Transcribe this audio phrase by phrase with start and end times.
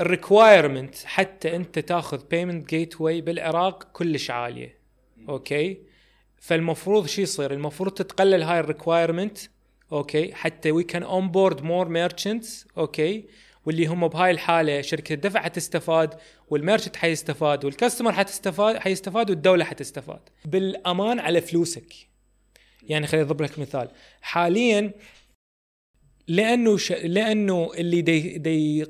[0.00, 4.78] ال requirement حتى انت تاخذ payment gateway بالعراق كلش عالية.
[5.28, 5.78] okay؟
[6.36, 9.38] فالمفروض شو يصير؟ المفروض تتقلل هاي ال requirement
[9.92, 13.24] okay؟ حتى we can onboard more merchants okay؟
[13.66, 16.14] واللي هم بهاي الحالة شركة الدفع حتستفاد
[16.48, 20.20] وال merchant حيستفاد وال customer حتستفاد حيستفاد والدولة حتستفاد.
[20.44, 21.94] بالأمان على فلوسك.
[22.82, 23.90] يعني خليني أضرب لك مثال.
[24.20, 24.92] حاليا
[26.28, 26.92] لأنه ش...
[26.92, 28.86] لأنه اللي دي, دي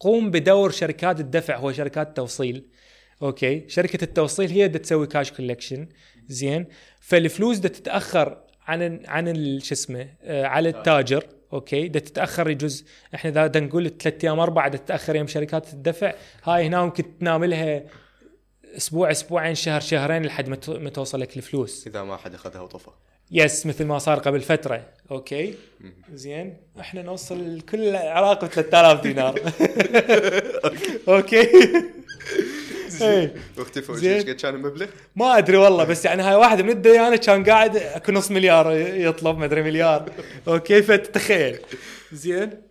[0.00, 2.66] يقوم بدور شركات الدفع هو شركات التوصيل.
[3.22, 5.88] okay؟ شركة التوصيل هي بدها تسوي cash collection
[6.28, 6.66] زين؟
[7.00, 11.26] فالفلوس بدها تتأخر عن عن شو اسمه آه على التاجر.
[11.52, 16.14] okay؟ بدها تتأخر يجوز إحنا إذا نقول ثلاث أيام أربعة بدها تتأخر يوم شركات الدفع.
[16.44, 17.82] هاي هنا ممكن تنام لها
[18.76, 21.86] أسبوع أسبوعين شهر شهرين لحد ما توصل لك الفلوس.
[21.86, 22.90] إذا ما حد أخذها وطفى.
[23.30, 24.86] yes مثل ما صار قبل فترة.
[25.10, 25.54] okay.
[26.12, 26.56] زين.
[26.80, 29.40] إحنا نوصل كل العراق ب 3000 دينار.
[31.08, 31.48] okay.
[33.00, 33.34] إيه.
[33.58, 33.94] واختفوا.
[33.94, 37.76] إيش قد كان المبلغ؟ ما أدري والله بس يعني هاي واحد من الديانه كان قاعد
[37.76, 40.12] اكو نص مليار يطلب ما أدري مليار.
[40.48, 41.58] okay فتتخيل.
[42.12, 42.62] زين.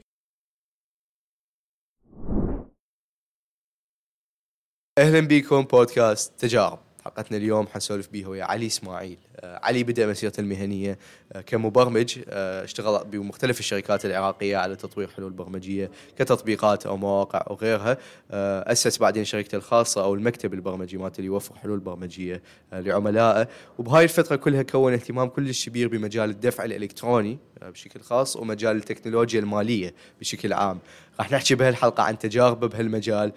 [4.98, 6.89] أهلا بكم بودكاست تجارب.
[7.10, 9.18] حلقتنا اليوم حنسولف بيها ويا علي إسماعيل.
[9.40, 11.00] آه، علي بدأ مسيرته المهنية
[11.34, 17.56] آه، كمبرمج آه، اشتغل بمختلف الشركات العراقية على تطوير حلول برمجية كتطبيقات أو مواقع أو
[17.56, 17.98] غيرها.
[18.32, 22.42] أسس بعدين شركته الخاصة أو المكتب البرمجي مالته اللي يوفر حلول برمجية
[22.74, 23.48] لعملائه.
[23.78, 29.94] وبهاي الفترة كلها كون اهتمام كلش كبير بمجال الدفع الإلكتروني بشكل خاص ومجال التكنولوجيا المالية
[30.20, 30.80] بشكل عام.
[31.20, 33.32] راح نحكي بهالحلقة عن تجاربه بهالمجال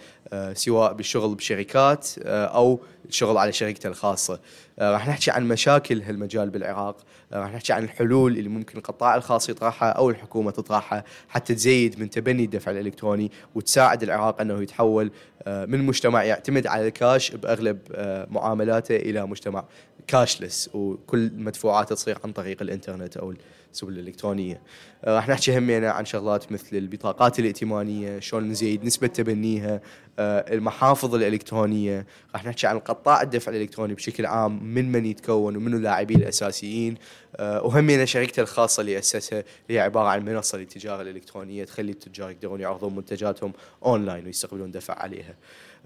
[0.53, 4.41] سواء بالشغل بشركات أو الشغل على شركته الخاصة.
[4.79, 6.97] راح نحكي عن مشاكل كل هالمجال بالعراق
[7.33, 12.01] آه، راح نحكي عن الحلول اللي ممكن القطاع الخاص يطرحها أو الحكومة تطرحها حتى تزيد
[12.01, 15.11] من تبني الدفع الإلكتروني وتساعد العراق أنه يتحول
[15.43, 19.65] آه، من مجتمع يعتمد على الكاش بأغلب آه، معاملاته إلى مجتمع
[20.07, 23.35] كاشلس وكل مدفوعاته تصير عن طريق الإنترنت أو
[23.73, 24.61] السبل الإلكترونية.
[25.05, 29.81] راح نحكي همينه عن شغلات مثل البطاقات الائتمانية، شلون نزيد نسبة تبنيها،
[30.19, 36.17] المحافظ الإلكترونية، راح نحكي عن قطاع الدفع الإلكتروني بشكل عام من من يتكون ومنو اللاعبين
[36.17, 36.95] الأساسيين،
[37.41, 42.61] وهمينه شركته الخاصة اللي أسسها اللي هي عبارة عن منصة للتجارة الإلكترونية تخلي التجار يقدرون
[42.61, 43.53] يعرضون منتجاتهم
[43.85, 45.35] أونلاين ويستقبلون دفع عليها.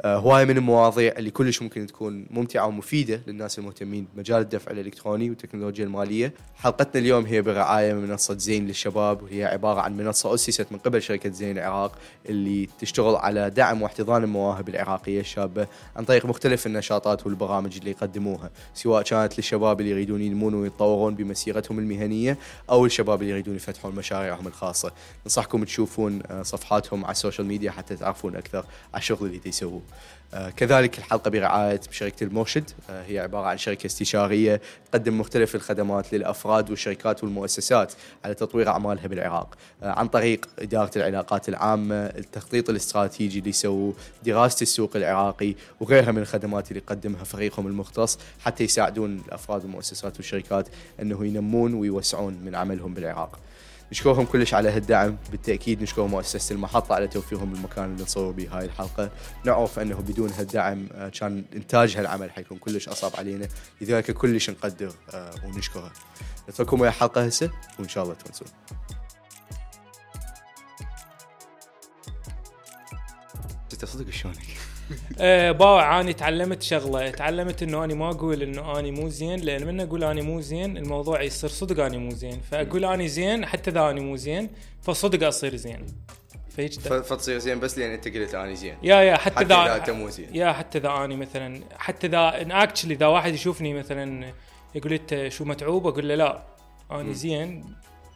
[0.01, 5.31] آه، هواية من المواضيع اللي كلش ممكن تكون ممتعة ومفيدة للناس المهتمين بمجال الدفع الإلكتروني
[5.31, 6.33] والتكنولوجيا المالية.
[6.57, 11.03] حلقتنا اليوم هي برعاية من منصة زين للشباب وهي عبارة عن منصة أسست من قبل
[11.03, 11.93] شركة زين العراق
[12.29, 18.51] اللي تشتغل على دعم واحتضان المواهب العراقية الشابة عن طريق مختلف النشاطات والبرامج اللي يقدموها
[18.75, 22.39] سواء كانت للشباب اللي يريدون ينمون ويتطورون بمسيرتهم المهنية
[22.71, 24.93] أو الشباب اللي يريدون يفتحون مشاريعهم الخاصة.
[25.27, 28.65] ننصحكم تشوفون آه، صفحاتهم على ال social media حتى تعرفون أكثر
[28.95, 29.86] على الشغل اللي يسووه
[30.57, 32.71] كذلك الحلقة برعاية شركة المرشد.
[32.91, 34.61] آه، هي عبارة عن شركة استشارية
[34.93, 37.93] تقدم مختلف الخدمات للأفراد والشركات والمؤسسات
[38.25, 39.55] على تطوير أعمالها بالعراق.
[39.83, 46.19] آه، عن طريق إدارة العلاقات العامة التخطيط الاستراتيجي اللي يسووه دراسة السوق العراقي وغيرها من
[46.19, 50.69] الخدمات اللي يقدمها فريقهم المختص حتى يساعدون الأفراد والمؤسسات والشركات
[51.03, 53.39] أنه ينمون ويوسعون من عملهم بالعراق.
[53.93, 55.17] نشكرهم كلش على هالدعم.
[55.31, 59.11] بالتأكيد نشكر مؤسسة المحطة على توفيرهم المكان اللي نصور به هاي الحلقة.
[59.45, 63.49] نعرف أنه بدون هالدعم آه، كان إنتاج هالعمل حيكون كلش أصعب علينا.
[63.81, 65.93] لذلك كلش نقدر آه، ونشكره.
[66.49, 68.49] نترككم ويا الحلقة هسه وإن شاء الله تونسون
[73.87, 74.76] صدق شلونك؟
[75.21, 77.11] آه باع اني تعلمت شغلة.
[77.11, 80.77] تعلمت إنه اني ما أقول إنه اني مو زين لأن من أقول اني مو زين
[80.77, 82.41] الموضوع يصير صدق اني مو زين.
[82.51, 84.51] فأقول اني زين حتى إذا اني مو زين
[84.83, 85.87] فصدق أصير زين.
[86.51, 88.77] فهيك فتصير زين بس لأن أنت قلت اني زين.
[88.83, 90.37] يا يا حتى إذا أنت مو زين.
[90.37, 94.33] يا حتى إذا اني مثلا حتى إذا actually إذا واحد يشوفني مثلا
[94.75, 96.43] يقول أنت شو متعوب أقول له لا
[96.93, 97.65] اني زين.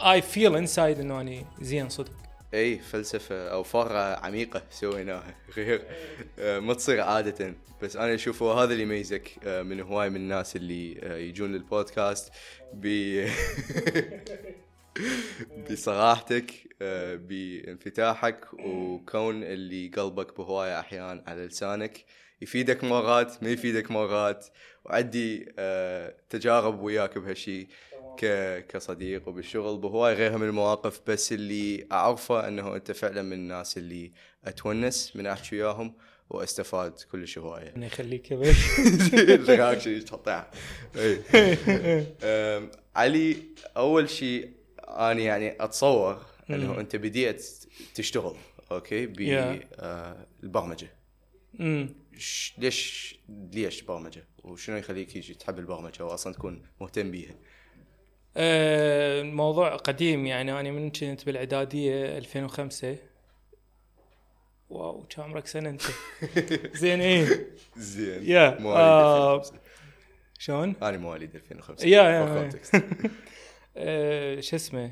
[0.01, 2.13] I feel inside إنه اني زين صدق.
[2.55, 5.83] اي فلسفة أو فقره عميقة سويناها غير
[6.39, 7.55] آه، ما تصير عادة.
[7.83, 12.33] بس أنا أشوف هذا اللي يميزك آه، من هواي من الناس اللي آه، يجون للبودكاست
[12.73, 12.87] ب
[15.71, 16.51] بصراحتك
[17.29, 22.05] بانفتاحك وكون اللي قلبك بهواية أحيان على لسانك.
[22.43, 24.47] يفيدك مرات ما يفيدك مرات.
[24.85, 25.53] وعندي
[26.31, 27.69] تجارب وياك بهالشيء
[28.19, 28.67] ك...
[28.69, 34.11] كصديق وبالشغل بهواي غيرها من المواقف بس اللي أعرفه إنه أنت فعلا من الناس اللي
[34.45, 35.95] أتونس من أحكي وياهم
[36.31, 37.69] وأستفاد كلش هواية.
[37.75, 39.99] الله يخليك يا باشا.
[39.99, 40.51] تقطع.
[42.97, 43.37] علي
[43.77, 44.51] أول شيء
[44.89, 47.47] أنا يعني أتصور إنه أنت بديت
[47.95, 48.37] تشتغل
[48.73, 49.07] okay.
[49.07, 50.89] بالبرمجه
[51.61, 53.15] امم ش- ليش
[53.53, 57.37] ليش برمجة وشنو يخليك يجي تحب البرمجة واصلا تكون مهتم بيها آه،
[58.37, 62.97] الموضوع قديم يعني أنا من كنت بالإعدادية 2005
[64.71, 65.83] wow كم عمرك سنة أنت؟
[66.83, 67.47] زين إيه.
[67.77, 68.23] زين.
[68.31, 69.61] يا، مواليد آه، 2005
[70.39, 72.51] شلون؟ أنا مواليد 2005 يا- يا-.
[73.77, 74.91] آه، شو اسمه؟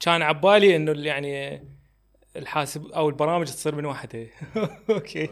[0.00, 1.62] كان عبالي إنه يعني
[2.36, 4.26] الحاسب أو البرامج تصير من وحده
[4.90, 5.28] okay.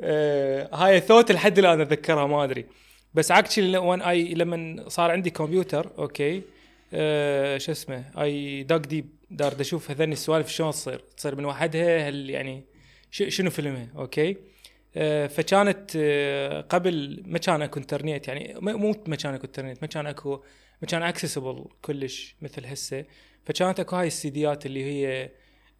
[0.00, 2.66] آه، هاي ثوت لحد الآن أتذكرها ما أدري.
[3.14, 6.42] بس actually when I لما صار عندي كمبيوتر okay
[6.94, 12.30] آه، شو اسمه I dug deeper أشوف هذني السوالف شلون تصير تصير من وحدها هل
[12.30, 12.64] يعني
[13.10, 14.36] شنو فيلمها okay
[14.96, 19.88] آه، فكانت آه، قبل ما كان أكو انترنت يعني مو ما كان أكو انترنت ما
[19.88, 20.42] كان أكو
[20.82, 23.04] ما كان accessible كلش مثل هسه.
[23.44, 25.30] فكانت أكو هاي ال CDات اللي هي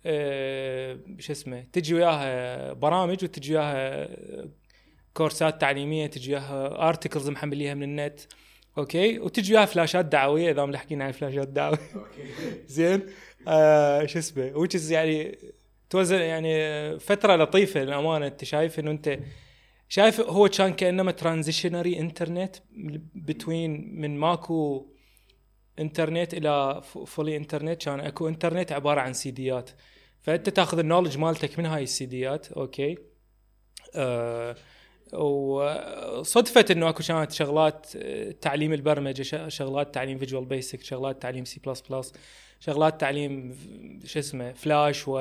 [0.07, 4.09] آه، شو اسمه تجي وياها برامج وتجي وياها
[5.15, 8.21] كورسات تعليمية تجي وياها articles محمليها من النت.
[8.79, 11.79] أوكي؟ وتجي وياها فلاشات دعوية إذا ملحقين على فلاشات دعوية.
[12.67, 13.03] زين؟
[13.49, 15.39] آه شو اسمه؟ وتش يعني
[15.91, 18.27] it was يعني فترة لطيفة للأمانة.
[18.27, 19.19] أنت شايف إنه أنت
[19.89, 22.57] شايف هو كان كأنما transitionary انترنت
[23.15, 24.87] between من ماكو
[25.79, 29.71] انترنت إلى fully انترنت كان أكو انترنت عبارة عن CDات
[30.23, 32.99] فأنت تأخذ ال knowledge مالتك من هاي ال CDات أوكي؟
[33.95, 34.57] آه
[35.13, 41.45] وصدفت إنه أكو كانت شغلات آه، تعليم البرمجة ش- شغلات تعليم Visual Basic شغلات تعليم
[41.45, 42.13] سي بلس بلس
[42.61, 43.57] شغلات تعليم
[44.05, 45.19] شو اسمه فلاش و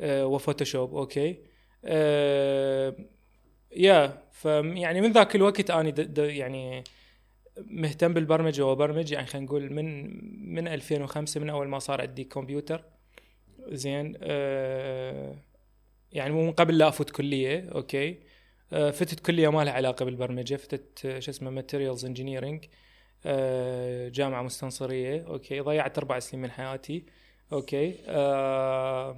[0.00, 1.36] آه، و Photoshop أوكي؟
[1.84, 2.94] آه،
[3.76, 6.84] yeah ف يعني من ذاك الوقت أني د- د- يعني
[7.56, 10.04] مهتم بالبرمجة وبرمج يعني خلينا نقول من
[10.54, 12.84] من 2005 من أول ما صار عندي كمبيوتر.
[13.68, 15.34] زين آه
[16.12, 18.16] يعني مو من قبل لا أفوت كلية أوكي؟
[18.70, 22.64] فتت كليه ما لها علاقة بالبرمجة فتت آه، شو اسمه materials engineering
[23.26, 27.04] آه جامعة مستنصرية أوكي ضيعت أربع سنين من حياتي
[27.52, 29.16] أوكي آه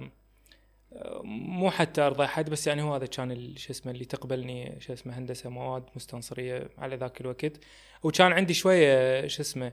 [1.23, 5.17] مو حتى ارضي احد بس يعني هو هذا كان شو اسمه اللي تقبلني شو اسمه
[5.17, 7.53] هندسة مواد مستنصرية على ذاك الوقت.
[8.03, 9.71] وكان عندي شوية شو اسمه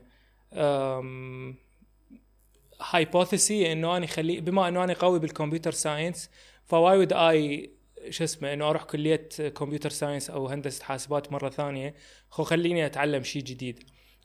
[2.81, 6.29] hypothesis إنه أنا خلي بما إنه أنا قوي بال computer science
[6.65, 7.69] ف why would I
[8.09, 11.95] شو اسمه إنه أروح كلية computer science أو هندسة حاسبات مرة ثانية.
[12.29, 13.83] خو خليني أتعلم شيء جديد.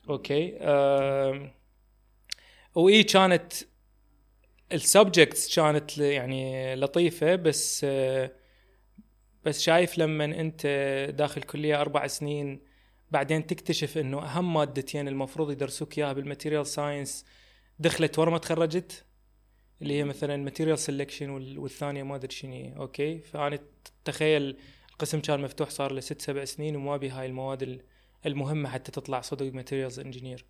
[0.09, 1.51] أوكي؟ أم،
[2.75, 3.53] و yeah كانت
[4.71, 8.31] ال subjects كانت يعني لطيفة بس آه،
[9.45, 10.67] بس شايف لما أنت
[11.17, 12.61] داخل كلية أربع سنين
[13.11, 17.25] بعدين تكتشف إنه أهم مادتين المفروض يدرسوك إياها بال material science
[17.79, 19.05] دخلت ورا ما تخرجت؟
[19.81, 20.77] اللي هي مثلا material
[21.21, 23.59] وال- والثانية ما أدري شنو هي، أوكي؟ فأنا
[24.05, 24.57] تخيل
[24.91, 27.81] القسم كان مفتوح صار له ست سبع سنين وما بي هاي المواد ال-
[28.25, 30.45] المهمة حتى تطلع صدق materials engineer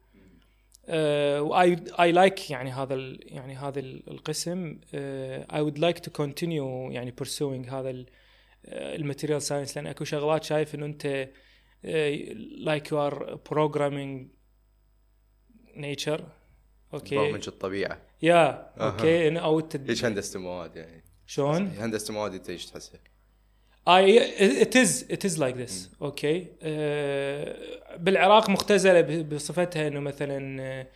[1.39, 4.79] و I like يعني هذا ال يعني هذا ال- القسم.
[4.93, 8.05] I would like to continue يعني pursuing هذا
[8.67, 11.29] ال material science لأن أكو شغلات شايف إنه أنت
[12.57, 14.27] like you are programming
[15.75, 16.25] nature
[16.93, 18.01] أوكي؟ برمج الطبيعة.
[18.21, 18.71] yeah.
[18.79, 22.99] أوكي إن- أو انت ليش هندسة المواد يعني شلون؟ هندسة المواد أنت إيش تحسها؟
[23.87, 27.55] اي it is it is like this أوكي آه،
[27.97, 30.87] بالعراق مختزلة بصفتها إنه مثلا آه،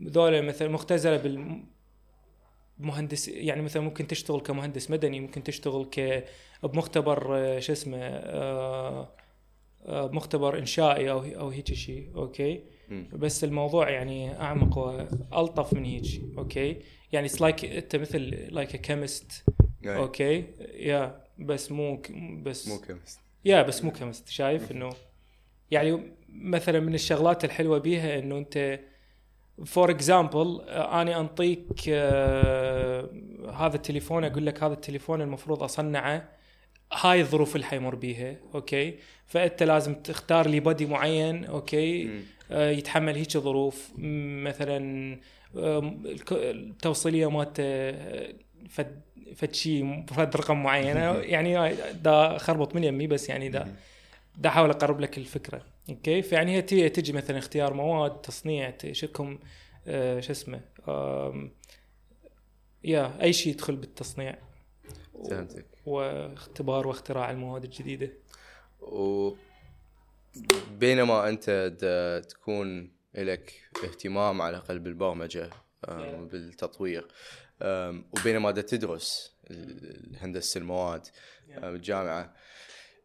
[0.00, 1.62] ذولا مثلا مختزلة بال
[2.78, 6.24] مهندس يعني مثلا ممكن تشتغل كمهندس مدني ممكن تشتغل ك
[6.62, 7.98] بمختبر آه، شو اسمه
[9.88, 12.62] مختبر إنشائي أو أو هيك شيء أوكي.
[13.12, 16.76] بس الموضوع يعني أعمق وألطف من هيك أوكي؟
[17.12, 18.18] يعني it's like أنت مثل
[18.50, 19.44] like a chemist
[19.96, 24.90] أوكي؟ yeah بس مو ك- بس مو chemist yeah بس مو chemist شايف إنه
[25.70, 28.80] يعني مثلا من الشغلات الحلوة بيها إنه أنت
[29.64, 33.10] for example أنا أنطيك آه،
[33.54, 36.28] هذا التليفون أقول لك هذا التليفون المفروض أصنعه
[36.92, 38.94] هاي الظروف اللي حيمر بيها أوكي؟
[39.26, 42.22] فأنت لازم تختار لي body معين أوكي؟ مم.
[42.50, 43.90] آه، يتحمل هيك ظروف.
[44.44, 44.78] مثلا
[45.56, 48.34] الك- التوصيلية مالته آه،
[48.68, 49.00] فد
[49.36, 50.96] فد شيء فد رقم معين
[51.34, 53.74] يعني دا خربط من يمي بس يعني دا.
[54.38, 55.62] دا احاول أقرب لك الفكرة.
[55.90, 59.38] أوكي؟ فيعني هي تجي مثلا اختيار مواد تصنيع شكم
[59.86, 60.60] آه، شو اسمه
[62.84, 64.36] يا أي شيء يدخل بالتصنيع.
[65.30, 65.66] فهمتك.
[65.86, 68.10] واختبار واختراع المواد الجديدة.
[68.80, 69.30] و
[70.70, 71.72] بينما أنت
[72.28, 73.54] تكون لك
[73.84, 75.50] اهتمام على الاقل بالبرمجه
[76.32, 77.08] بالتطوير.
[78.12, 79.32] وبينما دا تدرس
[80.16, 81.06] هندسه المواد
[81.48, 82.34] بالجامعة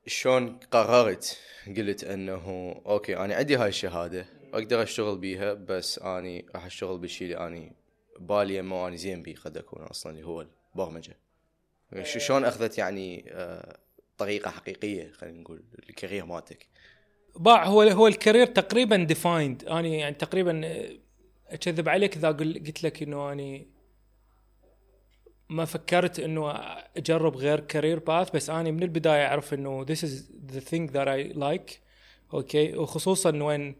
[0.07, 1.39] شلون قررت؟
[1.77, 7.27] قلت إنه أوكي أنا عندي هاي الشهادة أقدر أشتغل بيها بس أني راح أشتغل بالشيء
[7.27, 7.75] اللي أني
[8.19, 11.17] بالي ما أني زين بيه قد أكون أصلا اللي هو البرمجة.
[12.03, 13.77] شلون أخذت يعني آه،
[14.17, 16.67] طريقة حقيقية خلينا نقول ال career مالتك؟
[17.35, 20.89] باع هو هو ال career تقريبا defined أنا يعني تقريبا آه،
[21.49, 23.67] أكذب عليك إذا قل- قلت لك إنه أني
[25.49, 26.51] ما فكرت إنه
[26.97, 30.11] أجرب غير career path بس أنا من البداية أعرف إنه this is
[30.55, 31.73] the thing that I like.
[32.33, 33.75] أوكي؟ وخصوصا وين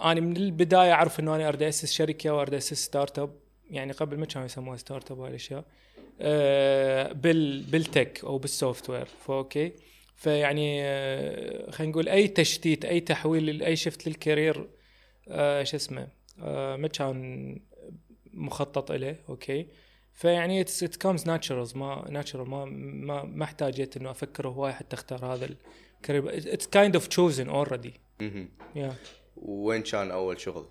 [0.00, 3.30] أنا من البداية أعرف إنه أنا أريد أسس شركة وأريد أسس startup
[3.70, 5.64] يعني قبل ما كانوا يسموها startup وهاي الأشياء.
[6.20, 9.72] آه، بال بال tech أو بال software فأوكي؟
[10.20, 14.68] فيعني آه، خلينا نقول أي تشتيت أي تحويل أي shift لل career
[15.28, 16.08] آه، شو اسمه
[16.42, 17.58] آه، ما كان
[18.32, 19.66] مخطط له أوكي.
[20.14, 25.34] فيعني it comes naturals ما natural ما ما ما احتاجيت إنه أفكر هواي حتى أختار
[25.34, 25.48] هذا
[25.96, 27.94] ال career it's kind of chosen already
[29.36, 30.66] وين كان أول شغل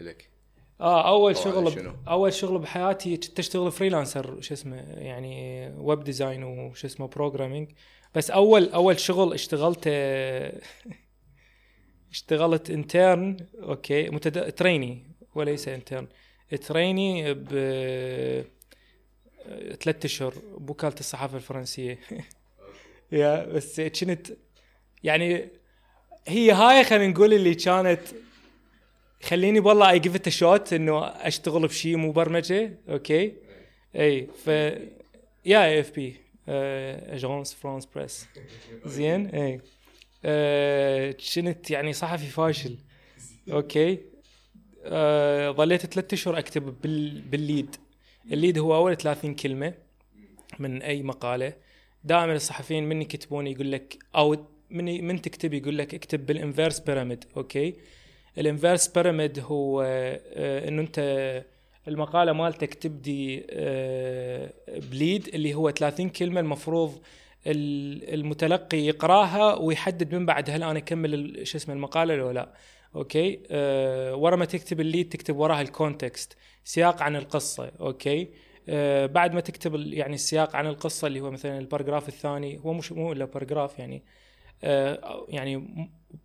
[0.00, 0.30] لك؟
[0.80, 6.84] آه أول شغل؟ أول شغل بحياتي كنت أشتغل freelancer شو اسمه يعني web design وش
[6.84, 7.70] اسمه programming
[8.14, 9.88] بس اول أول شغل اشتغلت
[12.10, 14.52] اشتغلت intern أوكي متد...
[14.52, 15.02] trainee
[15.34, 16.06] وليس intern
[16.66, 17.48] trainee ب
[19.80, 21.98] ثلاثة أشهر بوكالة الصحافة الفرنسية.
[23.12, 24.32] yeah بس كنت
[25.02, 25.48] يعني
[26.28, 28.00] هي هاي خلينا نقول اللي كانت
[29.22, 33.32] خليني والله I give it a shot إنه أشتغل بشيء مو برمجه أوكي؟
[33.96, 34.46] إي ف
[35.46, 38.26] yeah AFP Agence France-Presse.
[38.84, 39.60] زين؟ اي
[40.24, 42.76] آه، كنت يعني صحفي فاشل.
[43.52, 43.98] أوكي.
[44.84, 47.76] آه، ظليت ثلاثة أشهر أكتب بال بال lead.
[48.32, 49.74] ال lead هو أول 30 كلمة
[50.58, 51.52] من أي مقالة.
[52.04, 56.80] دائما الصحفيين من يكتبون يقول لك أو من من تكتب يقول لك اكتب بال inverse
[56.80, 57.24] pyramid.
[57.36, 57.74] okay.
[58.38, 61.00] ال inverse pyramid هو آه، إنه أنت
[61.88, 64.52] المقالة مالتك تبدي آه،
[64.90, 67.00] ب lead اللي هو 30 كلمة المفروض
[67.46, 72.54] ال- المتلقي يقراها ويحدد من بعد هل أنا أكمل شو اسمه المقالة ولا لا.
[72.96, 77.72] okay؟ أه ورا ما تكتب ال lead تكتب وراها ال context سياق عن القصة.
[77.80, 78.28] okay؟
[78.68, 82.72] أه بعد ما تكتب يعني السياق عن القصة اللي هو مثلا ال paragraph الثاني هو
[82.72, 84.04] مش مو إلا paragraph يعني
[84.64, 85.68] أه يعني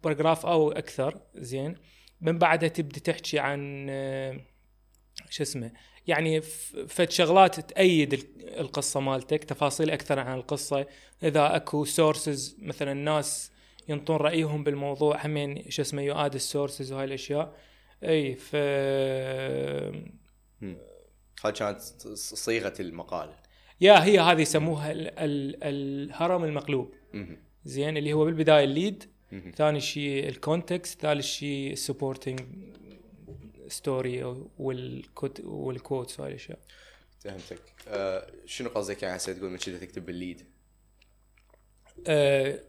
[0.03, 1.75] paragraph أو أكثر زين.
[2.21, 4.39] من بعدها تبدي تحكي عن أه
[5.29, 5.71] شو اسمه
[6.07, 6.41] يعني
[6.87, 10.85] فد شغلات تأيد ال- القصة مالتك تفاصيل أكثر عن القصة.
[11.23, 13.51] إذا أكو sources مثلا ناس
[13.89, 17.57] ينطون رأيهم بالموضوع همين شو اسمه يؤاد ال sources وهاي الأشياء.
[18.03, 18.55] أي ف
[21.43, 21.79] هاي كانت
[22.15, 23.35] صيغة المقاله
[23.81, 25.07] يا هي هذه يسموها ال...
[25.19, 25.55] ال...
[25.63, 26.93] الهرم المقلوب.
[27.65, 29.03] زين اللي هو بالبداية ال lead.
[29.55, 32.39] ثاني شيء ال context ثالث شيء ال supporting
[33.69, 34.23] story
[34.57, 36.59] وال quote وال quotes وهاي الأشياء.
[37.19, 37.61] فهمتك.
[37.87, 40.43] آه شنو قصدك يعني هسه تقول من كذا تكتب بال lead
[42.07, 42.59] آه،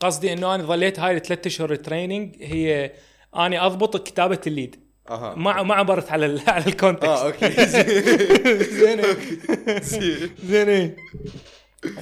[0.00, 2.92] قصدي إنه أنا ظليت هاي الثلاث أشهر training هي
[3.36, 4.76] اني أضبط كتابة ال lead.
[5.10, 5.34] أها.
[5.34, 7.50] ما ما عبرت على ال على ال context آه okay.
[8.78, 9.02] زين.
[10.42, 10.96] زين.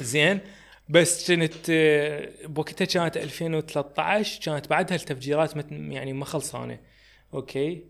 [0.01, 0.41] زين.
[0.89, 6.79] بس كنت آه، بوقتها كانت 2013 كانت بعدها التفجيرات يعني ما خلصانة.
[7.35, 7.85] okay.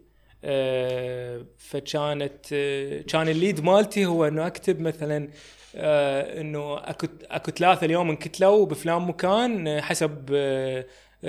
[1.58, 5.28] فكانت آه، كان ال lead مالتي هو إنه أكتب مثلا
[5.76, 10.84] آه، إنه أكو أكو ثلاثة اليوم انقتلوا بفلان مكان آه، حسب آه،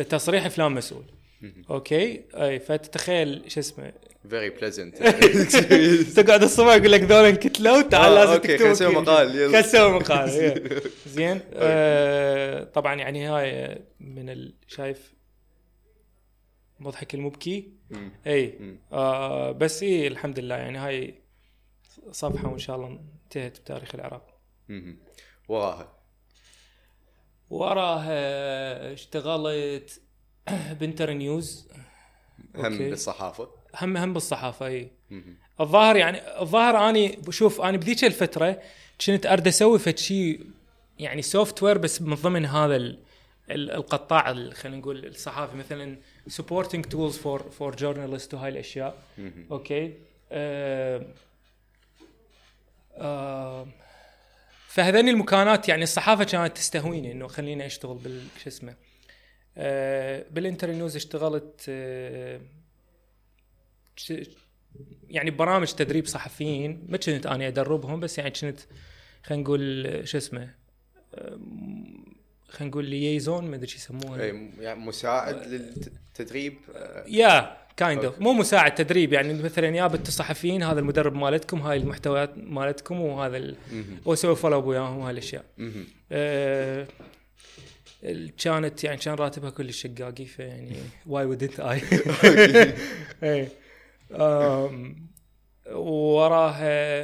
[0.10, 1.04] تصريح فلان مسؤول.
[1.70, 3.94] okay؟ أي فتتخيل شو اسمه.
[4.30, 4.98] very pleasant
[6.20, 9.30] تقعد الصبح يقول لك ذول انقتلوا تعال آه، لازم تكتب خلينا نسوي مقال،.
[9.30, 10.30] خلينا نسوي مقال.
[11.08, 11.42] زين.
[11.54, 14.52] آه طبعا يعني هاي من.
[14.68, 15.14] شايف
[16.80, 17.77] مضحك المبكي.
[18.28, 18.60] اي
[18.92, 21.22] آه بس اي الحمد لله يعني هاي
[22.12, 24.40] صفحة وإن شاء الله انتهت بتاريخ العراق.
[25.48, 25.94] وراها؟
[27.50, 30.02] وراها اشتغلت
[30.80, 31.68] بنتر نيوز.
[32.56, 32.90] هم okay.
[32.90, 33.50] بالصحافة؟
[33.82, 34.92] هم هم بالصحافة اي
[35.62, 38.62] الظاهر يعني الظاهر أني بشوف أنا بذيك الفترة
[39.06, 40.46] كنت أرد أسوي فد شيء
[41.00, 43.00] يعني software بس من ضمن هذا ال
[43.52, 48.98] ال- القطاع ال- خلينا نقول الصحافي مثلا supporting tools for for journalists وهاي الاشياء
[49.52, 49.94] okay
[50.32, 51.06] آه
[52.96, 53.68] آه
[54.68, 58.76] فهذني المكانات يعني الصحافة كانت تستهويني إنه خليني أشتغل بال شو اسمه
[59.58, 62.40] آه بالانتر نيوز اشتغلت آه
[63.96, 64.14] ش-
[65.10, 68.60] يعني برامج تدريب صحفيين ما كنت أنا أدربهم بس يعني كنت
[69.24, 70.56] خلينا نقول شو اسمه
[71.18, 72.06] أم،
[72.50, 75.98] خلينا نقول liaison ما أدري شو يسموها إيه، يعني مساعد للتدريب
[76.76, 78.20] آه، يا kind of.
[78.22, 83.56] مو مساعد تدريب يعني مثلا أجيب الصحفيين هذا المدرب مالتكم هاي المحتويات مالتكم وهذا ال...
[84.06, 85.46] واسوي follow up وياهم وهاي الأشياء.
[86.12, 86.88] آه،
[88.38, 90.76] كانت يعني كان راتبها كلش شقاقي فيعني
[91.08, 91.82] why wouldn't I
[95.72, 97.04] وراها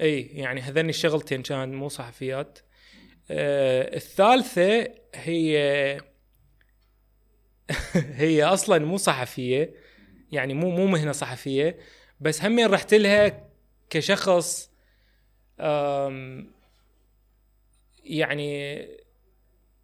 [0.00, 2.58] اي يعني هذني الشغلتين كان مو صحفيات.
[3.30, 6.00] آه، الثالثة هي
[7.94, 9.74] هي أصلا مو صحفية
[10.32, 11.78] يعني مو مو مهنة صحفية
[12.20, 13.48] بس همين رحت لها
[13.90, 14.70] كشخص
[18.04, 18.80] يعني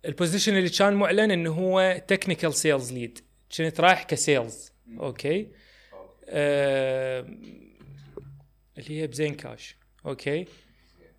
[0.05, 3.19] ال position اللي كان معلن إنه هو technical sales lead
[3.59, 5.49] كنت رايح ك sales okay؟
[6.29, 7.41] آم،
[8.79, 9.77] اللي هي بزين كاش
[10.07, 10.47] okay؟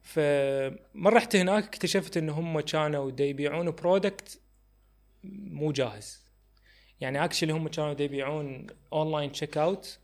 [0.01, 4.39] فمره رحت هناك اكتشفت ان هم كانوا يبيعون product
[5.23, 6.26] مو جاهز.
[7.01, 9.99] يعني actually هم كانوا يبيعون online checkout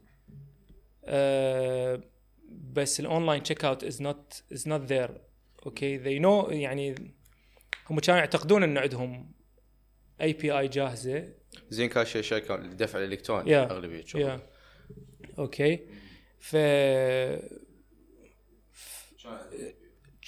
[2.74, 5.22] بس ال online checkout is not is not there
[5.66, 6.96] okay they know يعني
[7.90, 9.32] هم كانوا يعتقدون ان عندهم
[10.22, 11.34] API جاهزة.
[11.70, 13.72] زين كاش هي شركه للدفع الالكتروني يا.
[13.72, 14.40] أغلبية شغل يا
[15.40, 15.80] okay
[16.40, 16.56] ف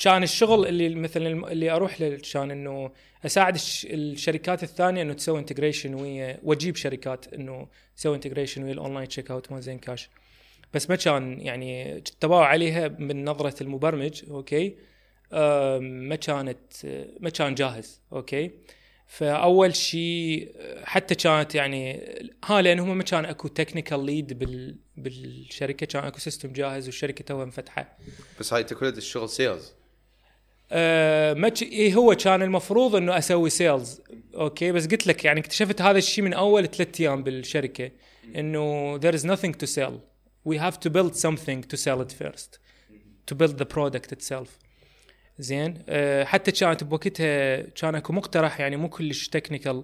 [0.03, 2.91] كان الشغل اللي مثلا اللي أروح له كان إنه
[3.25, 7.67] أساعد الش- الشركات الثانية إنه تسوي integration ويا وأجيب شركات إنه
[7.97, 10.09] تسوي integration ويا ال online checkout مال زين كاش
[10.73, 14.75] بس ما كان يعني تباوع عليها من نظرة المبرمج okay؟
[15.81, 16.57] ما كانت
[17.19, 18.51] ما كان جاهز okay؟
[19.07, 20.51] فأول شيء
[20.83, 22.01] حتى كانت يعني
[22.45, 27.25] ها لأن هم ما كان أكو technical lead بال بالشركة كان أكو system جاهز والشركة
[27.25, 27.97] توها مفتحة.
[28.39, 29.73] بس هاي كلها الشغل سيلز
[31.41, 34.01] ما ك- إيه هو كان المفروض إنه أسوي sales
[34.35, 37.91] okay بس قلت لك يعني اكتشفت هذا الشيء من أول ثلاث أيام بالشركة
[38.35, 39.93] إنه there is nothing to sell.
[40.49, 42.59] We have to build something to sell it first.
[43.31, 44.47] To build the product itself.
[45.39, 49.83] زين؟ آه، حتى كانت بوقتها كان أكو مقترح يعني مو كلش technical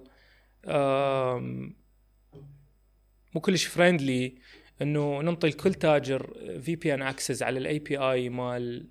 [3.34, 4.34] مو كلش friendly
[4.82, 8.86] إنه ننطي لكل تاجر VPN access على ال API مال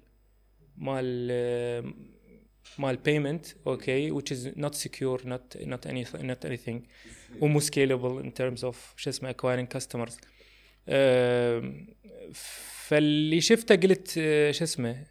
[0.81, 1.93] مال
[2.77, 6.79] مال payment okay which is not secure not not any not anything
[7.41, 9.77] ومو scalable in terms of شو اسمه acquiring
[10.89, 11.87] آم،
[12.33, 15.05] فاللي شفته قلت آه، شو اسمه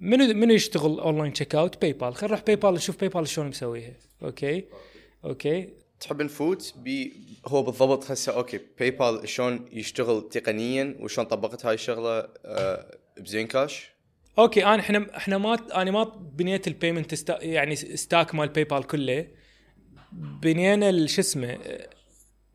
[0.00, 3.92] منو منو يشتغل online checkout PayPal خلينا نروح PayPal نشوف PayPal شلون مسويها.
[4.22, 4.64] okay
[5.24, 5.68] okay
[6.00, 7.08] تحب نفوت ب
[7.46, 13.46] هو بالضبط هسه okay PayPal شلون يشتغل تقنيا وشلون طبقت هاي الشغلة آه، ب Zain
[13.46, 13.90] Cash؟
[14.38, 18.86] okay انا إحنا إحنا ما أنا ما بنيت ال payment sta- يعني stack مال PayPal
[18.86, 19.26] كله.
[20.12, 21.58] بنينا شو اسمه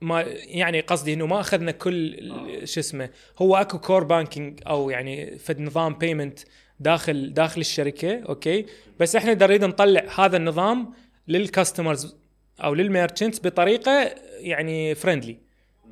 [0.01, 2.31] ما يعني قصدي إنه ما أخذنا كل
[2.63, 6.39] شو اسمه هو أكو core banking أو يعني فد نظام payment
[6.79, 8.65] داخل داخل الشركة okay.
[8.99, 10.93] بس إحنا نريد نطلع هذا النظام
[11.27, 12.15] لل customers
[12.63, 15.37] أو لل merchants بطريقة يعني friendly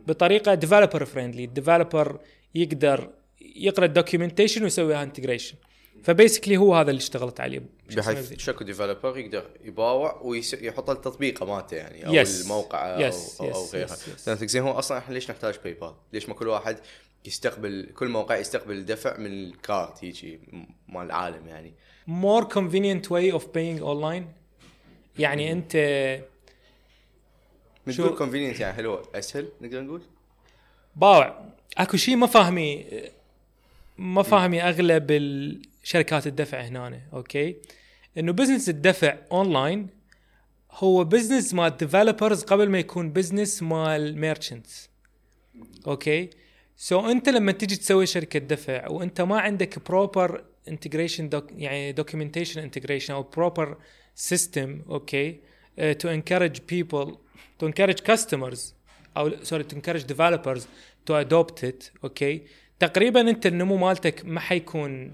[0.08, 2.20] بطريقة developer friendly ال developer
[2.56, 3.10] يقدر
[3.41, 5.56] يقرأ ال documentation ويسويها integration
[6.04, 7.62] ف basically هو هذا اللي اشتغلت عليه
[7.98, 12.42] بحيث شكو developer يقدر يباوع ويحط التطبيقه مالته يعني أو Yes.
[12.42, 14.28] الموقع Yes, أو, أو, أو yes, غيرها yes, yes.
[14.28, 16.80] لأن زين هو أصلا إحنا ليش نحتاج PayPal؟ ليش ما كل واحد
[17.26, 20.40] يستقبل كل موقع يستقبل الدفع من الكارت هيجي
[20.88, 21.74] مال العالم يعني؟
[22.08, 24.24] More convenient way of paying online
[25.20, 25.76] يعني أنت
[27.88, 30.02] من شو- convenient يعني حلو أسهل نقدر نقول؟
[30.96, 31.46] باوع.
[31.78, 32.86] أكو شيء ما فاهمي
[33.98, 35.12] ما فاهمي أغلب
[35.84, 37.56] الشركات الدفع هنا okay؟
[38.17, 39.88] إنه business الدفع اونلاين
[40.72, 44.89] هو business مال developers قبل ما يكون business مال merchants
[45.88, 51.91] okay؟ so so أنت لما تيجي تسوي شركة دفع وأنت ما عندك proper integration يعني
[51.91, 53.78] documentation integration أو proper
[54.15, 55.39] system okay؟
[56.00, 57.17] to encourage people
[57.60, 58.76] to encourage customers
[59.17, 60.67] أو sorry to encourage developers
[61.06, 62.41] to adopt it okay؟
[62.80, 65.13] تقريبا أنت النمو مالتك ما حيكون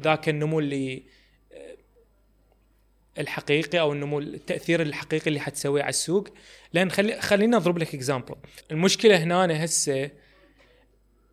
[0.00, 1.02] ذاك النمو اللي
[1.52, 1.76] آه،
[3.18, 6.28] الحقيقي أو النمو التأثير الحقيقي اللي حتسويه على السوق.
[6.72, 8.34] لأن خلي خلينا أضرب لك example
[8.70, 10.10] المشكلة هنا هسه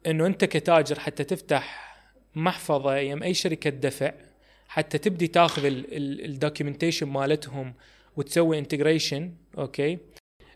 [0.08, 1.90] إنه أنت كتاجر حتى تفتح
[2.36, 4.12] محفظة يم أي شركة دفع
[4.68, 7.74] حتى تبدي تاخذ ال documentation مالتهم
[8.18, 9.98] وتسوي integration okay؟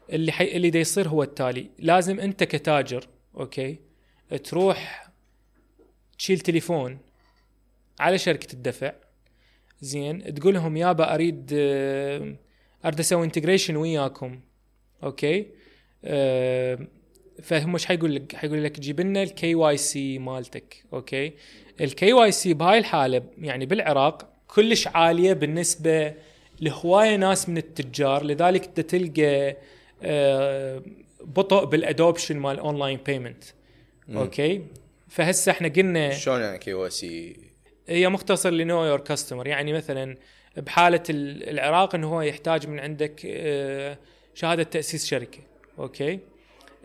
[0.09, 0.55] اللي حي...
[0.55, 1.69] اللي دا يصير هو التالي.
[1.79, 3.79] لازم أنت كتاجر okay
[4.43, 5.09] تروح
[6.17, 6.99] تشيل تليفون
[7.99, 8.93] على شركة الدفع.
[9.81, 12.35] زين تقول لهم يابا أريد آه،
[12.85, 14.39] أريد أسوي integration وياكم.
[15.03, 15.45] okay؟
[16.05, 16.79] أه
[17.43, 20.83] فهم إيش حيقول لك؟ حيقول لك جيب لنا ال KYC مالتك.
[20.93, 21.33] okay؟
[21.81, 26.13] ال KYC بهاي الحالة يعني بالعراق كلش عالية بالنسبة
[26.61, 28.23] لهواية ناس من التجار.
[28.23, 29.57] لذلك انت تلقى
[30.03, 30.81] آه،
[31.21, 33.43] بطء بال adoption مال online payment
[34.15, 34.61] okay؟
[35.07, 37.35] فهسه إحنا قلنا شلون يعني KYC
[37.87, 39.47] هي مختصر ل know your customer.
[39.47, 40.17] يعني مثلا
[40.57, 43.97] بحالة ال- العراق إنه هو يحتاج من عندك آه،
[44.35, 45.39] شهادة تأسيس شركة.
[45.79, 46.19] okay؟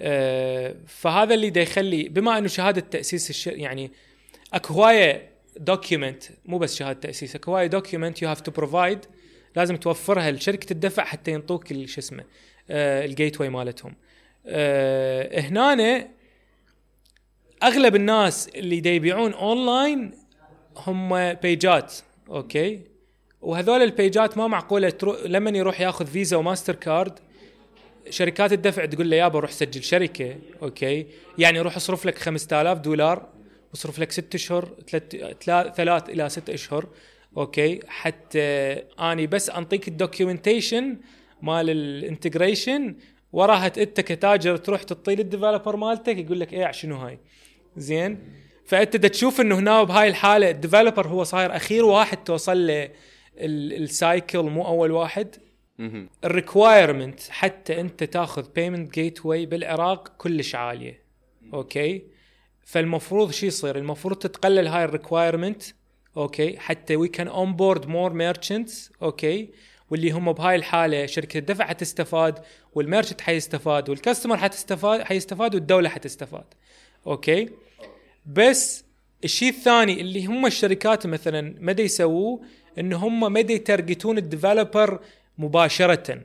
[0.00, 3.46] آه، فهذا اللي دا يخلي بما إنه شهادة تأسيس.
[3.46, 3.90] يعني
[4.52, 8.98] اكو هواية document مو بس شهادة تأسيس اكو هواية document you have to provide
[9.56, 12.24] لازم توفرها لشركة الدفع حتى ينطوك شو اسمه
[12.70, 13.94] آه، ال gateway مالتهم.
[15.32, 16.08] هنا
[17.62, 20.12] أغلب الناس اللي دا يبيعون اونلاين
[20.86, 21.94] هم بيجات
[22.30, 22.80] okay
[23.40, 25.16] وهذول البيجات ما معقولة ترو...
[25.24, 27.18] لما يروح ياخذ Visa و Mastercard؟
[28.10, 31.06] شركات الدفع تقول له يابا روح سجل شركة okay
[31.38, 33.26] يعني روح اصرف لك 5000 دولار
[33.70, 35.02] واصرف لك ست أشهر ثلاث
[35.44, 36.86] ثلاث- ثلاث إلى ست أشهر
[37.36, 40.96] okay حتى أني بس أنطيك ال documentation
[41.42, 42.94] مال ال integration
[43.32, 47.18] وراها أنت كتاجر تروح تعطي لل developer مالتك يقول لك إيه شنو هاي؟
[47.76, 48.18] زين؟
[48.68, 52.84] فأنت تشوف إنه هنا بهاي الحالة ال developer هو صاير أخير واحد توصل له
[53.36, 55.36] ال- ال cycle مو أول واحد.
[56.24, 61.02] ال requirement حتى أنت تأخذ payment gateway بالعراق كلش عالية.
[61.54, 62.02] okay؟
[62.64, 65.62] فالمفروض شو يصير؟ المفروض تتقلل هاي ال requirement
[66.16, 69.50] okay؟ حتى we can onboard more merchants okay؟
[69.90, 72.38] واللي هم بهاي الحالة شركة الدفع حتستفاد
[72.74, 76.44] وال merchant حيستفاد وال customer حتستفاد حيستفاد والدولة حتستفاد.
[77.06, 77.48] okay؟
[78.28, 78.84] بس
[79.24, 82.40] الشيء الثاني اللي هم الشركات مثلا مدى يسووه
[82.78, 85.00] إن هم مدى يترجتون ال developer
[85.38, 86.20] مباشره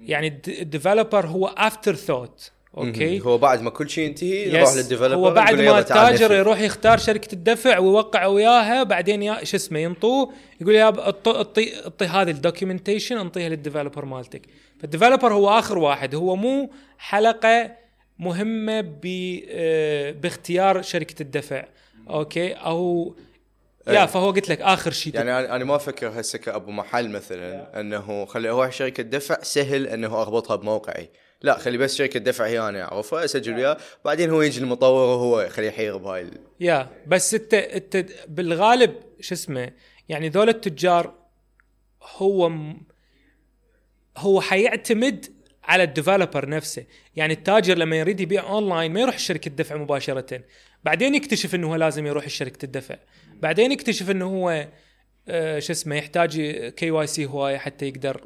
[0.00, 3.20] يعني ال developer هو afterthought okay.
[3.20, 4.48] هو بعد ما كل شيء ينتهي.
[4.48, 6.32] يروح لل developer هو بعد ما التاجر.
[6.32, 12.30] يروح يختار شركة الدفع ويوقع وياها بعدين شو اسمه ينطوه يقول يا اعطي اعطي هذه
[12.30, 14.42] ال documentation انطيها لل developer مالتك
[14.80, 17.79] فال developer هو آخر واحد هو مو حلقة
[18.20, 19.06] مهمة ب
[19.48, 21.64] آه، باختيار شركة الدفع.
[22.10, 23.14] okay؟ أو
[23.88, 24.06] يا إيه.
[24.06, 25.14] فهو قلت لك آخر شيء.
[25.14, 29.86] يعني أنا أنا ما أفكر هسه كأبو محل مثلا أنه خلي أروح شركة دفع سهل
[29.86, 31.10] أنه أربطها بموقعي.
[31.42, 33.76] لا خلي بس شركة دفع هي أنا أعرفها أسجل وياه.
[34.04, 39.34] بعدين هو يجي المطور وهو خليه يحير بهاي ال- يا بس أنت أنت بالغالب شو
[39.34, 39.72] اسمه
[40.08, 41.14] يعني ذول التجار
[42.16, 42.82] هو م...
[44.16, 45.26] هو حيعتمد
[45.70, 46.84] على ال developer نفسه
[47.16, 50.40] يعني التاجر لما يريد يبيع اونلاين ما يروح شركه دفع مباشرة
[50.84, 52.96] بعدين يكتشف إنه هو لازم يروح شركه الدفع
[53.42, 54.68] بعدين يكتشف إنه هو
[55.28, 56.40] آه شو اسمه يحتاج
[56.76, 58.24] KYC هواية حتى يقدر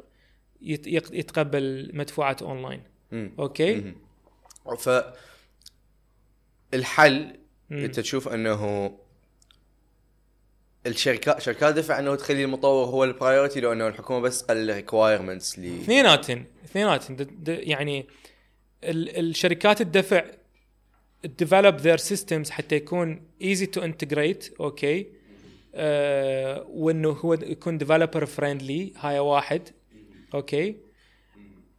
[0.61, 0.87] يت...
[0.87, 2.81] يق- يتقبل مدفوعات اونلاين
[3.11, 3.31] مم.
[3.39, 3.93] okay.
[4.79, 4.89] ف
[6.73, 7.37] الحل.
[7.71, 8.91] أنت تشوف إنه
[10.87, 14.76] الشركات شركات دفع إنه تخلي المطور هو ال priority لو إنه الحكومة بس تقلل ال
[14.76, 17.27] requirements ل اثنيناتن اثنيناتن.
[17.47, 18.05] يعني
[18.83, 20.23] ال- الشركات الدفع
[21.43, 25.07] develop their systems حتى يكون easy to integrate okay
[26.69, 29.61] وإنه هو يكون developer friendly هاي واحد
[30.33, 30.75] okay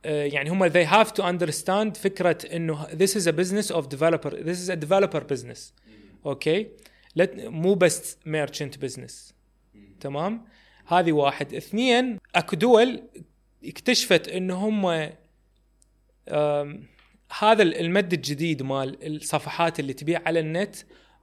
[0.04, 4.30] آه يعني هم they have to understand فكرة إنه this is a business of developer
[4.30, 5.72] this is a developer business
[6.26, 6.68] okay Let,
[7.36, 9.32] مو بس merchant business.
[10.00, 10.44] تمام؟
[10.86, 11.54] هذه واحد.
[11.54, 13.02] اثنين اكو دول
[13.64, 14.86] اكتشفت إن هم
[17.38, 20.76] هذا المد الجديد مال الصفحات اللي تبيع على النت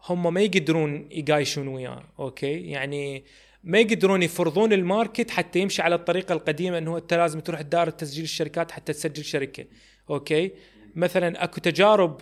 [0.10, 3.23] هم ما يقدرون يقايشون وياه okay؟ يعني
[3.63, 7.89] ما يقدرون يفرضون ال market حتى يمشي على الطريقة القديمة انه أنت لازم تروح لدار
[7.89, 9.65] تسجيل الشركات حتى تسجل شركة
[10.10, 10.52] okay؟
[10.95, 12.21] مثلا اكو تجارب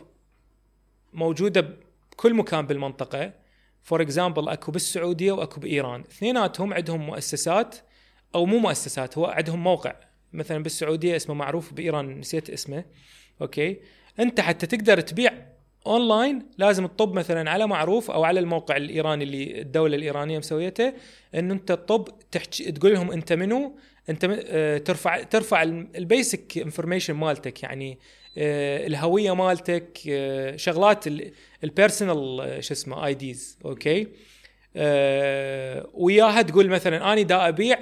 [1.14, 1.78] موجودة
[2.12, 3.41] بكل مكان بالمنطقة.
[3.84, 6.02] for example أكو بالسعودية وأكو بإيران.
[6.02, 7.76] اثنيناتهم عندهم مؤسسات
[8.36, 9.96] أو مو مؤسسات هو عندهم موقع.
[10.34, 12.86] مثلا بالسعودية اسمه معروف بإيران نسيت اسمه.
[13.42, 13.80] okay؟
[14.20, 15.34] أنت حتى تقدر تبيع
[15.88, 20.94] أونلاين لازم تطب مثلا على معروف أو على الموقع الإيراني اللي الدولة الإيرانية مسويته
[21.36, 23.78] انه أنت تطب تحكي تقول لهم أنت منو؟
[24.10, 27.64] أنت آه، ترفع ترفع ال basic information مالتك.
[27.64, 28.00] يعني
[28.38, 31.06] الهوية مالتك آه، شغلات
[31.64, 34.08] ال personal شو اسمه IDs okay
[34.76, 37.80] آه، وياها تقول مثلا اني دا أبيع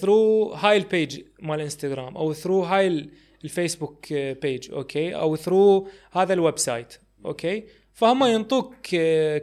[0.00, 3.10] through هاي ال page مال انستغرام أو through هاي ال-
[3.44, 8.74] ال Facebook page okay أو through هذا ال website okay فهم ينطوك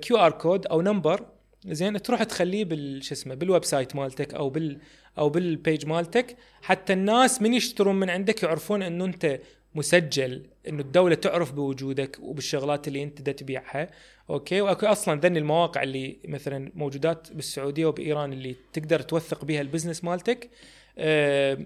[0.01, 1.25] QR code أو number
[1.65, 4.79] زين تروح تخليه بال شو اسمه بال website مالتك أو بال
[5.17, 9.39] أو بال page مالتك حتى الناس من يشترون من عندك يعرفون إنه أنت
[9.77, 13.89] مسجل إنه الدولة تعرف بوجودك وبالشغلات اللي أنت دا تبيعها
[14.29, 19.66] okay؟ وأكو أصلا ذني المواقع اللي مثلا موجودات بالسعودية وبإيران اللي تقدر توثق بها ال
[19.66, 20.49] business مالتك
[20.97, 21.57] آه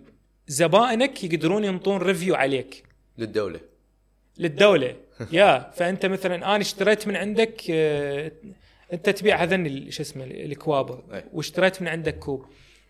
[0.47, 2.83] زبائنك يقدرون ينطون review عليك.
[3.17, 3.59] للدولة.
[4.37, 4.95] للدولة.
[5.31, 8.31] يا فأنت مثلا أنا اشتريت من عندك آه،
[8.93, 11.23] أنت تبيع هذني شو اسمه الكوابة.
[11.33, 12.45] واشتريت من عندك كوب.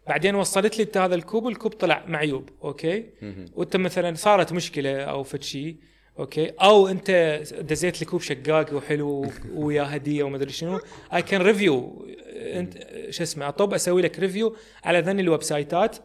[0.07, 3.09] بعدين وصلت لي انت هذا الكوب الكوب طلع معيوب okay؟
[3.53, 5.75] وأنت مثلا صارت مشكلة أو فد شيء
[6.19, 10.79] okay؟ أو أنت دزيت لي كوب شقاق وحلو ويا هدية وما أدري شنو.
[11.13, 15.97] اي كان review أنت شو اسمه أطب أسوي لك review على ذني ال website ات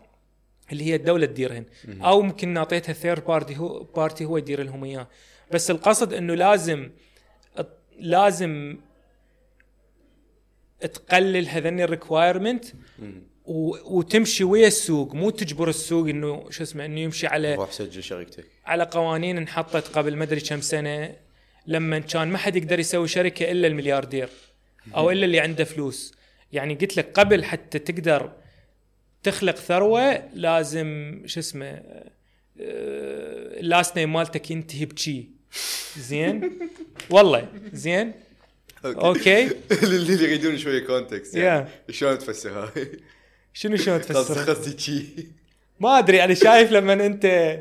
[0.73, 5.09] اللي هي الدولة تديرهن أو ممكن ناطيتها third party هو party هو يدير لهم إياه.
[5.53, 6.91] بس القصد إنه لازم
[7.99, 8.79] لازم
[10.81, 12.65] تقلل هذني ال requirement
[13.47, 18.45] وتمشي ويا السوق مو تجبر السوق إنه شو اسمه إنه يمشي على روح سجل شركتك.
[18.67, 21.17] على قوانين انحطت قبل ما أدري كم سنة
[21.67, 24.29] لما كان ما حد يقدر يسوي شركة إلا الملياردير
[24.97, 26.15] أو إلا اللي عنده فلوس.
[26.53, 28.33] يعني قلت لك قبل حتى تقدر
[29.23, 35.29] تخلق ثروة لازم شو اسمه آه، ال last name مالتك ينتهي بشي.
[35.99, 36.59] زين؟
[37.11, 37.49] والله.
[37.73, 38.13] زين؟
[38.85, 39.51] okay.
[39.83, 42.71] اللي يريدون شوية context يعني شلون تفسر هاي؟
[43.57, 45.03] شنو شلون تفسر؟ قصدي شي
[45.81, 47.57] ما أدري أنا شايف لما أنت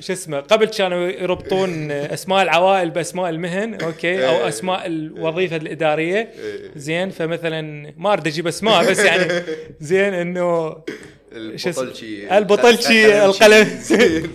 [0.00, 4.48] شو اسمه قبل كانوا يربطون أسماء العوائل بأسماء المهن okay أو إيه.
[4.48, 6.70] أسماء الوظيفة الإدارية إيه.
[6.76, 9.42] زين فمثلا ما أريد أجيب أسماء بس يعني
[9.80, 10.76] زين إنه؟
[11.32, 13.80] البطلشي البطلشي القلم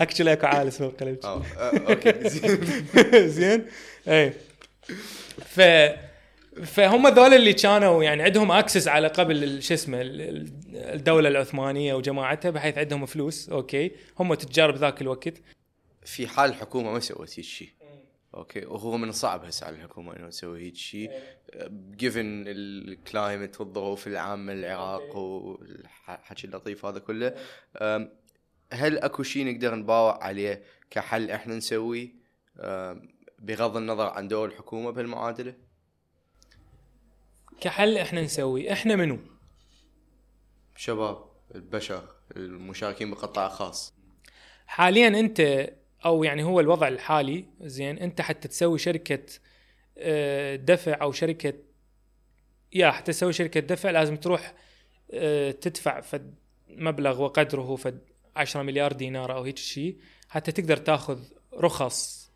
[0.02, 2.60] أكشلي أكو عائله اسمه القلم آه، آه، okay زين
[3.38, 3.65] زين
[4.08, 4.34] اي
[5.56, 5.62] ف
[6.63, 11.93] فهم ذول اللي كانوا يعني عندهم access على قبل شو اسمه ال- ال- الدولة العثمانية
[11.93, 13.91] وجماعتها بحيث عندهم فلوس okay.
[14.19, 15.33] هم تجار بذاك الوقت.
[16.05, 17.69] في حال الحكومة ما سوت هيك شيء
[18.36, 18.65] okay.
[18.65, 21.11] وهو من الصعب هسه على الحكومة إنه تسوي هيك شيء
[21.95, 27.35] جيفن الكلايمت والظروف العامة للعراق والحكي اللطيف هذا كله
[28.71, 32.09] هل أكو شيء نقدر نباوع عليه كحل إحنا نسويه
[33.39, 35.53] بغض النظر عن دور الحكومة بهالمعادلة؟
[37.61, 38.71] كحل إحنا نسوي.
[38.71, 39.19] إحنا منو؟
[40.75, 41.17] شباب
[41.55, 42.03] البشر
[42.35, 43.93] المشاركين بقطاع خاص.
[44.67, 45.69] حاليا أنت
[46.05, 49.25] أو يعني هو الوضع الحالي زين أنت حتى تسوي شركة
[49.97, 51.53] آه، دفع أو شركة
[52.73, 54.53] يا حتى تسوي شركة دفع لازم تروح
[55.11, 56.35] آه، تدفع فد
[56.69, 57.99] مبلغ وقدره فد
[58.35, 59.97] 10 مليار دينار أو هيك شيء
[60.29, 61.19] حتى تقدر تاخذ
[61.53, 62.31] رخص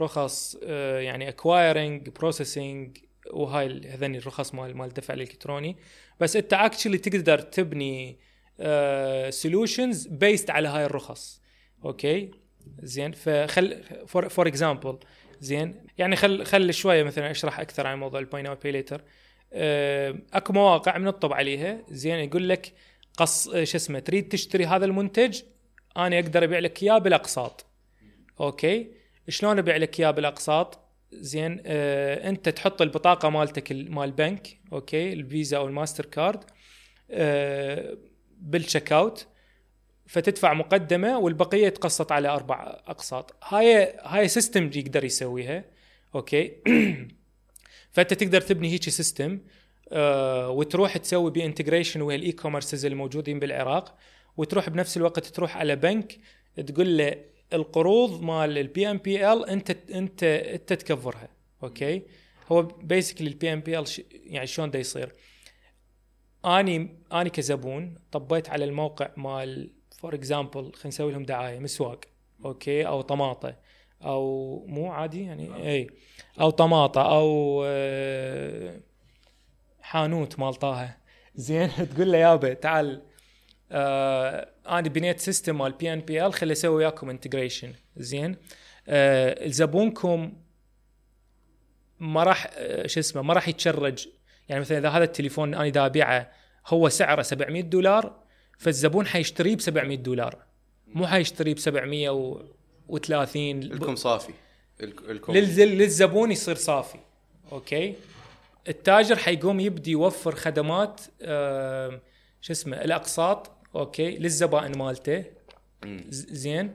[0.00, 2.98] رخص آه، يعني acquiring processing
[3.32, 5.76] وهاي هذني الرخص مال مال الدفع الإلكتروني.
[6.20, 8.18] بس أنت actually تقدر تبني
[9.30, 11.42] solutions based على هاي الرخص.
[11.84, 12.30] okay؟
[12.82, 13.12] زين.
[13.12, 14.98] فخل for example
[15.40, 15.86] زين.
[15.98, 19.02] يعني خل خل شوية مثلا أشرح أكثر عن موضوع ال buy now pay later
[20.32, 21.84] أكو مواقع بنطب عليها.
[21.90, 22.18] زين.
[22.18, 22.72] يقول لك
[23.16, 25.42] قص شو اسمه تريد تشتري هذا المنتج
[25.96, 27.66] أنا أقدر أبيع لك إياه بالأقساط.
[28.40, 28.90] okay؟
[29.28, 35.12] شلون أبيع لك إياه بالأقساط؟ زين آه انت تحط البطاقة مالتك ال- مال البنك okay
[35.12, 36.44] الفيزا أو الماستر كارد
[37.10, 37.96] آه
[38.40, 39.26] بال checkout
[40.06, 43.36] فتدفع مقدمة والبقية يتقسط على أربع أقساط.
[43.44, 45.64] هاي هاي system يقدر يسويها
[46.14, 46.52] okay?
[47.92, 49.38] فأنت تقدر تبني هيك system
[49.92, 53.98] آه وتروح تسوي بيه integration ويا ال e-commerces الموجودين بالعراق
[54.36, 56.18] وتروح بنفس الوقت تروح على بنك
[56.66, 57.14] تقول له
[57.52, 61.28] القروض مال ال BNPL انت انت انت تكفرها
[61.62, 62.02] okay?
[62.52, 65.14] هو basically ال BNPL يعني شلون دا يصير؟
[66.44, 72.00] آني آني كزبون طبيت على الموقع مال for example خلينا نسوي لهم دعاية مسواق
[72.44, 72.86] okay?
[72.86, 73.56] أو طماطة
[74.02, 75.90] أو مو عادي يعني؟ إي.
[76.40, 78.80] أو طماطة أو آه،
[79.80, 80.96] حانوت مال طه
[81.34, 83.02] زين تقول له يابا تعال
[83.72, 88.36] آه أنا بنيت system مال BNPL خلي أسوي وياكم integration زين؟
[88.88, 90.32] آه زبونكم
[92.00, 94.08] ما راح آه شو اسمه ما راح يت charge.
[94.48, 96.30] يعني مثلا إذا هذا التليفون أنا دا أبيعه
[96.66, 98.22] هو سعره 700 دولار
[98.58, 100.36] فالزبون حيشتريه ب 700 دولار.
[100.86, 104.32] مو حيشتريه ب 730 لكم صافي.
[104.82, 106.98] الك- لكم للز- للزبون يصير صافي.
[107.52, 107.94] okay?
[108.68, 112.00] التاجر حيقوم يبدي يوفر خدمات آه
[112.40, 115.24] شو اسمه الأقساط okay للزبائن مالته.
[116.08, 116.72] زين.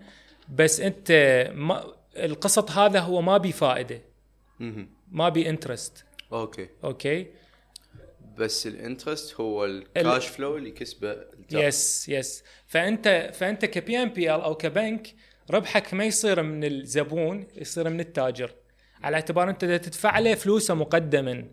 [0.49, 1.11] بس انت
[1.55, 4.01] ما القسط هذا هو ما بي فائدة.
[5.11, 6.69] ما بي interest okay.
[6.83, 7.27] okay?
[8.37, 11.25] بس ال interest هو ال cash flow اللي كسبه.
[11.51, 15.15] yes yes فانت فأنت ك BNPL أو كبنك
[15.51, 18.51] ربحك ما يصير من الزبون يصير من التاجر.
[19.03, 21.47] على اعتبار أنت تدفع له فلوسه مقدما.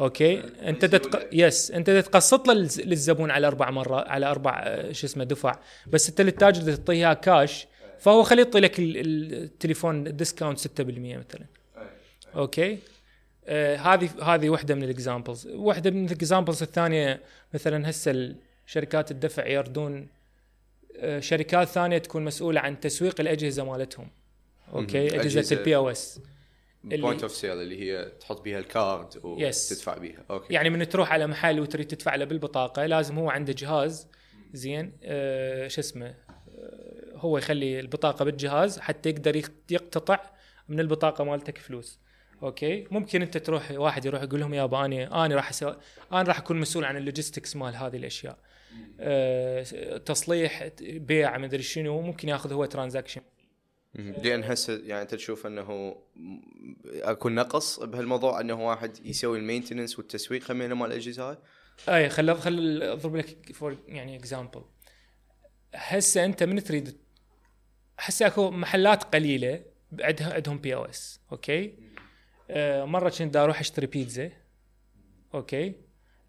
[0.00, 0.42] okay.
[0.68, 1.28] أنت تتق...
[1.32, 5.24] yes أنت دا تقسط له للز- للزبون على أربع مرات على أربع آه، شو اسمه
[5.24, 5.58] دفع.
[5.86, 7.66] بس أنت للتاجر دا تعطيه إياه كاش
[7.98, 11.46] فهو خليه يعطي لك ال- ال- التليفون discount 6% مثلا.
[12.36, 12.78] okay.
[13.46, 17.20] آه، هذه هذه واحدة من ال examples واحدة من ال examples الثانية
[17.54, 18.34] مثلا هسه
[18.66, 20.06] الشركات الدفع يردون
[20.96, 24.08] آه، شركات ثانية تكون مسؤولة عن تسويق الأجهزة مالتهم.
[24.72, 25.20] okay.
[25.20, 26.20] أجهزة ال POS
[26.96, 29.22] point of sale اللي هي تحط بيها ال card Yes.
[29.24, 30.24] وتدفع بيها.
[30.30, 34.08] okay يعني من تروح على محل وتريد تدفع له بالبطاقة لازم هو عنده جهاز.
[34.52, 34.92] زين.
[35.02, 36.14] آه شو اسمه؟ آه
[37.14, 40.20] هو يخلي البطاقة بالجهاز حتى يقدر يق- يقتطع
[40.68, 42.00] من البطاقة مالتك فلوس.
[42.42, 45.76] okay ممكن انت تروح واحد يروح يقول لهم يابا أنا أنا راح أسوي
[46.12, 48.38] أنا راح أكون مسؤول عن ال logistics مال هذه الأشياء.
[49.00, 49.62] آه
[49.96, 53.20] تصليح بيع مدري شنو ممكن ياخذ هو transaction.
[53.98, 55.96] لأن هسه يعني أنت تشوف أنه
[56.86, 61.38] أكو نقص بهالموضوع أنه واحد يسوي ال maintenance والتسويق همينه مال الأجهزة هاي؟
[61.88, 64.62] أي خل خل أضرب لك for يعني example
[65.74, 66.96] هسه أنت من تريد
[67.98, 69.64] هسه أكو محلات قليلة
[70.00, 71.74] عندها عندهم POS okay?
[72.50, 74.30] آه مرة كنت أروح أشتري بيتزا
[75.34, 75.74] okay?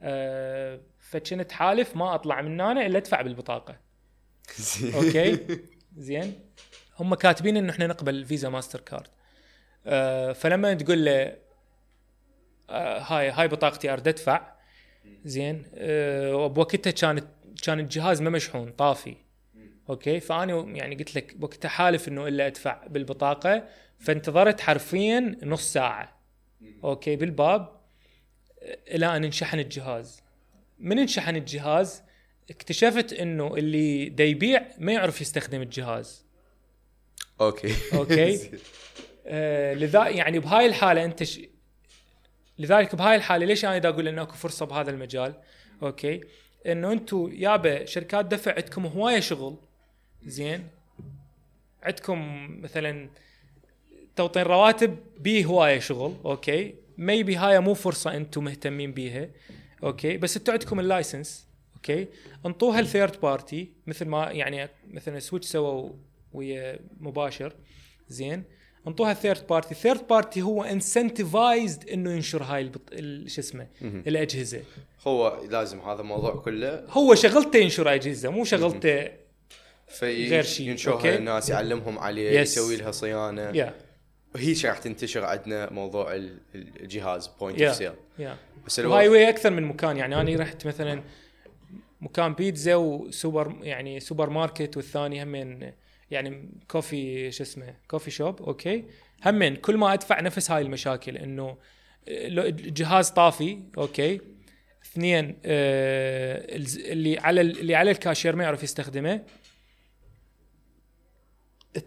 [0.01, 3.79] آه فكنت حالف ما أطلع من هنا إلا أدفع بالبطاقة.
[4.95, 5.39] okay?
[5.97, 6.33] زين؟
[6.99, 9.07] هم كاتبين انه إحنا نقبل Visa Mastercard
[9.85, 11.37] آه فلما تقول له
[12.69, 14.53] آه هاي هاي بطاقتي أريد أدفع.
[15.25, 15.65] زين.
[15.75, 17.25] أه وبوقتها كانت
[17.63, 19.15] كان الجهاز ما مشحون طافي.
[19.89, 20.19] okay?
[20.19, 23.67] فأنا يعني قلت لك وقتها حالف إنه إلا أدفع بالبطاقة.
[23.99, 26.19] فانتظرت حرفيا نص ساعة.
[26.83, 27.15] okay?
[27.15, 27.79] بالباب.
[28.87, 30.23] إلى أن انشحن الجهاز.
[30.79, 32.03] من انشحن الجهاز؟
[32.49, 36.25] اكتشفت إنه اللي دا يبيع ما يعرف يستخدم الجهاز.
[37.41, 37.73] okay.
[37.93, 38.39] okay.
[39.27, 41.39] آه لذا يعني بهاي الحالة أنت ش...
[42.59, 45.33] لذلك بهاي الحالة ليش أنا دا أقول إنه أكو فرصة بهذا المجال؟
[45.83, 46.21] okay.
[46.65, 49.57] إنه أنتم يابا شركات دفع عندكم هواية شغل.
[50.25, 50.67] زين.
[51.83, 53.09] عندكم مثلا
[54.15, 56.15] توطين رواتب بيه هوايه شغل.
[56.25, 56.75] okay.
[56.97, 59.29] maybe هاي مو فرصة أنتم مهتمين بيها.
[59.83, 60.17] okay.
[60.17, 61.47] بس أنتم عندكم ال license.
[61.75, 62.07] okay.
[62.45, 63.71] أنطوها ال third party.
[63.87, 65.89] مثل ما يعني مثلا Switch سووا
[66.33, 67.53] ويا مباشر.
[68.09, 68.43] زين.
[68.87, 72.71] انطوها ال third party ال third party هو incentivized إنه ينشر هاي
[73.27, 74.61] شو اسمه الأجهزة.
[75.07, 76.85] هو لازم هذا الموضوع كله.
[76.89, 79.11] هو شغلته ينشر أجهزة مو شغلته
[79.87, 82.41] في غير شيء، ينشرها؟ للناس يعلمهم عليه Yes.
[82.41, 83.41] يسوي لها صيانة.
[83.49, 83.73] يا
[84.35, 87.91] هي راح تنتشر عندنا موضوع ال- الجهاز point of sale
[88.65, 89.13] بس وهاي ألو...
[89.13, 89.97] وي أكثر من مكان.
[89.97, 91.03] يعني أنا رحت مثلا
[92.01, 95.71] مكان بيتزا وسوبر يعني سوبر ماركت والثاني همين
[96.11, 98.83] يعني coffee شو اسمه coffee shop okay.
[99.25, 101.57] همين كل ما أدفع نفس هاي المشاكل إنه
[102.07, 104.21] الجهاز طافي okay.
[104.85, 106.45] اثنين آه
[106.91, 109.21] اللي على ال- اللي على الكاشير ما يعرف يستخدمه.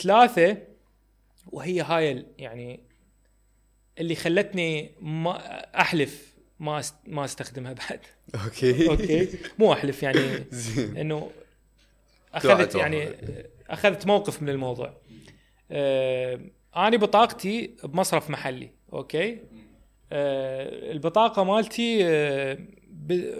[0.02, 0.56] ثلاثة
[1.46, 2.80] وهي هاي يعني
[3.98, 5.36] اللي خلتني ما
[5.80, 8.00] أحلف ما ما أستخدمها بعد.
[8.44, 8.88] okay.
[8.88, 9.28] okay.
[9.58, 10.44] مو أحلف يعني
[11.00, 11.30] إنه
[12.34, 13.08] أخذت يعني
[13.72, 15.00] أخذت موقف من الموضوع.
[15.70, 16.40] آه
[16.76, 19.38] أنا بطاقتي بمصرف محلي okay?
[20.12, 22.58] آه البطاقة مالتي آه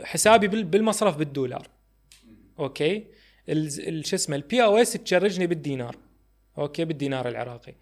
[0.05, 1.69] حسابي بال- بالمصرف بالدولار
[2.59, 3.05] okay?
[4.03, 5.97] شو اسمه ال POS تشرجني بالدينار
[6.59, 6.85] okay?
[6.85, 7.75] بالدينار العراقي.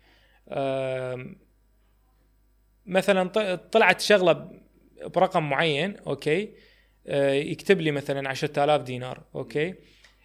[0.49, 1.37] آم،
[2.87, 4.51] مثلا طلعت شغلة
[5.05, 6.49] برقم معين okay؟
[7.07, 9.75] آه، يكتب لي مثلا 10000 دينار okay؟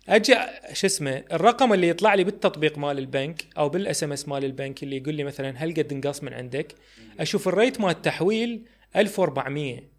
[0.10, 0.36] أجي
[0.74, 4.98] شو اسمه الرقم اللي يطلع لي بالتطبيق مال البنك أو بال SMS مال البنك اللي
[4.98, 6.76] يقول لي مثلا هل قد انقص من عندك؟
[7.20, 9.96] أشوف ال rate مال التحويل 1400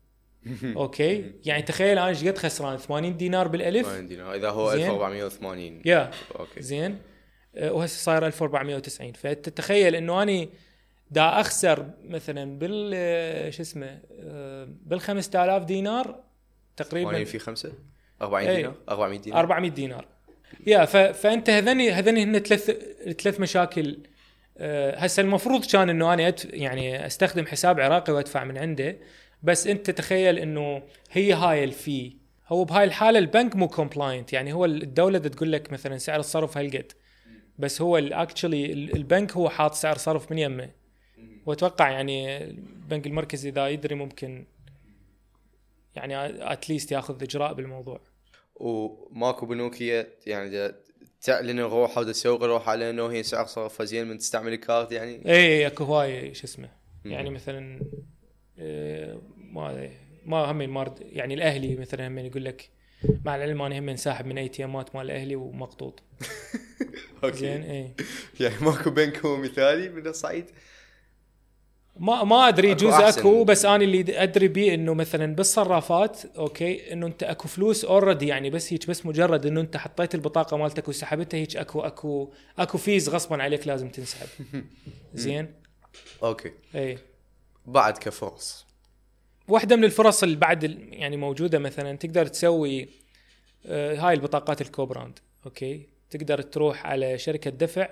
[0.77, 4.91] okay؟ يعني تخيل أنا إيش قد خسران؟ 80 دينار بالألف؟ ما عندنا إذا هو زين.
[4.91, 6.11] 1480 يا.
[6.39, 6.63] Okay.
[6.63, 6.99] زين.
[7.57, 10.49] آه، وهسه صاير 1490 فانت تخيل إنه أني
[11.11, 16.21] دا أخسر مثلا بال شو اسمه آه، بال 5000 دينار
[16.77, 17.11] تقريبا.
[17.11, 17.73] 80 في 5
[18.23, 18.57] 40 إيه.
[18.57, 19.41] دينار؟ 400 دينار.
[19.41, 20.05] 400 دينار.
[20.67, 20.97] يا ف...
[20.97, 22.71] فأنت هذني هذني هن ثلاث
[23.23, 23.99] ثلاث مشاكل.
[24.59, 26.45] آه، هسه المفروض كان إنه أنا أدف...
[26.45, 28.97] يعني أستخدم حساب عراقي وأدفع من عنده
[29.43, 32.17] بس أنت تخيل إنه هي هاي ال fee.
[32.49, 36.93] هو بهاي الحالة البنك مو compliant يعني هو الدولة تقول لك مثلا سعر الصرف هالقد
[37.59, 40.71] بس هو actually البنك هو حاط سعر صرف من يمه.
[41.47, 44.47] وأتوقع يعني البنك المركزي إذا يدري ممكن
[45.97, 46.15] يعني
[46.53, 48.01] at least ياخذ إجراء بالموضوع.
[48.55, 50.73] وماكو بنوك هي يعني
[51.21, 55.29] تعلن روحها وتسوق روحها على إنه هي سعر صرفها زين من تستعمل الكارت يعني.
[55.29, 56.69] اي اكو هواي شو اسمه.
[57.05, 57.81] يعني مثلا
[59.53, 59.91] ما
[60.25, 62.71] ما هم ما رد- يعني الأهلي مثلا هم يقول لك
[63.25, 66.03] مع العلم أنا هم ساحب من ATM ات مال الأهلي ومقطوط.
[67.25, 67.91] زين اي
[68.41, 70.45] يعني ماكو بنك هو مثالي من الصايد؟
[71.99, 72.95] ما ما أدري أكو يجوز.
[72.95, 78.27] أكو بس أنا اللي أدري بيه إنه مثلا بالصرافات okay إنه أنت أكو فلوس already
[78.27, 82.79] يعني بس هيك بس مجرد إنه أنت حطيت البطاقة مالتك وسحبتها هيك أكو أكو أكو
[82.79, 84.27] fees غصبا عليك لازم تنسحب.
[85.15, 85.55] زين؟
[86.23, 86.53] Okay.
[86.75, 86.99] اي
[87.67, 88.67] بعد كفرص.
[89.49, 92.89] واحدة من الفرص اللي بعد يعني موجودة مثلا تقدر تسوي
[93.67, 97.89] آه، هاي البطاقات ال co-brand okay؟ تقدر تروح على شركة دفع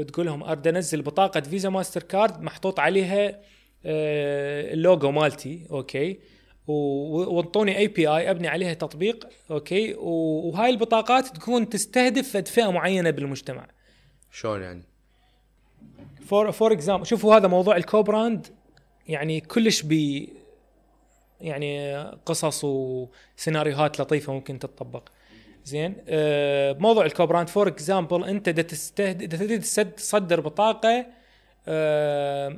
[0.00, 3.40] وتقول لهم أريد أنزل بطاقة فيزا ماستر كارد محطوط عليها
[3.84, 6.18] آه، اللوجو مالتي okay؟
[6.66, 13.66] وانطوني API أبني عليها تطبيق okay؟ وهاي البطاقات تكون تستهدف فد فئة معينة بالمجتمع.
[14.32, 14.82] شلون يعني؟
[16.26, 18.46] for for example شوفوا هذا موضوع ال co-brand
[19.08, 20.32] يعني كلش بي
[21.40, 25.08] يعني قصص وسيناريوهات لطيفة ممكن تتطبق.
[25.70, 25.94] زين.
[26.08, 31.06] آه موضوع ال co-brand for example انت دا تستهد دا تصدر بطاقة
[31.68, 32.56] آه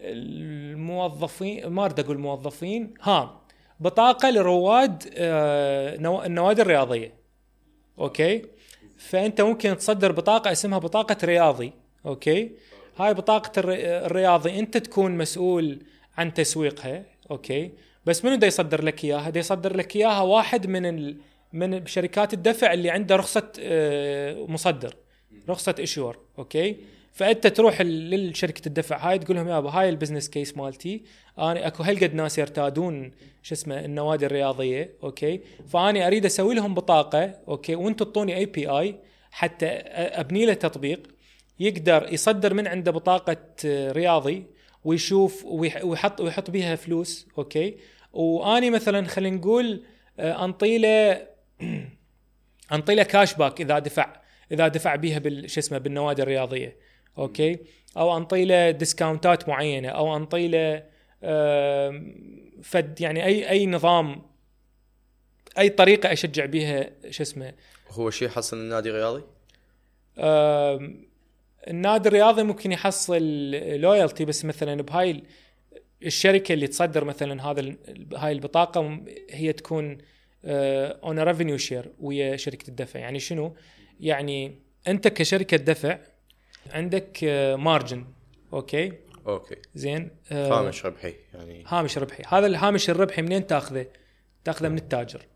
[0.00, 3.40] الموظفين ما أريد أقول موظفين ها
[3.80, 7.14] بطاقة لرواد آه نوا- النوادي الرياضية.
[7.98, 8.42] okay؟
[8.98, 11.72] فأنت ممكن تصدر بطاقة اسمها بطاقة رياضي.
[12.06, 12.50] okay؟
[12.96, 15.82] هاي بطاقة الر- الرياضي أنت تكون مسؤول
[16.18, 17.02] عن تسويقها.
[17.30, 17.70] okay؟
[18.06, 21.16] بس منو دا يصدر لك إياها؟ دا يصدر لك إياها واحد من ال...
[21.52, 24.94] من شركات الدفع اللي عنده رخصة آه، مصدر
[25.48, 26.76] رخصة issuer okay؟
[27.12, 31.02] فأنت تروح للشركه الدفع هاي تقول لهم يابا هاي ال business case مالتي
[31.38, 37.34] أنا أكو هالقد ناس يرتادون شو اسمه النوادي الرياضية okay؟ فاني أريد أسوي لهم بطاقة
[37.48, 38.96] okay؟ وأنتم تعطوني API
[39.30, 41.02] حتى أبني له تطبيق
[41.60, 44.44] يقدر يصدر من عنده بطاقة آه، رياضي
[44.84, 47.76] ويشوف ويح- ويحط ويحط بيها فلوس okay؟
[48.12, 49.82] واني مثلا خلينا نقول
[50.20, 51.28] آه، أنطي له
[52.72, 54.20] انطي له cash back إذا دفع
[54.52, 56.76] إذا دفع بيها بال شو اسمه بالنوادي الرياضية.
[57.18, 57.58] okay؟
[57.96, 60.84] أو أنطي له discount ات معينة أو أنطي له
[62.62, 64.22] فد يعني أي أي نظام
[65.58, 67.52] أي طريقة أشجع بيها شو اسمه.
[67.90, 69.22] هو شيء حصل النادي الرياضي؟
[71.68, 73.22] النادي الرياضي ممكن يحصل
[73.52, 75.22] loyalty بس مثلا بهاي ال-
[76.02, 77.74] الشركة اللي تصدر مثلا هذا
[78.16, 79.00] هاي البطاقة
[79.30, 79.98] هي تكون
[80.44, 83.00] on revenue share ويا شركة الدفع.
[83.00, 83.56] يعني شنو؟
[84.00, 84.58] يعني
[84.88, 85.98] أنت كشركة دفع
[86.70, 87.18] عندك
[87.58, 88.04] margin
[88.52, 88.92] okay؟
[89.26, 89.56] okay.
[89.74, 90.10] زين.
[90.32, 91.64] آه، هامش ربحي يعني.
[91.66, 92.22] هامش ربحي.
[92.28, 93.86] هذا الهامش الربحي منين تأخذه؟
[94.44, 95.26] تأخذه من التاجر.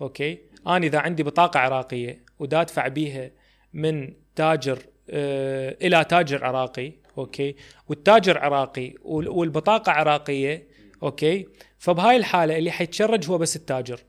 [0.00, 3.30] okay؟ أنا إذا عندي بطاقة عراقية ودا أدفع بيها
[3.72, 4.78] من تاجر
[5.10, 7.56] آه إلى تاجر عراقي okay؟
[7.88, 10.66] والتاجر عراقي وال- والبطاقة عراقية
[11.02, 11.48] okay؟
[11.84, 14.00] فبهاي الحالة اللي حيتشرج هو بس التاجر.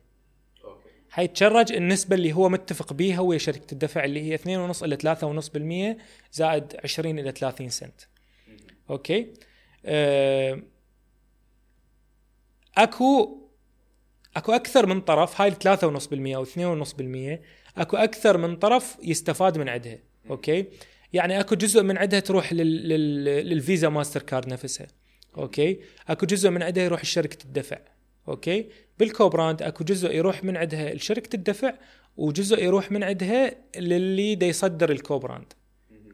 [1.09, 4.97] حيتشرج النسبة اللي هو متفق بيها ويا شركة الدفع اللي هي 2.5 إلى
[5.95, 6.01] 3.5%
[6.33, 8.01] زائد 20 إلى 30 سنت.
[8.89, 9.33] okay؟
[9.85, 10.61] آه،
[12.77, 13.37] أكو
[14.35, 17.39] أكو أكثر من طرف هاي ال 3.5% أو 2.5%
[17.77, 19.99] أكو أكثر من طرف يستفاد من عندها
[20.29, 20.65] okay؟
[21.13, 22.89] يعني أكو جزء من عندها تروح لل...
[22.89, 23.25] لل...
[23.49, 24.87] للفيزا ماستر كارد نفسها.
[25.37, 27.79] okay؟ أكو جزء من عندها يروح لشركة الدفع
[28.27, 28.69] okay؟
[28.99, 31.73] بال co-brand أكو جزء يروح من عندها لشركة الدفع
[32.17, 35.53] وجزء يروح من عندها للي دا يصدر ال co-brand.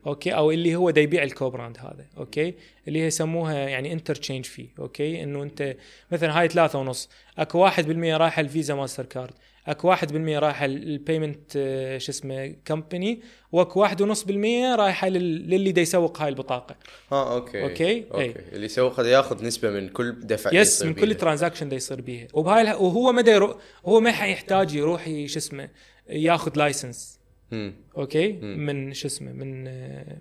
[0.08, 2.54] okay؟ أو اللي هو دا يبيع ال co-brand هذا okay؟
[2.88, 5.76] اللي هي يسموها يعني interchange fee okay؟ إنه أنت
[6.12, 9.34] مثلا هاي ثلاثة ونص أكو 1% رايحه الفيزا ماستر كارد
[9.68, 11.52] أكو 1% رايحه ال payment
[11.98, 13.22] شو اسمه company
[13.52, 13.96] وأكو 1.5%
[14.76, 16.76] رايحه لل- للي دا يسوق هاي البطاقة.
[17.12, 17.64] آه okay.
[17.64, 18.24] okay, okay.
[18.24, 18.36] أي.
[18.52, 21.16] اللي يسوق ياخذ نسبة من كل دفع yes من كل.
[21.16, 23.58] transaction دا يصير بيها وبهاي وهو ما دا يرو...
[23.86, 25.70] هو ما حيحتاج يروح شو اسمه
[26.10, 27.20] ياخذ license
[27.52, 27.74] مم.
[27.98, 29.64] okay؟ من شو اسمه من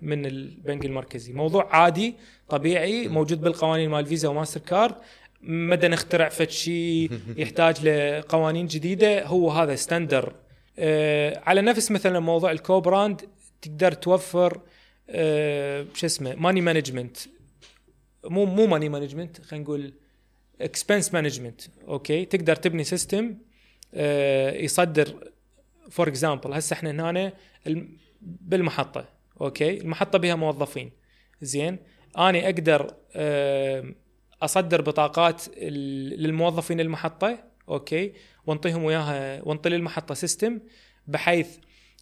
[0.01, 1.33] من البنك المركزي.
[1.33, 2.15] موضوع عادي
[2.49, 4.95] طبيعي موجود بالقوانين مال فيزا وماستر كارد.
[5.43, 10.33] مدى نخترع فد شيء يحتاج لقوانين جديدة هو هذا standard
[10.79, 13.21] آه على نفس مثلا موضوع ال co-brand
[13.61, 14.61] تقدر توفر
[15.09, 17.17] آه شو اسمه money management
[18.25, 19.93] مو مو money management خلينا نقول
[20.61, 23.35] expense management okay؟ تقدر تبني system
[23.93, 25.30] آه يصدر
[25.91, 27.33] for example هسه إحنا هنا
[27.67, 29.05] الم- بالمحطة
[29.41, 30.91] okay؟ المحطة بها موظفين.
[31.41, 31.77] زين؟
[32.17, 32.93] اني أقدر
[34.41, 37.37] أصدر بطاقات للموظفين المحطة
[37.69, 38.13] okay؟
[38.47, 40.59] وأنطيهم وياها وأنطي للمحطة system
[41.07, 41.57] بحيث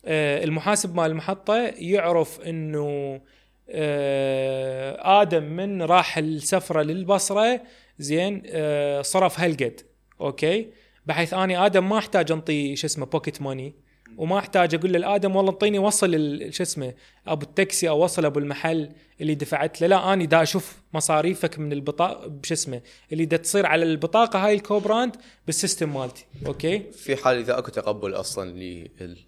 [0.06, 3.22] آه، المحاسب مال المحطة يعرف إنه
[3.70, 7.62] آه، آدم من راح السفرة للبصرة
[8.00, 9.82] زين؟ آه، صرف هالقد
[10.22, 10.70] okay؟
[11.10, 13.74] بحيث آني آدم ما أحتاج أنطي شو اسمه pocket money
[14.18, 16.12] وما أحتاج أقول للآدم والله أنطيني وصل
[16.53, 16.93] شو اسمه
[17.28, 18.89] أبو التاكسي أو وصل أبو المحل
[19.22, 19.88] اللي دفعت له.
[19.88, 22.82] لا آني دا أشوف مصاريفك من البطاقه شو اسمه
[23.12, 25.16] اللي دا تصير على البطاقة هاي ال co-brand
[25.46, 26.26] بال system مالتي.
[26.46, 28.51] okay؟ في حال إذا أكو تقبل أصلا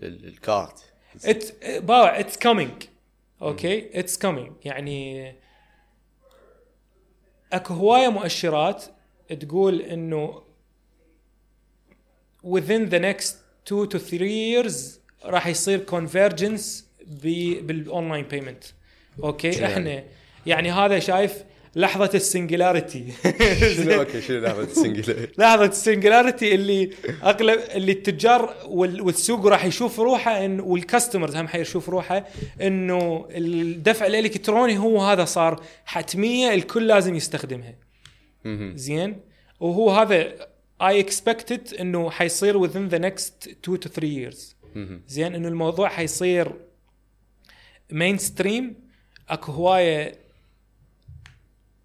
[0.02, 0.94] لل card
[1.26, 2.72] at باوع it's coming
[3.42, 5.32] okay؟ it's coming يعني
[7.54, 8.84] أكو هواية مؤشرات
[9.40, 10.51] تقول إنه
[12.46, 13.36] within the next
[13.66, 14.74] 2 to 3 years
[15.26, 18.64] راح يصير convergence ب- بال online payment
[19.24, 20.04] okay؟ إحنا
[20.46, 21.34] يعني هذا شايف
[21.76, 23.06] لحظة ال singularity
[23.76, 26.90] شنو؟ okay شنو لحظة ال singul- لحظة ال singularity اللي
[27.24, 32.26] اغلب اللي التجار وال- والسوق راح يشوف روحه إن وال customers هم حيشوف روحه
[32.62, 37.76] إنه الدفع الإلكتروني هو هذا صار حتمية الكل لازم يستخدمها.
[38.76, 39.20] زين؟
[39.60, 40.34] وهو هذا
[40.82, 44.56] I expected إنه حيصير within the next 2 to 3 years.
[45.08, 46.54] زين إنه الموضوع حيصير
[47.92, 48.90] mainstream
[49.30, 50.20] أكو هواية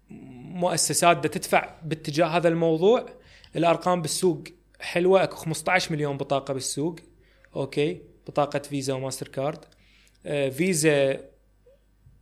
[0.09, 3.05] مؤسسات بدها تدفع باتجاه هذا الموضوع.
[3.55, 4.43] الأرقام بالسوق
[4.79, 5.23] حلوة.
[5.23, 6.99] أكو 15 مليون بطاقة بالسوق.
[7.55, 8.01] okay.
[8.27, 9.65] بطاقة فيزا وماستر كارد.
[10.25, 11.21] آه فيزا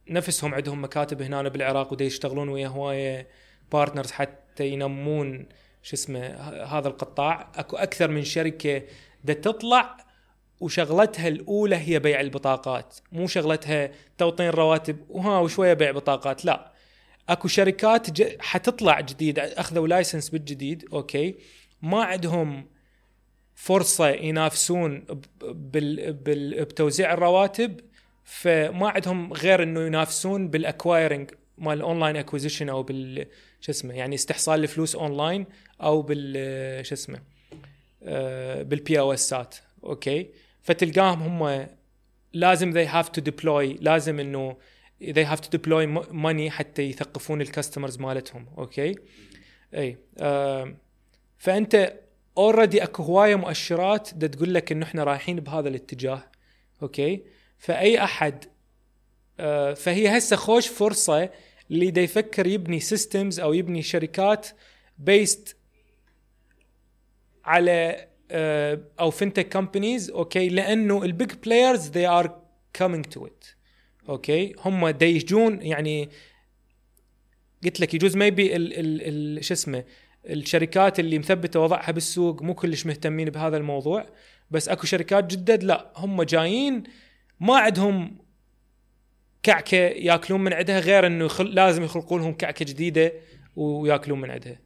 [0.07, 3.27] نفسهم عندهم مكاتب هنا بالعراق ودي يشتغلون ويا هواية
[3.71, 5.45] partners حتى ينمون
[5.85, 6.27] شو اسمه
[6.63, 7.51] هذا القطاع.
[7.55, 8.81] أكو أكثر من شركة
[9.23, 9.97] دا تطلع
[10.59, 12.95] وشغلتها الأولى هي بيع البطاقات.
[13.11, 16.71] مو شغلتها توطين رواتب وها وشوية بيع بطاقات لا.
[17.29, 18.41] أكو شركات ج...
[18.41, 21.35] حتطلع جديد أخذوا license بالجديد okay.
[21.81, 22.69] ما عندهم
[23.55, 25.05] فرصة ينافسون
[25.41, 26.13] بال...
[26.13, 26.65] بال...
[26.65, 27.79] بتوزيع الرواتب
[28.23, 33.25] فما عندهم غير إنه ينافسون بال acquiring مال ال online acquisition أو بال
[33.61, 35.45] شو اسمه يعني استحصال الفلوس اونلاين
[35.81, 37.21] أو بال شو اسمه
[38.03, 40.29] آه، بال POSات okay؟
[40.61, 41.67] فتلقاهم هم
[42.33, 44.57] لازم they have to deploy لازم إنه
[45.03, 48.45] they have to deploy money حتى يثقفون ال customers مالتهم.
[48.57, 48.95] okay؟
[49.73, 49.97] إي
[51.37, 51.99] فأنت
[52.37, 56.23] already أكو هواية مؤشرات دا تقول لك إنه إحنا رايحين بهذا الاتجاه.
[56.81, 57.23] okay؟
[57.57, 58.45] فأي أحد
[59.39, 61.29] آه فهي هسه خوش فرصة
[61.71, 64.47] اللي يفكر يبني systems أو يبني شركات
[64.97, 65.57] based
[67.45, 72.41] على آه، أو fintech companies okay؟ لأنه ال big players they are
[72.77, 73.45] coming to it
[74.09, 76.09] okay؟ هم دا يجون يعني
[77.63, 79.83] قلت لك يجوز ال ال شو اسمه
[80.25, 84.05] الشركات اللي مثبتة وضعها بالسوق مو كلش مهتمين بهذا الموضوع
[84.51, 86.83] بس أكو شركات جدد لا هم جايين
[87.39, 88.17] ما عندهم
[89.43, 93.13] كعكة يأكلون من عندها غير إنه لازم يخلقون لهم كعكة جديدة
[93.55, 94.59] ويأكلون من عندها.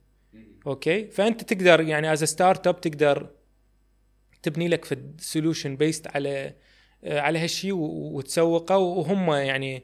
[0.68, 3.30] okay؟ فأنت تقدر يعني as startup تقدر
[4.44, 6.54] تبني لك solution based على
[7.04, 9.84] آه، على هالشيء وتسوقه وهم يعني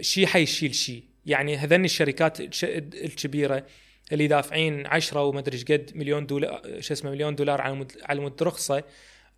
[0.00, 3.66] شيء حيشيل شيء يعني هذني الشركات الش- الكبيرة
[4.12, 8.20] اللي دافعين 10 وما أدري إيش قد مليون دولار شو اسمه مليون دولار على على
[8.20, 8.84] مد رخصة.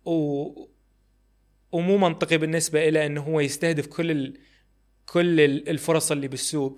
[0.05, 0.67] و
[1.71, 4.37] ومو منطقي بالنسبة له إنه هو يستهدف كل ال...
[5.05, 6.75] كل ال- الفرص اللي بالسوق.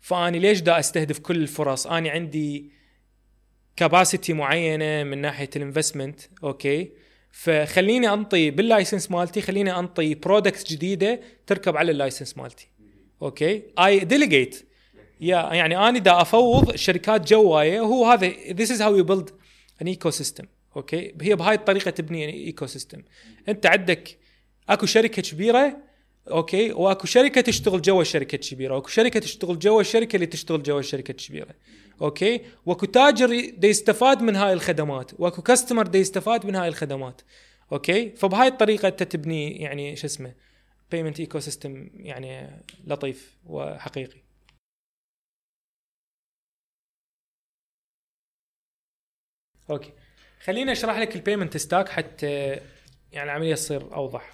[0.00, 2.72] فأني ليش دا أستهدف كل الفرص؟ أني عندي
[3.76, 6.90] capacity معينة من ناحية ال investment okay
[7.30, 12.68] فخليني أنطي بال license مالتي خليني أنطي products جديدة تركب على ال license مالتي
[13.22, 14.68] okay I delegate
[15.20, 19.30] يا يعني أنا دا أفوض الشركات جواية وهو هذا this is how you build
[19.82, 20.44] an ecosystem
[20.76, 23.02] okay هي بهاي الطريقة تبني ecosystem
[23.48, 24.18] أنت عندك
[24.68, 25.76] أكو شركة كبيرة
[26.30, 30.80] okay وأكو شركة تشتغل جوا الشركة الكبيرة وأكو شركة تشتغل جوا الشركة اللي تشتغل جوا
[30.80, 31.54] الشركة الكبيرة.
[32.02, 33.32] okay واكو تاجر
[33.62, 37.20] يستفاد من هاي الخدمات واكو customer يستفاد من هاي الخدمات
[37.72, 40.34] okay فبهاي الطريقة انت تبني يعني شو اسمه
[40.90, 42.50] payment ecosystem يعني
[42.86, 44.24] لطيف وحقيقي
[49.70, 49.92] okay
[50.44, 52.60] خليني أشرح لك ال payment stack حتى
[53.12, 54.32] يعني العملية تصير أوضح.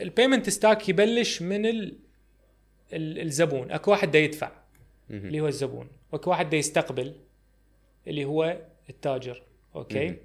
[0.00, 1.92] ال payment stack يبلش من
[2.92, 3.70] الزبون.
[3.70, 4.52] أكو واحد دا يدفع
[5.10, 5.88] اللي هو الزبون.
[6.12, 7.14] وأكو واحد دا يستقبل
[8.06, 9.42] اللي هو التاجر.
[9.76, 10.16] okay.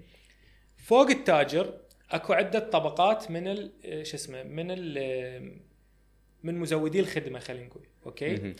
[0.78, 1.74] فوق التاجر
[2.12, 3.72] أكو عدة طبقات من ال
[4.08, 5.58] شو اسمه من ال
[6.44, 7.84] من مزودي الخدمة خلينا نقول.
[8.06, 8.54] okay.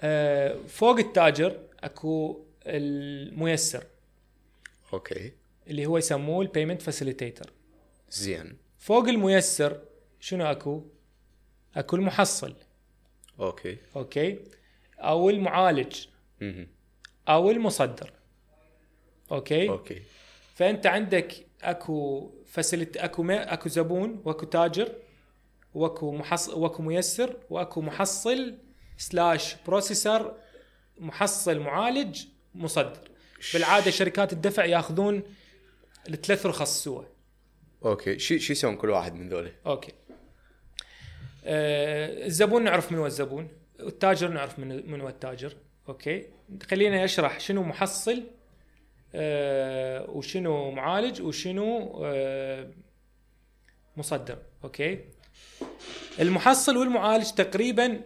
[0.00, 3.84] آه فوق التاجر أكو الميسر.
[4.92, 5.32] okay.
[5.66, 7.52] اللي هو يسموه ال payment facilitator
[8.10, 8.56] زين.
[8.78, 9.80] فوق الميسر
[10.20, 10.82] شنو أكو؟
[11.76, 12.54] أكو المحصل.
[13.40, 13.78] okay.
[13.96, 14.38] okay.
[14.98, 16.06] أو المعالج.
[16.40, 16.68] مهم.
[17.28, 18.12] أو المصدر.
[19.32, 19.68] okay.
[19.68, 20.02] okay.
[20.54, 24.92] فأنت عندك أكو facilit- أكو ما أكو زبون وأكو تاجر
[25.74, 28.58] وأكو محصل وأكو ميسر وأكو محصل
[28.98, 30.34] slash processor
[30.98, 32.24] محصل معالج
[32.54, 33.10] مصدر.
[33.54, 35.22] بالعادة شركات الدفع يأخذون
[36.08, 37.02] الثلاث رخص سوا.
[37.84, 38.18] okay.
[38.18, 39.92] شو شو يسوون كل واحد من ذولا okay.
[41.44, 43.48] الزبون نعرف من هو الزبون
[43.80, 45.56] والتاجر نعرف من من هو التاجر
[45.88, 46.26] okay؟
[46.70, 48.22] خلينا اشرح شنو محصل
[49.14, 52.70] آه وشنو معالج وشنو آه
[53.96, 54.98] مصدر okay؟
[56.20, 58.00] المحصل والمعالج تقريبا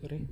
[0.00, 0.26] sorry.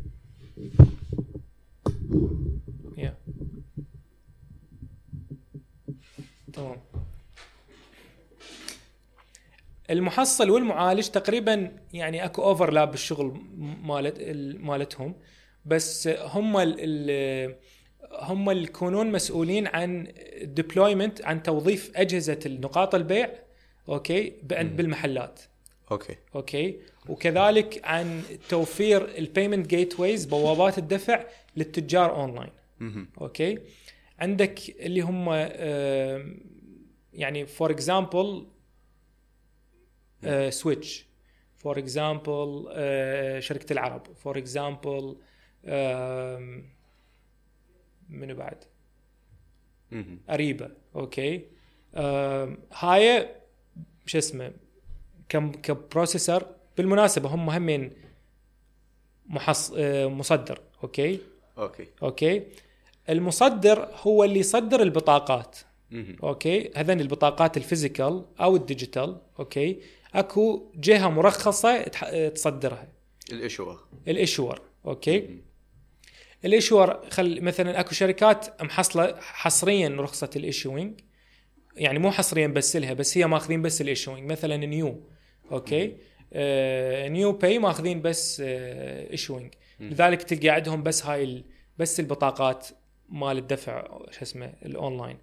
[6.53, 6.77] تمام.
[9.91, 13.41] المحصل والمعالج تقريبا يعني أكو overlap بالشغل
[13.83, 14.21] مالت
[14.61, 15.15] مالتهم
[15.65, 17.55] بس هم ال
[18.13, 20.13] هم اللي يكونون مسؤولين عن
[20.43, 23.31] deployment عن توظيف أجهزة النقاط البيع
[23.89, 25.41] okay؟ بالمحلات.
[25.91, 26.17] okay.
[26.35, 26.77] okay؟
[27.09, 31.25] وكذلك عن توفير ال payment gateways بوابات الدفع
[31.57, 32.51] للتجار online.
[33.21, 33.59] okay؟
[34.19, 35.29] عندك اللي هم
[37.13, 38.47] يعني for example
[40.51, 41.07] سويتش
[41.59, 42.67] for example
[43.39, 44.07] شركة العرب.
[44.15, 45.17] for example
[48.09, 48.65] منو بعد.
[50.31, 50.71] أريبا.
[50.97, 51.43] okay.
[52.73, 53.29] هاي
[54.07, 54.53] شو اسمه
[55.29, 56.47] كم ك processor
[56.77, 57.91] بالمناسبة هم همين
[59.27, 60.61] محص آه، مصدر.
[60.85, 61.21] okay.
[61.59, 61.87] okay.
[62.03, 62.43] okay.
[63.09, 65.59] المصدر هو اللي يصدر البطاقات.
[66.23, 66.71] okay.
[66.77, 69.21] هذين البطاقات ال physical أو ال digital.
[69.39, 69.81] okay.
[70.15, 71.83] اكو جهة مرخصة
[72.29, 72.89] تصدرها.
[73.33, 75.39] ال issuer ال issuer okay؟
[76.45, 81.01] ال issuer خل مثلا اكو شركات محصلة حصريا رخصة ال issuing
[81.77, 85.01] يعني مو حصريا بس لها بس هي ماخذين بس ال issuing مثلا نيو
[85.53, 85.97] okay؟
[86.33, 91.45] آه نيو باي ماخذين بس آه issuing لذلك تلقى عندهم بس هاي ال-
[91.79, 92.67] بس البطاقات
[93.09, 95.19] مال الدفع شو اسمه الأونلاين.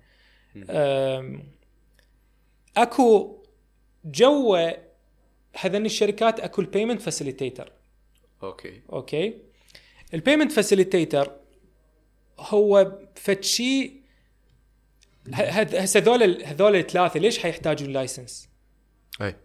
[2.77, 3.38] اكو
[4.05, 4.71] جوا
[5.59, 7.71] هذين الشركات أكو ال payment facilitator
[8.43, 8.81] okay.
[8.93, 9.33] okay.
[10.13, 11.31] ال payment facilitator
[12.39, 14.01] هو فد شيء
[15.33, 18.49] هسه هذول هذول الثلاثة ليش حيحتاجوا ال license؟
[19.21, 19.35] أي.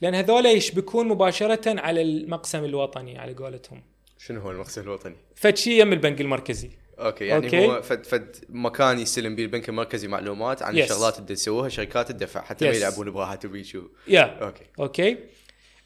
[0.00, 3.82] لأن هذول يشبكون مباشرة على المقسم الوطني على قولتهم.
[4.18, 6.70] شنو هو المقسم الوطني؟ فد شيء يم البنك المركزي.
[6.98, 7.66] okay يعني okay.
[7.66, 10.78] هو فد فد مكان يستلم به البنك المركزي معلومات عن Yes.
[10.82, 12.76] الشغلات اللي تسووها شركات الدفع حتى ما Yes.
[12.76, 14.64] يلعبون براحه وبيشو يا okay.
[14.80, 15.18] okay.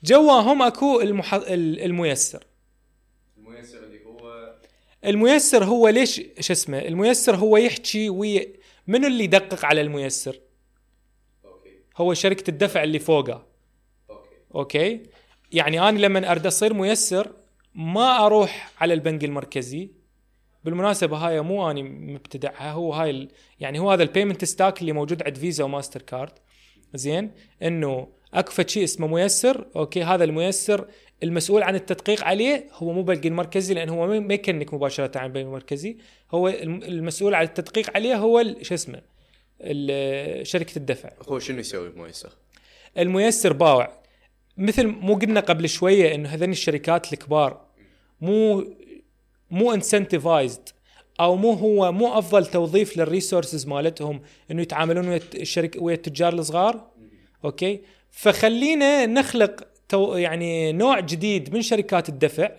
[0.05, 1.35] جواهم أكو المح...
[1.35, 2.45] ال- الميسر.
[3.39, 4.55] الميسر اللي هو
[5.05, 8.47] الميسر هو ليش شو اسمه الميسر هو يحكي ويا
[8.87, 10.41] منو اللي يدقق على الميسر؟
[11.45, 11.71] okay.
[11.97, 13.47] هو شركة الدفع اللي فوقه.
[14.11, 14.29] okay.
[14.55, 15.01] okay.
[15.53, 17.33] يعني أنا لما اريد أصير ميسر
[17.75, 19.91] ما أروح على البنك المركزي.
[20.65, 23.29] بالمناسبة هاي مو أني مبتدعها هو هاي.
[23.61, 26.33] يعني هو هذا ال payment stack اللي موجود عند فيزا وماستر كارد
[26.95, 27.31] زين؟
[27.63, 30.85] إنه اكو شيء اسمه ميسر okay؟ هذا الميسر
[31.23, 35.27] المسؤول عن التدقيق عليه هو مو البنك المركزي لأن هو ما- ي connect مباشرة عن
[35.27, 35.97] البنك المركزي
[36.33, 39.01] هو الم- المسؤول عن التدقيق عليه هو شو اسمه؟
[40.43, 41.11] شركة الدفع.
[41.29, 42.31] هو شنو يسوي الميسر؟
[42.99, 44.01] الميسر باوع.
[44.57, 47.61] مثل مو قلنا قبل شوية إنه هذين الشركات الكبار
[48.21, 48.65] مو
[49.51, 50.69] مو incentivized
[51.21, 56.33] أو مو هو مو أفضل توظيف لل resources مالتهم إنه يتعاملون ويا الشركة ويا التجار
[56.33, 56.91] الصغار.
[57.45, 62.51] okay؟ فخلينا نخلق to يعني نوع جديد من شركات الدفع.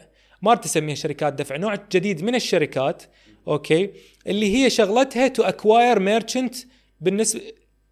[0.42, 3.04] ما تسميها شركات دفع نوع جديد من الشركات.
[3.48, 3.90] okay؟
[4.28, 6.56] اللي هي شغلتها to acquire merchant
[7.02, 7.42] بالنسبة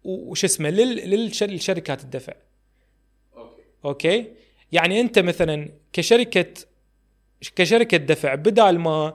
[0.04, 2.32] وش اسمه؟ لل- للش- للشركات الدفع.
[3.36, 3.62] okay.
[3.84, 4.26] okay؟
[4.72, 6.46] يعني أنت مثلا كشركة
[7.56, 9.14] كشركة دفع بدال ما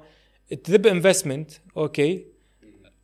[0.64, 2.26] تذب investment okay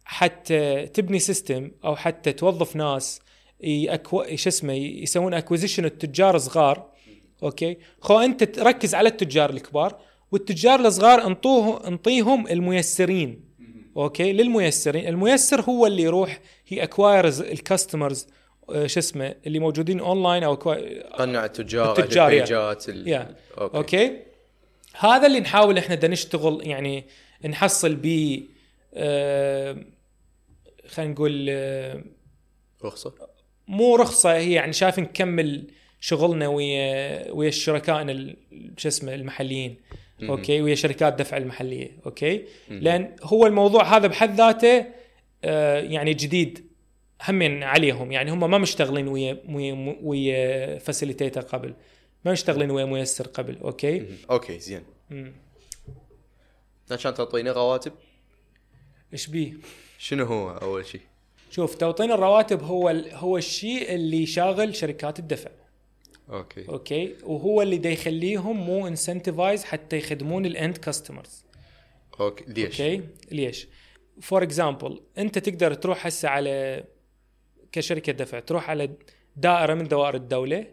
[0.05, 3.19] حتى تبني system أو حتى توظف ناس
[3.61, 4.23] يأكو...
[4.35, 6.91] شو اسمه يسوون acquisition التجار صغار
[7.43, 9.99] okay خو أنت تركز على التجار الكبار
[10.31, 13.51] والتجار الصغار انطوه انطيهم الميسرين
[13.97, 18.27] okay للميسرين الميسر هو اللي يروح هي acquires ال customers
[18.85, 22.27] شو اسمه اللي موجودين اونلاين أو كوا- قنع التجار التجار،.
[22.31, 23.07] البيجات ال...
[23.07, 23.35] يا.
[23.57, 24.30] أوكي, أوكي
[24.99, 27.03] هذا اللي نحاول إحنا بدنا نشتغل يعني
[27.45, 28.41] نحصل بيه
[28.93, 29.77] آه
[30.87, 32.03] خلينا نقول آه
[32.83, 33.13] رخصة.
[33.67, 35.67] مو رخصة هي يعني شايف نكمل
[35.99, 38.35] شغلنا ويا ويا شركائنا ال-
[38.77, 39.75] شو اسمه المحليين.
[40.29, 41.91] أوكي؟ ويا شركات دفع المحلية.
[42.05, 44.85] أوكي؟ لأن هو الموضوع هذا بحد ذاته
[45.43, 46.65] آه يعني جديد
[47.29, 48.11] همين عليهم.
[48.11, 51.73] يعني هم ما مشتغلين ويا ويا ويا facilitator قبل.
[52.25, 54.05] ما مشتغلين ويا ميسر قبل أوكي.
[54.31, 54.83] أوكي زين.
[56.91, 57.91] عشان توطين الرواتب
[59.13, 59.53] إيش بيه؟
[59.97, 61.01] شنو هو أول شيء؟
[61.51, 65.49] شوف توطين الرواتب هو ال- هو الشيء اللي شاغل شركات الدفع
[66.29, 71.45] okay okay وهو اللي دا يخليهم مو incentivized حتى يخدمون ال end customers
[72.19, 73.01] أوكي ليش؟ أوكي
[73.31, 73.67] ليش
[74.21, 76.83] فور اكزامبل أنت تقدر تروح هسه على
[77.71, 78.89] كشركة دفع تروح على
[79.35, 80.67] دائرة من دوائر الدولة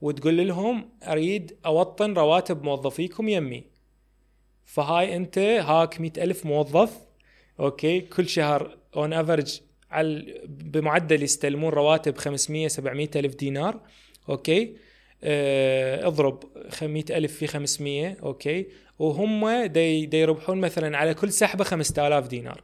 [0.00, 3.64] وتقول لهم أريد أوطن رواتب موظفيكم يمي.
[4.64, 6.98] فهاي أنت هاك مئة ألف موظف
[7.60, 13.80] okay كل شهر on average على بمعدل يستلمون رواتب 500 700 ألف دينار
[14.28, 14.76] okay
[15.24, 16.44] آه اضرب
[16.82, 18.66] 100 ألف في 500 okay
[18.98, 22.62] وهم دي, دي يربحون مثلا على كل سحبة 5000 دينار.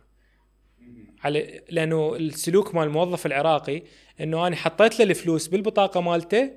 [1.25, 3.83] على لأنه السلوك مال الموظف العراقي
[4.21, 6.51] إنه أنا حطيت له الفلوس بالبطاقة مالته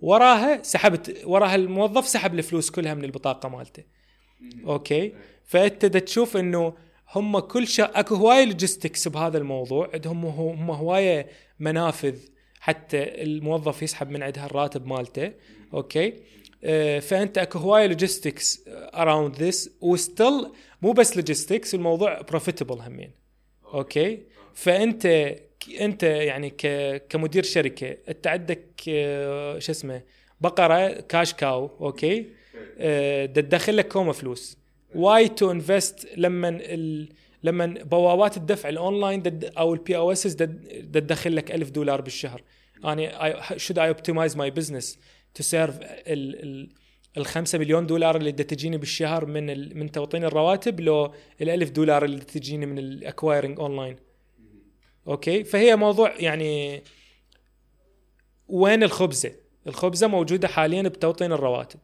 [0.00, 3.82] وراها سحبت وراها الموظف سحب الفلوس كلها من البطاقة مالته.
[4.66, 5.12] okay?
[5.44, 6.74] فأنت دا تشوف إنه
[7.14, 11.26] هم كل شيء أكو هوايه logistics بهذا الموضوع عندهم هم هواية
[11.58, 12.18] منافذ
[12.60, 15.32] حتى الموظف يسحب من عندها الراتب مالته.
[15.74, 16.14] okay?
[16.64, 20.52] آه، فأنت أكو هواية logistics around this و still
[20.82, 23.10] مو بس logistics الموضوع profitable همين.
[23.74, 24.22] okay?
[24.54, 25.36] فأنت
[25.80, 26.66] أنت يعني ك
[27.08, 30.02] كمدير شركة أنت عندك آه، شو اسمه
[30.40, 32.26] بقرة cash cow okay?
[32.78, 34.58] آه، دا تدخل لك كومة فلوس.
[34.94, 37.08] why to invest لما ال...
[37.42, 40.22] لما بوابات الدفع الأونلاين دد أو ال POS
[40.92, 42.42] تدخل لك 1000 دولار بالشهر.
[42.84, 44.98] أنا should I optimize my business
[45.34, 46.68] to serve ال ال
[47.16, 51.12] ال 5 مليون دولار اللي تجيني بالشهر من ال من توطين الرواتب لو
[51.42, 53.96] ال 1000 دولار اللي تجيني من ال acquiring online
[55.08, 56.82] okay فهي موضوع يعني
[58.48, 59.32] وين الخبزة؟
[59.66, 61.80] الخبزة موجودة حاليا بتوطين الرواتب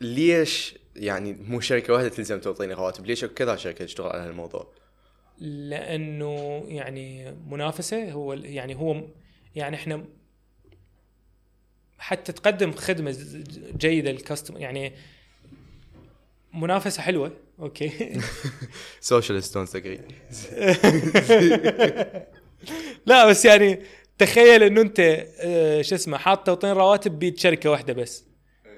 [0.00, 4.72] ليش يعني مو شركة واحدة تلزم توطين رواتب؟ ليش كذا شركة تشتغل على هالموضوع؟
[5.38, 9.02] لأنه يعني منافسة هو يعني هو
[9.54, 10.04] يعني إحنا
[11.98, 13.16] حتى تقدم خدمة
[13.76, 14.92] جيدة لل customer يعني
[16.54, 18.20] منافسة حلوة أوكي
[19.00, 20.00] سوشيالست دونت اجري
[23.06, 23.82] لا بس يعني
[24.18, 28.24] تخيل إنه أنت آه، شو اسمه حاط توطين رواتب بيد شركة واحدة بس.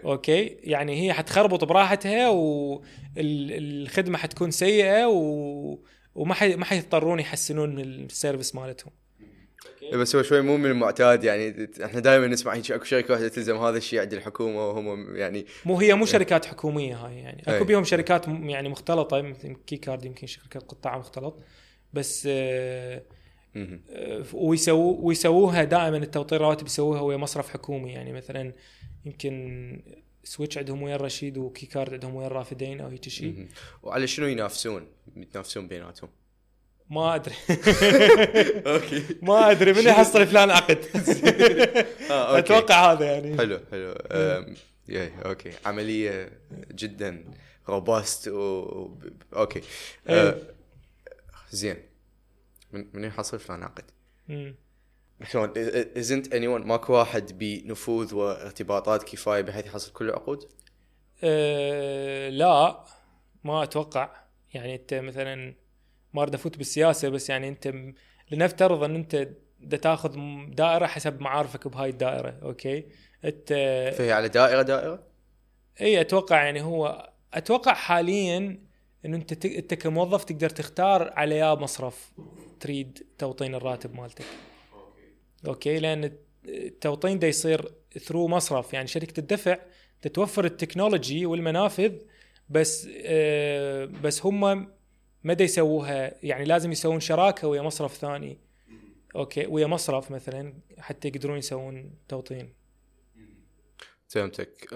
[0.04, 5.78] okay يعني هي حتخربط براحتها والخدمة حتكون سيئة و...
[6.14, 6.56] وما حي...
[6.56, 8.92] ما حيضطرون يحسنون ال service مالتهم.
[9.92, 13.56] بس هو شوي مو من المعتاد يعني إحنا دائما نسمع هيك أكو شركة واحدة تلزم
[13.56, 17.42] هذا الشيء عند الحكومة وهم يعني مو هي مو شركات حكومية هاي يعني.
[17.46, 21.38] أكو بيهم شركات يعني مختلطة مثل كي كارد يمكن شركة قطاع مختلط
[21.92, 23.02] بس آه،
[24.32, 28.52] ويسووا ويسووها دائما التوطين رواتب يسووها ويا مصرف حكومي يعني مثلا
[29.04, 29.82] يمكن
[30.24, 33.46] سويتش عندهم ويا الرشيد وكي كارد عندهم ويا الرافدين أو هيك شيء.
[33.82, 34.86] وعلى شنو ينافسون؟
[35.16, 36.10] يتنافسون بيناتهم
[36.90, 37.34] ما أدري.
[38.72, 39.02] Okay.
[39.22, 40.78] ما أدري من يحصل فلان عقد.
[42.10, 42.38] Okay.
[42.38, 43.36] أتوقع هذا يعني.
[43.38, 43.94] حلو حلو.
[45.26, 45.52] Okay.
[45.66, 46.30] عملية
[46.70, 47.24] جدا
[47.68, 48.90] robust و...
[49.36, 49.60] Okay.
[50.08, 50.28] إيه.
[50.28, 50.38] أه،
[51.50, 51.76] زين.
[52.72, 53.84] من يحصل فلان عقد.
[55.30, 55.52] شلون
[55.96, 60.48] isn't any ماكو واحد بنفوذ وارتباطات كفاية بحيث يحصل كل العقود؟
[61.24, 62.84] أه لا.
[63.44, 64.10] ما أتوقع.
[64.54, 65.54] يعني أنت مثلا
[66.18, 67.74] ما أريد أفوت بالسياسة بس يعني أنت
[68.30, 69.28] لنفترض إن أنت
[69.60, 70.16] دا تاخذ
[70.48, 72.84] دائرة حسب معارفك بهاي الدائرة okay?
[73.24, 73.48] أنت
[73.98, 75.02] فهي على دائرة دائرة؟
[75.80, 78.58] إي أتوقع يعني هو أتوقع حاليا
[79.04, 82.12] انه أنت ت- أنت كموظف تقدر تختار على يا مصرف
[82.60, 84.24] تريد توطين الراتب مالتك.
[85.46, 85.78] okay?
[85.78, 86.12] لأن
[86.44, 89.58] التوطين ده يصير through مصرف يعني شركة الدفع
[90.02, 91.92] تتوفر ال technology والمنافذ
[92.48, 94.68] بس آه بس هم
[95.24, 98.38] ما دا يسووها؟ يعني لازم يسوون شراكة ويا مصرف ثاني.
[99.16, 102.54] okay ويا مصرف مثلا حتى يقدرون يسوون توطين.
[104.08, 104.74] فهمتك.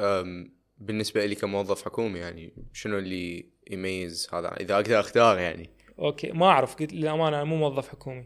[0.78, 5.70] بالنسبة لي كموظف حكومي يعني شنو اللي يميز هذا؟ إذا أقدر أختار يعني.
[5.98, 8.24] Okay ما أعرف قلت للأمانة أنا مو موظف حكومي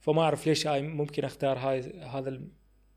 [0.00, 2.40] فما أعرف ليش هاي ممكن أختار هاي هذا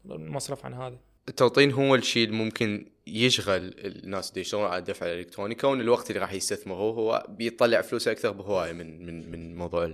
[0.06, 1.00] المصرف عن هذا.
[1.30, 6.22] التوطين هو الشيء اللي ممكن يشغل الناس اللي يشتغلون على الدفع الالكتروني كون الوقت اللي
[6.22, 9.86] راح يستثمره هو بيطلع فلوسه أكثر بهواية من من من موضوع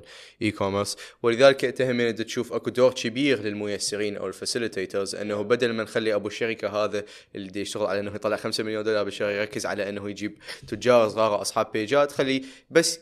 [0.42, 5.74] ال e-commerce ولذلك اتهم ان تشوف أكو دور كبير للميسرين أو ال facilitators إنه بدل
[5.74, 7.04] ما نخلي أبو الشركة هذا
[7.36, 10.38] اللي يشتغل على إنه يطلع 5 مليون دولار بالشهر يركز على إنه يجيب
[10.68, 13.00] تجار صغار أصحاب بيجات خلي بس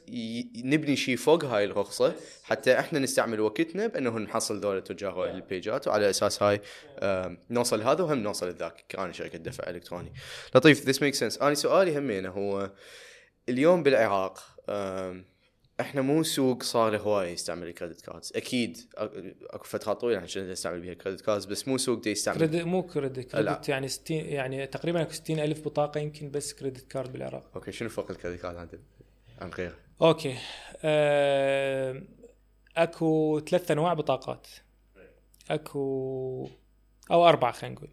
[0.63, 2.15] نبني شيء فوق هاي الرخصة.
[2.43, 6.61] حتى إحنا نستعمل وقتنا بإنه نحصل ذول التجار البيجات وعلى أساس هاي
[7.49, 9.94] نوصل هذا وهم نوصل لذاك كان شركة دفع الكتروني
[10.55, 12.71] لطيف this make sense أنا سؤالي همينه هو
[13.49, 14.39] اليوم بالعراق
[15.79, 18.77] إحنا مو سوق صار له هوايه يستعمل ال credit cards أكيد
[19.49, 22.37] أكو فترات طويلة عشان نستعمل بيها credit cards بس مو سوق دي يستعمل.
[22.37, 26.91] credit مو credit credit يعني 60 يعني تقريبا أكو 60 ألف بطاقة يمكن بس credit
[26.91, 27.51] card بالعراق.
[27.55, 28.69] okay شنو فرق ال credit card عن
[29.41, 30.35] عن غيره؟ okay.
[30.83, 32.01] أه
[32.77, 34.47] أكو ثلاث أنواع بطاقات.
[35.49, 36.49] أكو
[37.11, 37.89] أو أربعة خلينا نقول.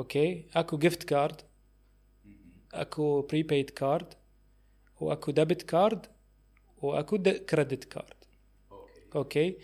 [0.00, 1.40] okay؟ أكو gift card
[2.74, 4.14] أكو prepaid card
[5.00, 6.06] وأكو debit card
[6.82, 8.14] وأكو credit card
[9.16, 9.56] okay؟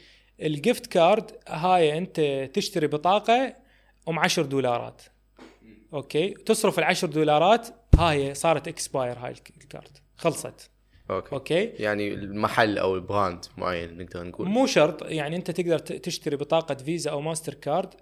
[0.42, 3.56] ال gift card هاي أنت تشتري بطاقة
[4.08, 5.02] أم 10 دولارات.
[5.92, 7.68] okay؟ تصرف ال 10 دولارات
[7.98, 10.70] هاي صارت expire هاي الكارت خلصت.
[11.10, 11.32] okay.
[11.32, 14.48] okay؟ يعني المحل أو ال brand معين نقدر نقول.
[14.48, 17.94] مو شرط يعني أنت تقدر تشتري بطاقة فيزا أو ماستر كارد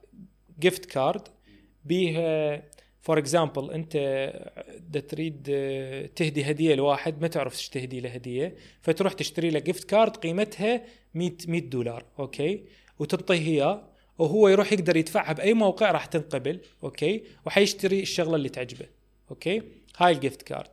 [0.59, 1.29] gift card
[1.85, 2.63] بيها
[3.05, 3.97] for example انت
[4.89, 9.59] دا تريد آه، تهدي هدية لواحد ما تعرف إيش تهدي له هدية فتروح تشتري له
[9.59, 12.65] gift card قيمتها 100 100 دولار okay؟
[12.99, 18.87] وتنطيه إياه وهو يروح يقدر يدفعها بأي موقع راح تنقبل okay؟ وحيشتري الشغلة اللي تعجبه
[19.31, 19.63] okay؟
[19.97, 20.71] هاي ال gift card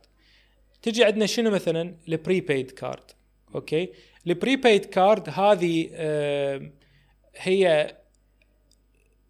[0.82, 3.10] تجي عندنا شنو مثلا؟ ال prepaid card
[3.54, 3.88] okay؟
[4.26, 6.70] ال prepaid card هذه آه
[7.36, 7.96] هي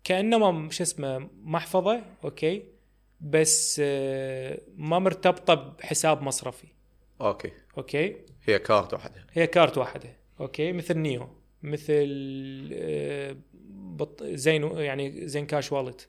[0.04, 2.62] كانما شو اسمه محفظة okay؟
[3.20, 6.66] بس آه ما مرتبطة بحساب مصرفي.
[7.20, 7.52] okay.
[7.78, 9.26] okay؟ هي كارت واحدة.
[9.32, 10.16] هي كارت واحدة.
[10.40, 11.28] okay؟ مثل نيو.
[11.62, 13.36] مثل آه
[14.22, 16.08] زين يعني زين كاش wallet.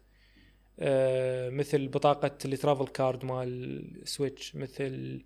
[0.80, 4.56] آه مثل بطاقة ال travel card مال سويتش.
[4.56, 5.24] مثل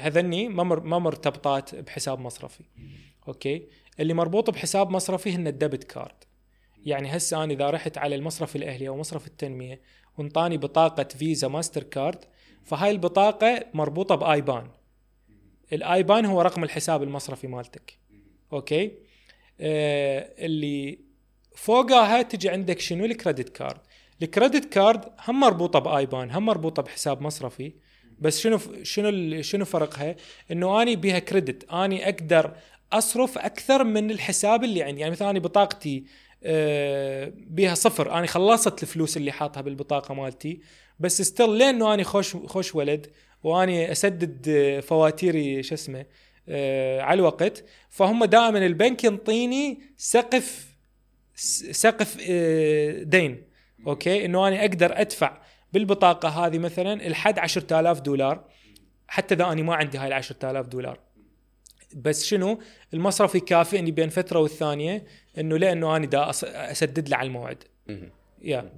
[0.00, 2.64] هذني ما ما مرتبطات بحساب مصرفي.
[3.28, 3.68] okay؟
[4.00, 6.24] اللي مربوط بحساب مصرفي هن ال debit card.
[6.86, 9.80] يعني هسه أنا إذا رحت على المصرف الأهلي أو مصرف التنمية
[10.18, 12.24] وانطاني بطاقة فيزا ماستر كارد
[12.62, 14.68] فهاي البطاقة مربوطة ب IBAN
[15.72, 17.98] ال IBAN هو رقم الحساب المصرفي مالتك.
[18.52, 18.92] okay؟
[19.60, 20.98] آه اللي
[21.56, 23.80] فوقها تجي عندك شنو؟ ال credit card.
[24.22, 27.72] ال credit card هم مربوطة ب IBAN هم مربوطة بحساب مصرفي.
[28.18, 30.16] بس شنو شنو شنو فرقها؟
[30.50, 31.70] إنه أني بيها credit.
[31.72, 32.56] أني أقدر
[32.92, 35.00] أصرف أكثر من الحساب اللي عندي.
[35.00, 36.04] يعني مثلا أني بطاقتي
[37.46, 38.18] بيها صفر.
[38.18, 40.60] اني خلصت الفلوس اللي حاطها بالبطاقة مالتي
[41.00, 43.06] بس still لأنه اني خوش خوش ولد
[43.42, 46.06] واني أسدد فواتيري شو اسمه
[46.48, 50.76] آه، على الوقت فهم دائما البنك ينطيني سقف
[51.70, 53.42] سقف آه، دين.
[53.86, 55.38] okay؟ إنه أنا أقدر أدفع
[55.72, 58.44] بالبطاقة هذه مثلا الحد 10000 دولار
[59.08, 60.98] حتى إذا أنا ما عندي هاي ال 10000 دولار.
[61.94, 62.58] بس شنو؟
[62.94, 65.04] المصرف يكافئني بين فترة والثانية
[65.38, 66.30] إنه لأنه أنا دا
[66.70, 67.64] أسدد له على الموعد.
[68.42, 68.72] yeah.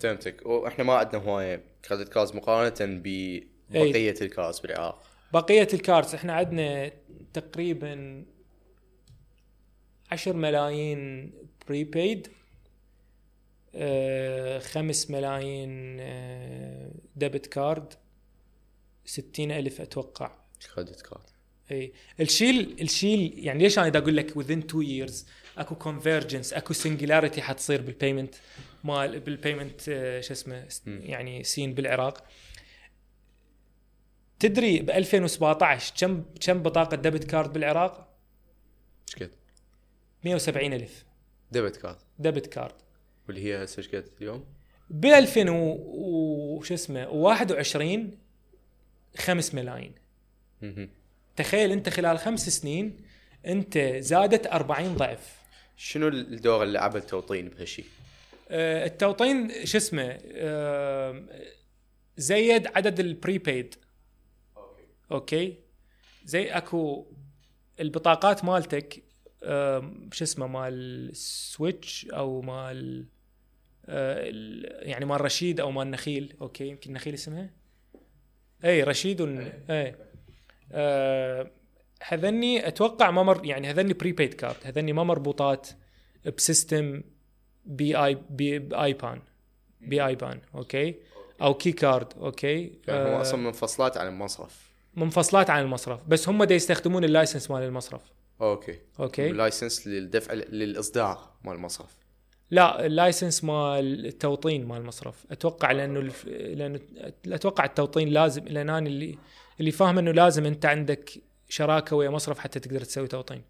[0.00, 0.46] فهمتك.
[0.46, 1.62] وإحنا ما عندنا هواية.
[1.88, 5.02] credit cards مقارنة ببقيه ال cards بالعراق.
[5.32, 6.90] بقية ال cards إحنا عندنا
[7.32, 8.24] تقريبا
[10.10, 11.32] 10 ملايين
[11.68, 12.28] prepaid
[13.74, 15.96] آه، خمس ملايين
[17.16, 17.94] debit card
[19.04, 20.30] ستين ألف أتوقع.
[20.74, 21.30] credit card
[21.70, 25.24] اي الشيء الشيء يعني ليش أنا أقول لك within two years
[25.58, 28.34] أكو convergence أكو singularity حتصير بال payment
[28.84, 29.80] مال بال payment
[30.20, 32.24] شو اسمه يعني scene بالعراق.
[34.38, 38.16] تدري ب 2017 كم كم بطاقة debit card بالعراق؟
[39.08, 39.30] إيش قد؟
[40.24, 41.04] 170 ألف.
[41.52, 42.74] debit card debit card
[43.28, 44.44] واللي هي هسه إيش قد اليوم؟
[44.90, 48.18] ب 2000 وش اسمه 21
[49.16, 49.94] 5 ملايين.
[51.38, 52.96] تخيل انت خلال خمس سنين
[53.46, 55.38] انت زادت 40 ضعف.
[55.76, 57.84] شنو الدور اللي لعبه التوطين بهالشيء؟
[58.50, 61.24] آه التوطين شو اسمه؟ آه
[62.16, 63.74] زيد عدد ال prepaid
[64.56, 64.82] okay.
[65.12, 65.56] okay.
[66.24, 67.06] زي أكو
[67.80, 69.02] البطاقات مالتك
[69.42, 73.06] آه شو اسمه مال سويتش أو مال
[73.90, 74.30] آه،
[74.82, 76.36] يعني مال رشيد أو مال نخيل.
[76.40, 77.50] okay يمكن نخيل اسمها.
[78.64, 79.52] اي رشيد ون...
[79.70, 80.07] اي
[80.72, 81.50] آه
[82.02, 85.68] هذني أتوقع ما مر يعني هذني بريبيد كارد هذني ما مربوطات
[86.36, 87.02] بسيستم
[87.64, 89.20] بي اي بي باي بان
[89.80, 90.94] بي اي بان أوكي؟
[91.42, 94.68] أو كي كارد أوكي؟ يعني هم آه، أصلا منفصلات عن المصرف.
[94.96, 98.02] منفصلات عن المصرف بس هم دا يستخدمون اللايسنس مال المصرف.
[98.40, 98.78] أوكي.
[99.00, 101.96] أوكي؟ لايسنس للدفع للإصدار مال المصرف.
[102.50, 105.26] لا اللايسنس مال التوطين مال المصرف.
[105.30, 106.26] أتوقع لأنه الف...
[106.26, 106.80] لأنه
[107.26, 109.18] أتوقع التوطين لازم لأن أنا اللي
[109.60, 111.10] اللي فاهم إنه لازم أنت عندك
[111.48, 113.42] شراكة ويا مصرف حتى تقدر تسوي توطين.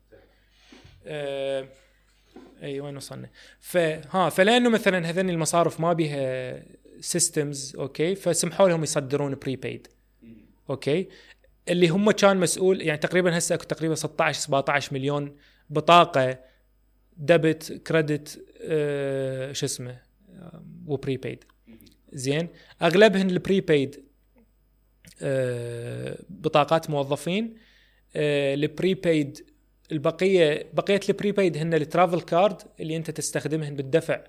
[1.07, 1.69] أه...
[2.63, 3.29] أي وين وصلنا؟
[3.61, 6.63] فها فلأنه مثلا هذين المصارف ما بيها
[7.01, 9.89] systems okay؟ فسمحوا لهم يصدرون prepaid
[10.71, 11.09] okay؟
[11.69, 15.37] اللي هم كان مسؤول يعني تقريبا هسه أكو تقريبا 16 17 مليون
[15.71, 16.39] بطاقة
[17.17, 20.01] debit credit آه شو اسمه؟
[20.35, 21.45] آه، و prepaid
[22.13, 22.49] زين؟
[22.83, 24.08] أغلبهن ال prepaid آه
[26.31, 27.55] بطاقات موظفين.
[28.17, 29.47] آه ال prepaid
[29.93, 34.21] البقية بقية ال prepaid هن ال travel card اللي أنت تستخدمهن بالدفع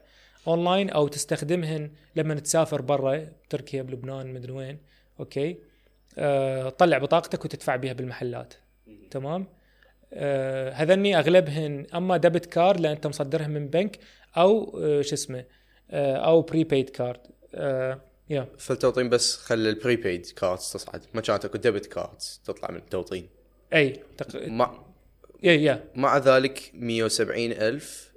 [0.48, 4.78] اونلاين أو تستخدمهن لما تسافر برا تركيا بلبنان مدري وين.
[5.20, 5.58] okay؟
[6.18, 8.54] آه طلع بطاقتك وتدفع بها بالمحلات.
[9.12, 9.48] تمام؟
[10.14, 14.00] آه هذني أغلبهن أما debit card لأن أنت مصدرها من بنك
[14.38, 15.46] أو آه شو اسمه؟
[15.92, 17.20] آه أو prepaid card
[17.56, 21.06] آه يا فالتوطين بس خلى ال prepaid cards تصعد.
[21.14, 23.30] ما كانت اكو debit cards تطلع من التوطين.
[23.74, 24.48] اي تق...
[24.48, 24.86] مع
[25.44, 28.14] يا يا مع ذلك 170 ألف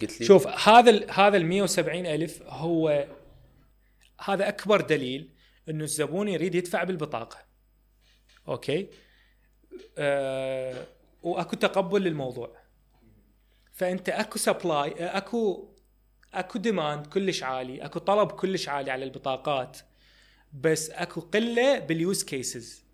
[0.00, 0.26] قلت لي.
[0.26, 3.06] شوف هذا ال هذا ال 170 ألف هو
[4.20, 5.30] هذا أكبر دليل
[5.68, 7.38] إنه الزبون يريد يدفع بالبطاقة.
[8.48, 8.88] okay؟
[9.98, 10.86] آه
[11.22, 12.56] وأكو تقبل للموضوع.
[13.72, 15.68] فأنت أكو supply أكو
[16.38, 19.78] اكو demand كلش عالي اكو طلب كلش عالي على البطاقات
[20.52, 22.84] بس اكو قلة بال use cases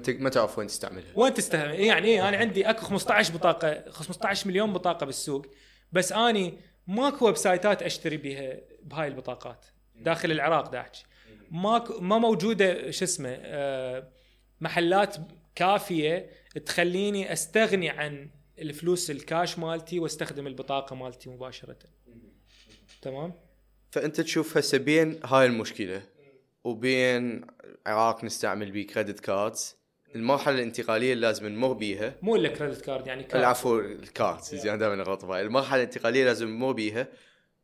[0.00, 4.48] ت- ما تعرف وين تستعملها؟ وين تستخدم يعني إيه أنا عندي اكو 15 بطاقة 15
[4.48, 5.46] مليون بطاقة بالسوق
[5.92, 6.54] بس أني
[6.86, 9.66] ماكو website ات أشتري بها بهاي البطاقات
[9.96, 11.04] داخل العراق دا احكي
[11.50, 14.08] ماكو ما موجودة شو اسمه آه،
[14.60, 15.16] محلات
[15.54, 16.30] كافية
[16.66, 21.76] تخليني أستغني عن الفلوس الكاش مالتي وأستخدم البطاقة مالتي مباشرة.
[23.02, 23.32] تمام؟
[23.90, 26.02] فأنت تشوف هسه بين هاي المشكلة
[26.64, 27.46] وبين
[27.86, 29.76] عراق نستعمل بيه credit cards
[30.14, 32.14] المرحلة الانتقالية اللي لازم نمر بيها.
[32.22, 36.24] مو إلا credit card يعني card العفو ال cards زين دائما اغلط بهاي المرحلة الانتقالية
[36.24, 37.08] لازم نمر بيها.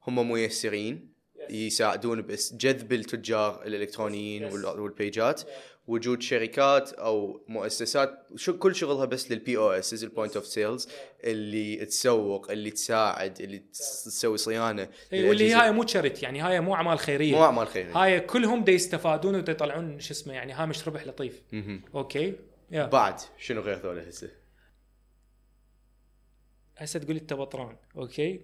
[0.06, 1.12] هم ميسرين
[1.50, 5.42] يساعدون بس جذب التجار الإلكترونيين وال- والبيجات.
[5.86, 10.88] وجود شركات أو مؤسسات شو كل شغلها بس لل POS ال point of sales
[11.24, 15.52] اللي تسوق اللي تساعد اللي تس- تسوي صيانة إي، واللي.
[15.54, 17.32] هاي مو شريت يعني هاي مو أعمال خيرية.
[17.36, 17.96] مو أعمال خيرية.
[17.96, 21.42] هاي كلهم دا يستفادون ودا يطلعون شو اسمه يعني هامش ربح لطيف.
[21.94, 22.34] okay؟
[22.70, 24.30] يا بعد شنو غير ذولا هسه؟
[26.76, 28.40] هسه تقول انت بطران okay؟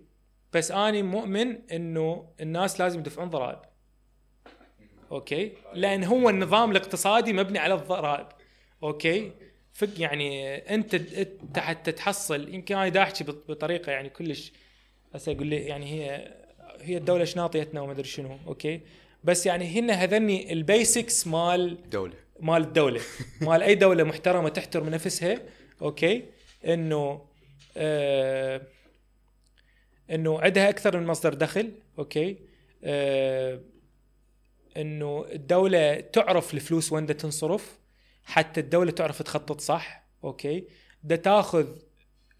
[0.52, 3.58] بس أني مؤمن إنه الناس لازم يدفعون ضرائب.
[5.12, 8.26] okay؟ لأن هو النظام الاقتصادي مبني على الضرائب.
[8.82, 9.32] okay؟
[9.72, 10.96] فك يعني أنت
[11.58, 14.52] حتى تحصل يمكن أنا دا احكي بط- بطريقة يعني كلش
[15.14, 16.34] هسه أقول لي يعني هي
[16.80, 18.80] هي الدولة إيش ناطيتنا وما أدري شنو okay؟
[19.24, 22.14] بس يعني هن هذني ال basics مال دولة.
[22.40, 23.00] مال الدولة.
[23.40, 25.38] مال أي دولة محترمة تحترم نفسها
[25.82, 26.24] okay؟
[26.66, 27.24] إنه
[27.76, 28.60] آه
[30.10, 32.36] إنه عندها أكثر من مصدر دخل okay؟
[32.84, 33.60] آه
[34.76, 37.78] إنه الدولة تعرف الفلوس وين بدها تنصرف
[38.24, 40.66] حتى الدولة تعرف تخطط صح okay؟
[41.04, 41.66] دا تاخذ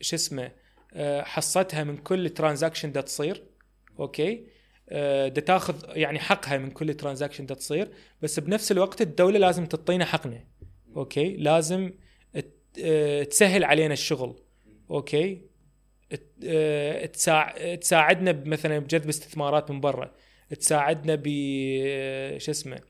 [0.00, 0.52] شو اسمه
[0.94, 3.42] آه، حصتها من كل transaction دا تصير
[3.98, 4.46] okay؟
[4.88, 7.90] آه، دا تاخذ يعني حقها من كل transaction دا تصير
[8.22, 10.44] بس بنفس الوقت الدولة لازم تعطينا حقنا
[10.96, 11.92] okay؟ لازم
[12.80, 14.34] آه، تسهل علينا الشغل
[14.90, 15.52] okay؟
[17.80, 20.14] تساعدنا مثلا بجذب استثمارات من برا.
[20.54, 21.26] تساعدنا ب
[21.86, 22.80] آه، شو اسمه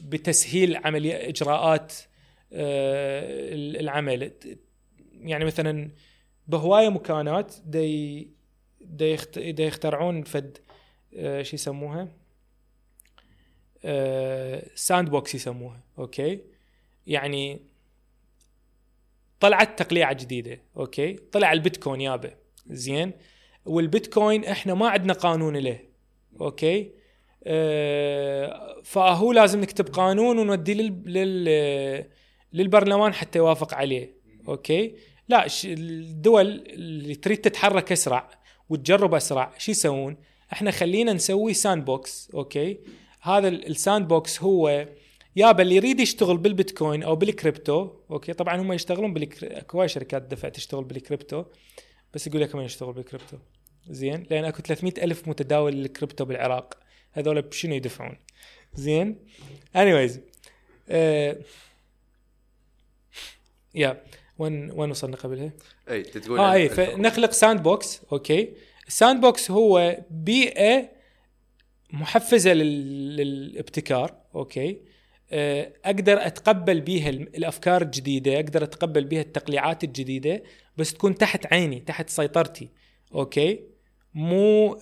[0.00, 1.92] بتسهيل عملية إجراءات
[2.52, 4.32] آه، العمل.
[5.20, 5.90] يعني مثلا
[6.48, 8.28] بهوايه مكانات دي
[8.80, 9.16] دي.
[9.36, 10.58] دي يخترعون فد
[11.16, 12.08] آه، شو يسموها؟
[14.74, 16.40] sandbox يسموها okay؟
[17.06, 17.60] يعني
[19.40, 22.34] طلعت تقليعة جديدة okay؟ طلع البيتكوين يابا
[22.66, 23.12] زين؟
[23.66, 25.78] والبيتكوين إحنا ما عندنا قانون له
[26.40, 26.90] okay؟
[27.44, 31.02] آه فهو لازم نكتب قانون ونوديه لل...
[31.06, 32.04] لل...
[32.52, 34.16] للبرلمان حتى يوافق عليه
[34.48, 34.94] okay؟
[35.28, 38.30] لا الدول اللي تريد تتحرك أسرع
[38.68, 40.16] وتجرب أسرع شو يسوون؟
[40.52, 42.78] إحنا خلينا نسوي sandbox okay؟
[43.20, 44.88] هذا ال- ال sandbox هو
[45.36, 50.22] يابا اللي يريد يشتغل بالبيتكوين أو بال crypto okay؟ طبعا هم يشتغلون بالكريبتو أكو شركات
[50.22, 51.44] دفع تشتغل بالكريبتو
[52.14, 53.36] بس يقول لك ما يشتغل بالكريبتو.
[53.88, 56.74] زين؟ لأن أكو 300 ألف متداول للكريبتو بالعراق.
[57.12, 58.16] هذول بشنو يدفعون؟
[58.74, 59.18] زين؟
[59.76, 60.12] anyways
[60.88, 61.36] آه
[63.74, 64.02] يا
[64.38, 65.50] وين وين وصلنا قبلها؟
[65.90, 66.68] أي تقول آه عن- أي.
[66.68, 68.48] فنخلق sandbox okay؟
[68.88, 70.88] ال sandbox هو بيئة
[71.92, 74.80] محفزة لل- للابتكار okay؟
[75.32, 80.42] آه، أقدر أتقبل بيها ال- الأفكار الجديدة أقدر أتقبل بيها التقليعات الجديدة
[80.76, 82.68] بس تكون تحت عيني تحت سيطرتي
[83.14, 83.60] okay؟
[84.16, 84.76] مو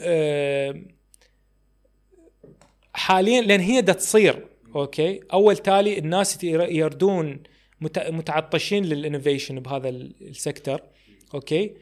[2.95, 7.43] حاليا لأن هي دا تصير okay؟ أول تالي الناس ير- يردون
[7.81, 10.81] مت- متعطشين لل innovation بهذا ال- ال sector
[11.35, 11.75] okay؟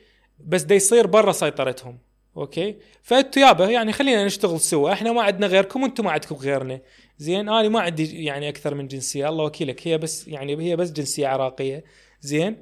[0.46, 1.98] بس دا يصير برا سيطرتهم
[2.36, 6.80] okay؟ فانتوا يابا يعني خلينا نشتغل سوا إحنا ما عندنا غيركم وأنتم ما عندكم غيرنا.
[7.18, 9.88] زين أنا ما عندي يعني أكثر من جنسية الله وكيلك.
[9.88, 11.84] هي بس يعني هي بس جنسية عراقية.
[12.20, 12.56] زين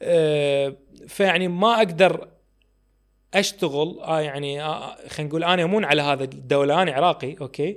[0.00, 0.76] آه
[1.08, 2.28] فيعني ما أقدر
[3.34, 7.76] أشتغل آه يعني آه خلينا نقول أنا امون على هذا الدولة أنا عراقي أوكي؟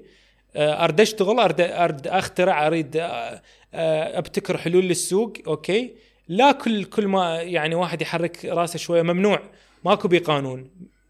[0.55, 3.41] آه ارد أشتغل ارد ارد أخترع أريد آه
[3.73, 5.91] آه أبتكر حلول للسوق okay؟
[6.27, 9.39] لا كل كل ما يعني واحد يحرك راسه شوية ممنوع
[9.85, 10.69] ماكو بيه قانون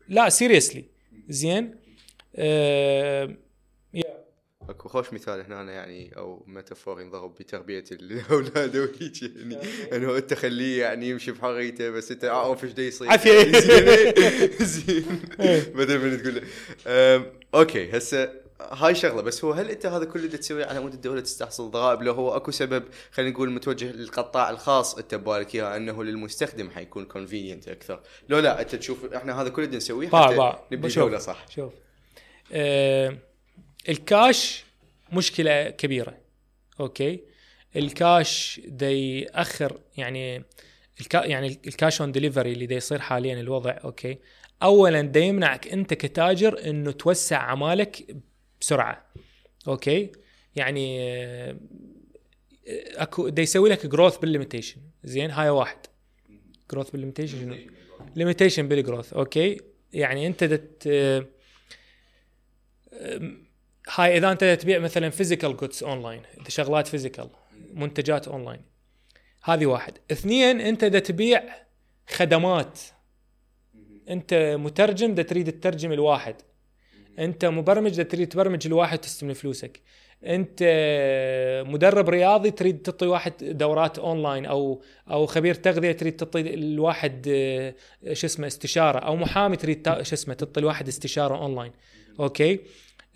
[0.09, 0.85] لا seriously
[1.29, 1.75] زين؟
[2.35, 3.44] آه
[4.69, 9.57] أكو خوش مثال هنا يعني أو metaphor ينضرب بتربية الأولاد وهيك يعني.
[9.93, 13.09] إنه أنت خليه يعني يمشي بحريته بس أنت أعرف إيش يصير.
[13.09, 13.43] عافية.
[13.59, 14.13] زين.
[14.73, 15.05] زين.
[15.75, 16.43] بدل من تقول
[17.55, 21.71] okay هسه هاي شغلة بس هو هل أنت هذا كله تسويه على مود الدولة تستحصل
[21.71, 26.69] ضرائب؟ لو هو أكو سبب خلينا نقول متوجه للقطاع الخاص أنت ببالك إياه أنه للمستخدم
[26.69, 27.99] حيكون convenient أكثر.
[28.29, 31.45] لو لا أنت تشوف إحنا هذا كله نسويه حتى نبني دولة صح.
[31.49, 31.73] شوف.
[32.53, 33.17] آه
[33.89, 34.65] الكاش
[35.11, 36.17] مشكلة كبيرة
[36.79, 37.19] okay؟
[37.75, 40.43] الكاش دا ياخر يعني
[41.01, 44.17] الكا يعني ال cash on delivery اللي دا يصير حاليا الوضع okay؟
[44.63, 48.15] اولا دا يمنعك أنت كتاجر إنه توسع عمالك
[48.61, 49.05] بسرعة
[49.67, 50.11] okay؟
[50.55, 51.57] يعني آه،
[52.95, 55.77] اكو دا يسوي لك growth بال limitation زين؟ هاي واحد.
[56.71, 57.55] growth بال limitation شنو؟
[58.15, 59.61] limitation بال growth okay؟
[59.93, 60.87] يعني أنت دت
[63.93, 67.29] هاي إذا أنت تبيع مثلا physical goods online شغلات physical
[67.73, 68.61] منتجات اونلاين
[69.43, 69.93] هذه واحد.
[70.11, 71.43] اثنين أنت دا تبيع
[72.09, 72.79] خدمات.
[74.09, 76.35] أنت مترجم دا تريد تترجم الواحد.
[77.19, 79.81] أنت مبرمج دا تريد تبرمج الواحد تستلم فلوسك.
[80.23, 80.59] أنت
[81.67, 84.81] مدرب رياضي تريد تعطي واحد دورات اونلاين أو
[85.11, 87.25] أو خبير تغذية تريد تعطي الواحد
[88.13, 88.99] شو اسمه استشارة.
[88.99, 91.71] أو محامي تريد شو اسمه تعطي الواحد استشارة online
[92.19, 92.59] okay؟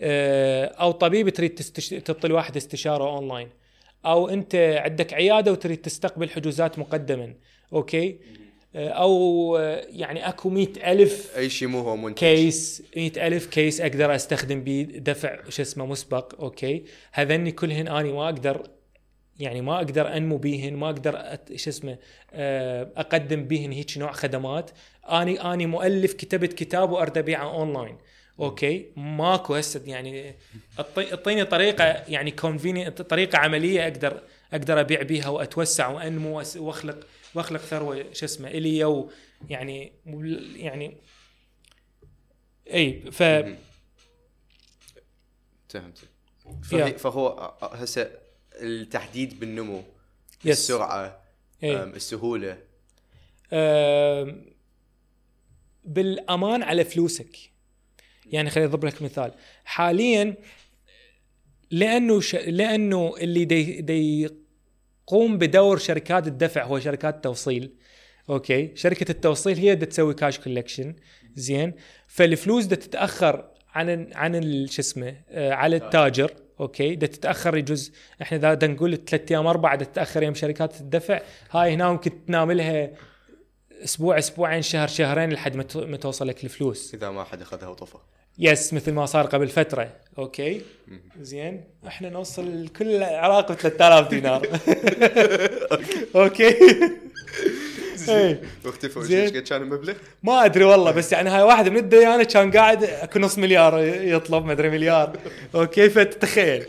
[0.02, 1.88] أو طبيب تريد تستش...
[1.88, 3.48] تعطي الواحد استشارة أونلاين.
[4.06, 7.34] أو أنت عندك عيادة وتريد تستقبل حجوزات مقدما.
[7.72, 8.18] okay؟
[8.76, 12.18] آه، أو آه، يعني أكو مئة ألف أي شيء مو هو منتج.
[12.20, 16.40] case مئة ألف case أقدر أستخدم بيه دفع شو اسمه مسبق.
[16.40, 18.62] okay؟ هذني كلهن أنا ما أقدر
[19.38, 21.98] يعني ما أقدر أنمو بيهن ما أقدر أت- شو اسمه
[22.32, 24.70] آه، أقدم بيهن هيك نوع خدمات.
[25.04, 27.96] أني أني مؤلف كتبت كتاب وأرد أبيعه online.
[28.40, 28.86] okay.
[28.96, 30.34] ماكو هسه يعني.
[30.78, 34.22] أعطيني طريقة يعني conveni- طريقة عملية أقدر
[34.52, 38.12] أقدر أبيع بيها وأتوسع وأنمو وأس- وأخلق وأخلق ثروة.
[38.12, 39.10] شو اسمه؟ إلي و
[39.50, 39.92] يعني
[40.56, 40.96] يعني
[42.72, 43.22] إي ف
[45.68, 45.98] فهمت.
[46.98, 48.10] فهو هسه
[48.54, 49.82] التحديد بالنمو
[50.44, 50.58] يس.
[50.58, 51.20] السرعة.
[51.64, 52.58] أم، السهولة.
[53.52, 54.44] آم،
[55.84, 57.49] بالأمان على فلوسك.
[58.30, 59.32] يعني خليني أضرب لك مثال.
[59.64, 60.34] حاليا
[61.70, 62.34] لأنه ش...
[62.34, 63.80] لأنه اللي دي...
[63.80, 64.30] دي
[65.06, 67.74] يقوم بدور شركات الدفع هو شركات التوصيل.
[68.30, 70.94] okay؟ شركة التوصيل هي اللي تسوي cash collection
[71.34, 71.74] زين؟
[72.06, 76.34] فالفلوس دا تتأخر عن عن شو اسمه آه، على التاجر.
[76.60, 77.92] okay؟ دا تتأخر يجوز.
[78.22, 81.20] إحنا دا نقول ثلاث أيام أربعة دا تتأخر يوم شركات الدفع.
[81.50, 82.90] هاي هنا ممكن تنام لها
[83.84, 86.94] أسبوع أسبوعين شهر شهرين لحد ما توصل لك الفلوس.
[86.94, 87.98] إذا ما حد أخذها وطفى.
[88.40, 89.92] yes مثل ما صار قبل فترة.
[90.18, 90.62] okay؟
[91.20, 91.64] زين.
[91.86, 94.46] إحنا نوصل كل العراق ب 3000 دينار.
[96.16, 96.48] أوكي؟
[98.08, 98.42] إيه.
[99.00, 99.18] زين.
[99.20, 102.84] إيش قد كان المبلغ؟ ما أدري والله بس يعني هاي واحد من الديانه كان قاعد
[102.84, 105.18] أكو نص مليار يطلب ما أدري مليار.
[105.54, 106.64] okay؟ فتتخيل.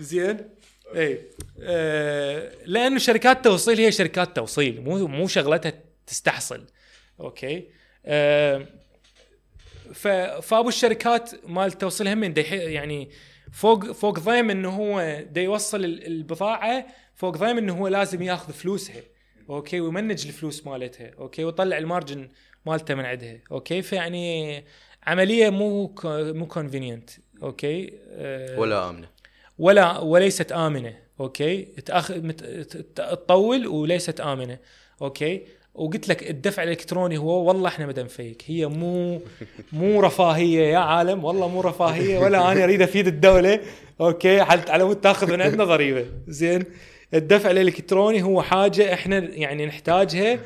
[0.00, 0.36] زين.
[0.96, 1.20] اي
[1.62, 5.72] آه لأنه شركات توصيل هي شركات توصيل مو مو شغلتها
[6.06, 6.66] تستحصل.
[7.20, 7.68] okay؟
[8.06, 8.66] آه
[10.42, 13.10] فابو الشركات مال التوصيل هم دا يح- يعني
[13.52, 18.52] فوق فوق ضيم إنه هو دا يوصل ال- البضاعة فوق ضيم إنه هو لازم ياخذ
[18.52, 19.02] فلوسها.
[19.50, 21.10] okay؟ وي manage الفلوس مالتها.
[21.18, 22.28] okay؟ ويطلع ال margin
[22.66, 23.38] مالته من عندها.
[23.52, 24.64] okay؟ فيعني
[25.06, 27.10] عملية مو ك- مو convenient
[27.42, 29.08] okay؟ آه، ولا آمنة.
[29.58, 30.96] ولا وليست آمنة.
[31.20, 32.10] okay؟ تأخ...
[32.10, 32.44] مت...
[32.44, 34.58] ت- ت- تطول وليست آمنة.
[35.02, 39.20] okay؟ وقلت لك الدفع الإلكتروني هو والله إحنا بدنا نفيك هي مو
[39.72, 43.60] مو رفاهية يا عالم والله مو رفاهية ولا أنا أريد أفيد الدولة.
[44.00, 46.04] okay على مود تأخذ من عندنا ضريبة.
[46.28, 46.64] زين.
[47.14, 50.38] الدفع الإلكتروني هو حاجة إحنا يعني نحتاجها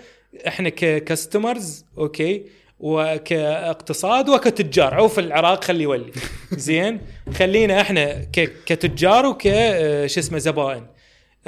[0.46, 2.42] إحنا ك customers okay
[2.80, 4.94] وكاقتصاد وكتجار.
[4.94, 6.12] عوف العراق خلي يولي.
[6.52, 7.00] زين.
[7.34, 8.26] خلينا إحنا
[8.66, 10.86] كتجار وك آه، اسمه زبائن.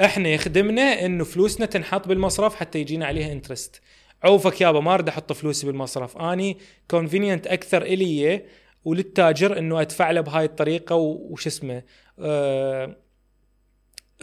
[0.01, 3.81] إحنا يخدمنا انه فلوسنا تنحط بالمصرف حتى يجينا عليها interest
[4.23, 6.17] عوفك يابا ما أريد أحط فلوسي بالمصرف.
[6.17, 6.57] أني
[6.91, 8.45] convenient أكثر إلي
[8.85, 11.83] وللتاجر إنه أدفع له بهاي الطريقة وش اسمه
[12.19, 12.95] أه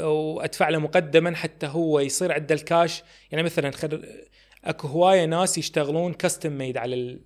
[0.01, 4.07] وادفع له مقدما حتى هو يصير عنده الكاش يعني مثلا خل...
[4.65, 7.21] أكو هواية ناس يشتغلون custom made على ال...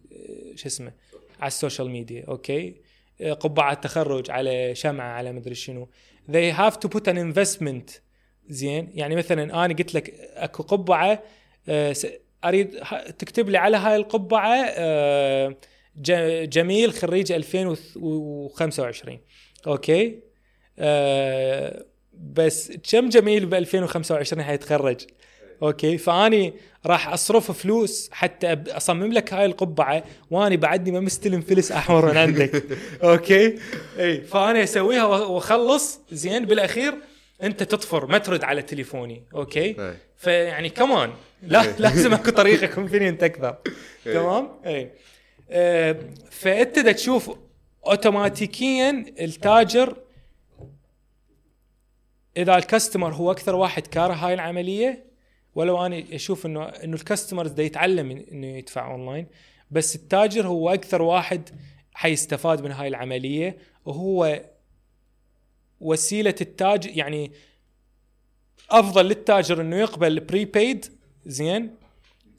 [0.55, 0.93] شو اسمه
[1.41, 2.75] على ال social media okay؟
[3.41, 5.89] قبعات تخرج على شمعة على مدري شنو.
[6.31, 8.01] They have to put an investment
[8.49, 11.23] زين؟ يعني مثلا أنا قلت لك أكو قبعة
[11.69, 11.95] آه،
[12.45, 12.71] أريد
[13.19, 15.57] تكتب لي على هاي القبعة آه،
[16.45, 19.19] جميل خريج 2025
[19.67, 20.19] okay؟
[20.79, 21.85] آه،
[22.33, 25.07] بس كم جميل ب 2025 حيتخرج؟
[25.63, 26.55] okay؟ فأني
[26.87, 32.17] راح أصرف فلوس حتى أصمم لك هاي القبعة وأني بعدني ما مستلم فلس أحمر من
[32.17, 32.65] عندك.
[33.05, 33.59] okay؟
[33.99, 36.95] إي فانا أسويها وأخلص زين بالأخير.
[37.43, 39.97] أنت تطفر ما ترد على تليفوني okay؟ إيه.
[40.17, 41.13] فيعني كمان
[41.43, 43.57] لا لازم اكو طريقه convenient أكثر
[44.05, 44.91] تمام؟ اي
[45.51, 45.97] آه،
[46.31, 47.31] فأنت دا تشوف
[47.87, 49.97] اوتوماتيكيا التاجر
[52.37, 55.05] إذا ال customer هو أكثر واحد كاره هاي العملية
[55.55, 59.27] ولو أنا أشوف إنه إنه ال customer دا يتعلم إنه يدفع أونلاين
[59.71, 61.51] بس التاجر هو أكثر واحد
[61.95, 64.41] حيستفاد من هاي العملية وهو
[65.81, 67.33] وسيلة التاج يعني
[68.71, 70.87] أفضل للتاجر إنه يقبل prepaid
[71.27, 71.77] زين؟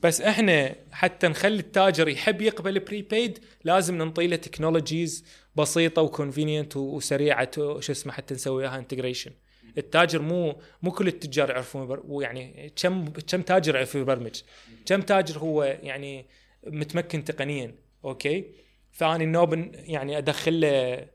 [0.04, 6.78] بس إحنا حتى نخلي التاجر يحب يقبل prepaid لازم ننطي له technologies بسيطة و convenient
[6.78, 9.32] وسريعة شو اسمه حتى نسوي لها integration
[9.78, 12.04] التاجر مو مو كل التجار يعرفون يبر...
[12.08, 14.42] ويعني كم كم تاجر يعرف يبرمج
[14.86, 16.26] كم تاجر هو يعني
[16.68, 17.76] متمكن تقنيا
[18.06, 18.46] أوكي؟
[18.92, 21.08] فاني النوب يعني أدخل له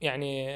[0.00, 0.52] يعني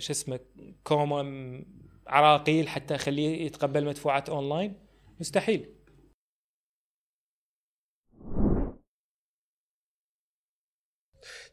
[0.00, 0.40] شو اسمه
[0.84, 1.64] كوما
[2.06, 4.74] عراقيل حتى اخليه يتقبل مدفوعات أونلاين.
[5.20, 5.74] مستحيل.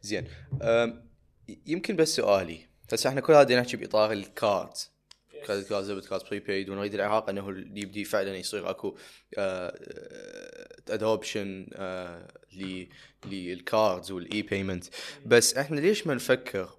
[0.02, 0.28] زين.
[1.66, 2.68] يمكن بس سؤالي.
[2.94, 4.92] هسه إحنا كل هذا نحكي بإطار ال card.
[5.46, 8.98] credit card debit card prepaid ونريد العراق إنه اللي يبدي فعلا يصير أكو
[10.90, 11.68] adoption
[13.26, 14.86] لل cards وال e-payment
[15.26, 16.70] بس إحنا ليش ما نفكر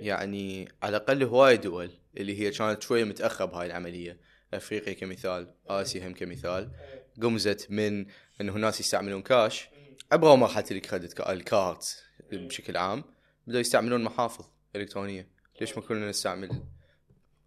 [0.00, 4.20] يعني على الأقل هواي دول اللي هي كانت شوية متأخرة بهاي العملية.
[4.54, 6.70] أفريقيا كمثال آسيا هم كمثال.
[7.22, 8.06] قمزت من
[8.40, 9.68] انه الناس يستعملون كاش
[10.12, 11.78] عبروا مرحله ال credit ca- ال card
[12.32, 13.04] بشكل عام.
[13.46, 14.44] بدأوا يستعملون محافظ
[14.76, 15.28] إلكترونية.
[15.60, 16.62] ليش ما كلنا نستعمل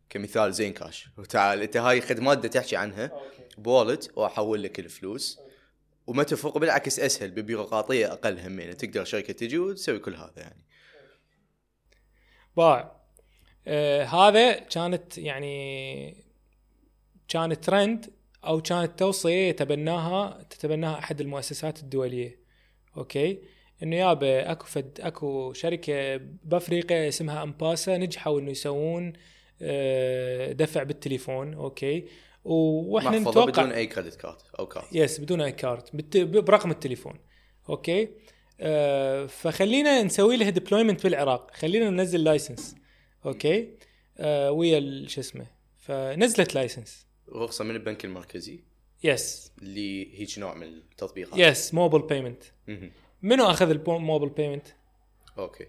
[0.10, 3.12] كمثال زين كاش وتعال أنت هاي خدمات دا تحكي عنها.
[3.58, 5.40] بولت وأحول لك الفلوس.
[6.08, 8.78] وما تفرق بالعكس أسهل ببيروقراطية أقل همين.
[8.78, 10.66] تقدر شركة تجي وتسوي كل هذا يعني.
[12.60, 12.80] باع
[13.68, 16.16] آه هذا كانت يعني
[17.28, 18.06] كانت ترند
[18.46, 22.40] أو كانت توصية يتبناها تتبناها أحد المؤسسات الدولية.
[22.98, 23.40] أوكي؟
[23.84, 29.14] إنه يابا أكو فد أكو شركة بأفريقيا اسمها M-Pesa نجحوا إنه يسوون
[29.62, 31.54] آه، دفع بالتليفون.
[31.54, 32.06] أوكي؟
[32.46, 36.18] وإحنا نتوقع بدون أي credit card أو card yes بدون أي card بالت...
[36.18, 37.20] برقم التليفون.
[37.70, 38.10] أوكي؟
[38.60, 41.52] آه فخلينا نسوي لها deployment بالعراق.
[41.56, 42.76] خلينا ننزل license
[43.26, 43.70] أوكي؟
[44.18, 45.46] آه ويا شو اسمه؟
[45.78, 48.64] فنزلت license رخصه من البنك المركزي؟
[49.04, 51.40] yes اللي هيك نوع من التطبيقات.
[51.40, 52.44] yes mobile payment.
[53.22, 54.68] منو أخذ ال mobile payment
[55.38, 55.66] أوكي.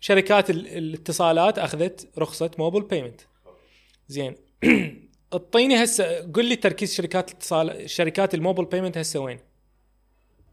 [0.00, 3.20] شركات ال- الاتصالات أخذت رخصة mobile payment
[4.08, 4.34] زين.
[5.32, 9.38] اعطيني هسه قل لي تركيز شركات الاتصال شركات ال mobile payment هسه وين؟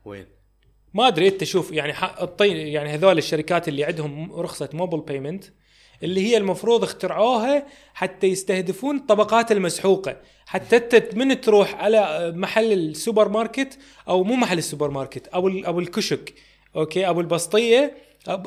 [0.06, 0.26] وين؟
[0.96, 1.94] ما أدري أنت شوف يعني
[2.50, 5.44] يعني هذول الشركات اللي عندهم رخصة mobile payment
[6.04, 10.22] اللي هي المفروض اخترعوها حتى يستهدفون الطبقات المسحوقة.
[10.46, 15.80] حتى أنت من تروح على محل السوبر ماركت أو مو محل السوبر ماركت أو أو
[15.80, 16.34] الكشك
[16.76, 17.98] أوكي أو البسطية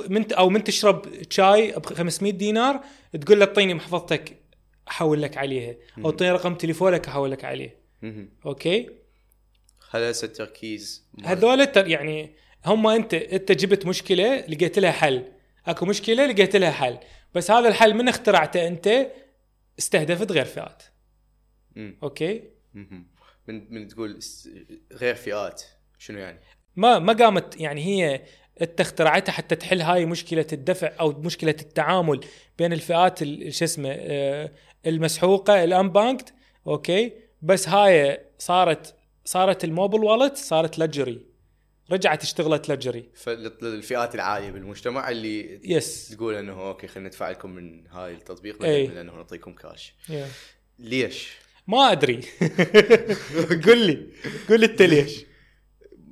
[0.08, 2.80] من أو من تشرب شاي ب 500 دينار
[3.20, 4.36] تقول له اعطيني محفظتك
[4.88, 7.76] احول لك عليها أو اعطيني رقم تليفونك احول لك عليه.
[8.46, 8.88] أوكي؟
[9.90, 12.34] هل هسه التركيز هذول الت- يعني
[12.66, 15.24] هم انت أنت جبت مشكلة لقيت لها حل.
[15.66, 16.98] أكو مشكلة لقيت لها حل.
[17.34, 19.06] بس هذا الحل من اخترعته أنت
[19.78, 20.82] استهدفت غير فئات.
[21.76, 21.98] مم.
[22.02, 22.42] أوكي؟
[22.74, 23.06] مهم.
[23.48, 24.18] من من تقول
[24.92, 25.62] غير فئات
[25.98, 26.38] شنو يعني؟
[26.76, 28.22] ما ما قامت يعني هي
[28.62, 32.20] أنت اخترعتها حتى تحل هاي مشكلة الدفع أو مشكلة التعامل
[32.58, 34.52] بين الفئات ال- شو اسمه آه،
[34.86, 36.28] المسحوقة ال unbanked
[36.66, 37.12] أوكي؟
[37.42, 38.94] بس هاي صارت
[39.28, 41.26] صارت ال mobile wallet صارت luxury
[41.90, 47.86] رجعت اشتغلت luxury فالفئات العالية بالمجتمع اللي yes تقول إنه أوكي خلينا ندفع لكم من
[47.86, 48.82] هاي التطبيق أي.
[48.82, 50.12] بدل من إنه نعطيكم cash Yeah.
[50.78, 51.32] ليش؟
[51.66, 52.20] ما أدري.
[53.66, 54.06] قل لي.
[54.48, 55.24] قل لي أنت ليش.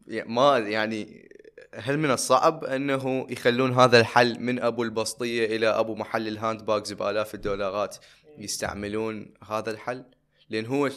[0.09, 1.29] ما يعني
[1.75, 6.93] هل من الصعب إنه يخلون هذا الحل من أبو البسطية إلى أبو محل ال handbags
[6.93, 7.97] بآلاف الدولارات
[8.39, 10.05] يستعملون هذا الحل؟
[10.51, 10.91] لأن هو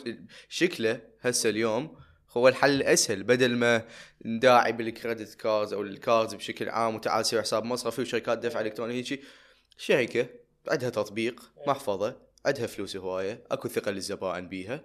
[0.49, 3.85] شكله هسه اليوم هو الحل الاسهل بدل ما
[4.25, 8.61] نداعي بال credit cards أو ال cards بشكل عام وتعال سوي حساب مصرفي وشركات دفع
[8.61, 9.21] إلكتروني هيجي
[9.77, 10.27] شركة
[10.67, 14.83] عندها تطبيق محفظة عندها فلوس هواية أكو ثقه للزبائن بيها.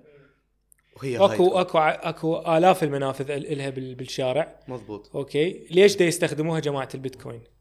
[0.97, 4.61] وهي أكو أكو أكو آلاف المنافذ ال- إلها بال- بالشارع.
[4.69, 5.17] مضبوط.
[5.17, 5.67] أوكي.
[5.71, 7.43] ليش دا يستخدموها جماعة البيتكوين؟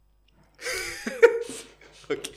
[2.12, 2.32] أوكي.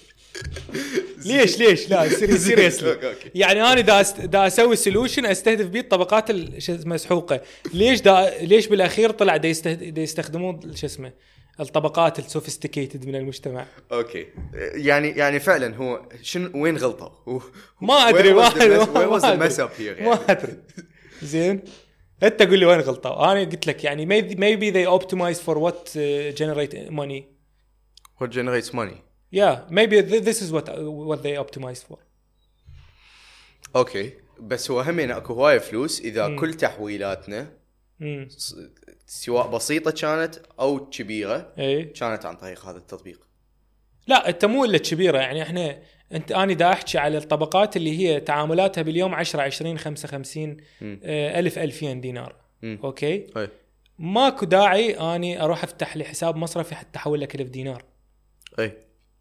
[1.25, 2.09] ليش ليش لا
[2.39, 3.17] seriously.
[3.35, 4.03] يعني أنا دا.
[4.03, 7.41] دا أسوي solution أستهدف بيه الطبقات ال- شو اسمه مسحوقة
[7.75, 9.53] ليش دا ليش بالأخير طلع دا.
[9.73, 11.13] دا يستخدمون شو اسمه
[11.61, 14.27] الطبقات ال sophisticated من المجتمع أوكي
[14.75, 17.41] يعني يعني فعلا هو شنو وين غلطوا؟ هو-
[17.81, 20.53] ما أدري ما the mess- ما- يعني؟ أدري
[21.23, 21.61] زين
[22.23, 25.97] انت قول لي وين غلطوا أنا قلت لك يعني maybe, maybe they optimize for what
[25.97, 27.23] uh, generate money
[28.21, 28.97] What generates money؟
[29.35, 30.67] Yeah maybe th- this is what
[31.11, 31.97] what they optimize for.
[33.77, 36.01] أوكي بس هو همين أكو هواية فلوس.
[36.01, 37.49] إذا كل تحويلاتنا
[38.29, 38.57] س-
[39.07, 43.21] سواء بسيطة كانت أو كبيرة اي كانت عن طريق هذا التطبيق.
[44.07, 45.19] لا إنت مو إلا كبيرة.
[45.19, 45.83] يعني إحنا
[46.13, 51.01] إنت أنا دا أحكي على الطبقات اللي هي تعاملاتها باليوم 10 20 55 مم.
[51.05, 52.35] آه، ألف 2000 دينار.
[52.63, 52.79] مم.
[52.85, 53.49] أوكي؟ اي
[53.99, 57.85] ماكو داعي أني أروح أفتح لي حساب مصرفي حتى أحول لك 1000 دينار.
[58.59, 58.73] اي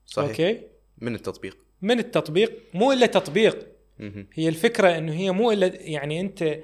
[0.06, 0.30] صحيح.
[0.30, 0.62] أوكي.
[0.98, 3.68] من التطبيق؟ من التطبيق؟ مو إلا تطبيق.
[4.00, 4.28] مهم.
[4.34, 6.60] هي الفكرة إنه هي مو إلا يعني أنت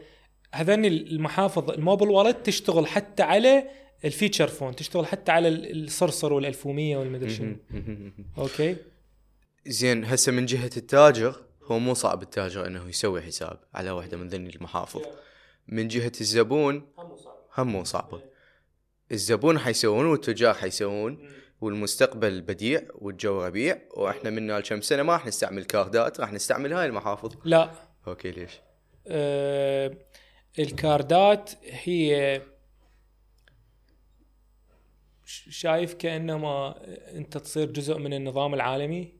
[0.53, 3.63] هذني المحافظ ال mobile wallet تشتغل حتى على
[4.05, 7.55] ال feature phone تشتغل حتى على الصرصر وال1100 والمدري شنو.
[8.38, 8.76] أوكي.
[9.68, 14.27] زين هسه من جهة التاجر هو مو صعب التاجر إنه يسوي حساب على واحدة من
[14.27, 15.01] ذني المحافظ.
[15.68, 16.88] من جهة الزبون
[17.57, 18.22] هم مو صعبة.
[19.11, 21.30] الزبون حيسوون والتجار حيسوون.
[21.61, 26.73] والمستقبل بديع والجو ربيع وإحنا منا لكم سنة ما راح نستعمل card ات راح نستعمل
[26.73, 27.71] هاي المحافظ لا
[28.07, 28.51] أوكي ليش؟
[29.07, 29.97] آه
[30.59, 32.41] ال card ات هي
[35.49, 36.75] شايف كأنما
[37.15, 39.13] أنت تصير جزء من النظام العالمي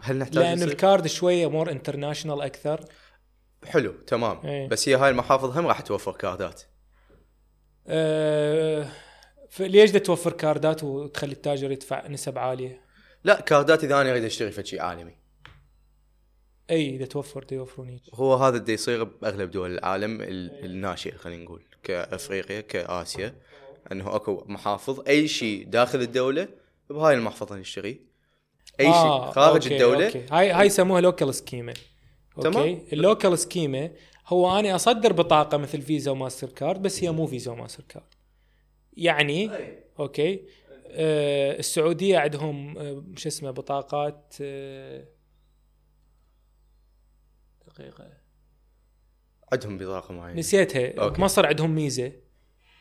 [0.00, 2.84] هل نحتاج لأن؟ ال card شوية more international أكثر
[3.64, 4.68] حلو تمام إيه.
[4.68, 6.62] بس هي هاي المحافظ هم راح توفر كاردات
[7.86, 8.88] آه
[9.50, 12.80] فليش دا توفر كاردات وتخلي التاجر يدفع نسب عالية؟
[13.24, 15.16] لا كاردات إذا أنا أريد أشتري فد شيء عالمي.
[16.70, 18.02] أي إذا توفر دا يوفرون هيك.
[18.14, 23.34] هو هذا اللي يصير بأغلب دول العالم ال- الناشئه خلينا نقول كأفريقيا كآسيا
[23.92, 26.48] إنه أكو محافظ أي شيء داخل الدولة
[26.90, 28.00] بهاي المحفظة نشتري.
[28.80, 28.92] أي آه،
[29.24, 30.06] شيء خارج أوكي، الدولة.
[30.06, 30.26] أوكي.
[30.30, 31.74] هاي هاي يسموها local scheme
[32.40, 32.56] تمام.
[32.56, 32.82] أوكي.
[32.92, 33.90] ال local scheme
[34.26, 38.04] هو أنا أصدر بطاقة مثل فيزا وماستر كارد بس هي مو فيزا وماستر كارد
[38.96, 39.50] يعني
[39.98, 40.42] okay.
[40.88, 45.04] آه السعودية عندهم آه شو اسمه بطاقات آه
[47.66, 48.12] دقيقة.
[49.52, 50.38] عندهم بطاقة معينة.
[50.38, 50.98] نسيتها.
[51.02, 51.18] أوكي.
[51.20, 52.12] بمصر عندهم ميزة.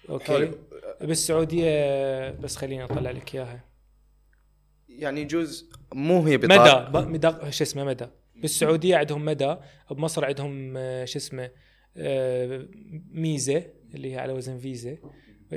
[0.10, 0.26] أوكي.
[0.26, 0.58] حلو.
[1.02, 3.66] بالسعوديه بس خليني أطلع لك إياها.
[4.90, 6.90] يعني يجوز مو هي بطاقة.
[6.90, 8.08] مدى ب- مدى شو اسمه مدى.
[8.36, 9.56] بالسعوديه عندهم مدى.
[9.92, 11.52] بمصر عندهم آه، شو اسمه
[11.98, 12.68] آه،
[13.12, 13.64] ميزة
[13.94, 14.98] اللي هي على وزن فيزا.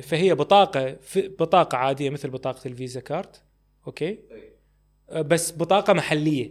[0.03, 3.43] فهي بطاقة بطاقة عادية مثل بطاقة الفيزا كارت
[3.87, 4.19] okay؟
[5.13, 6.51] بس بطاقة محلية.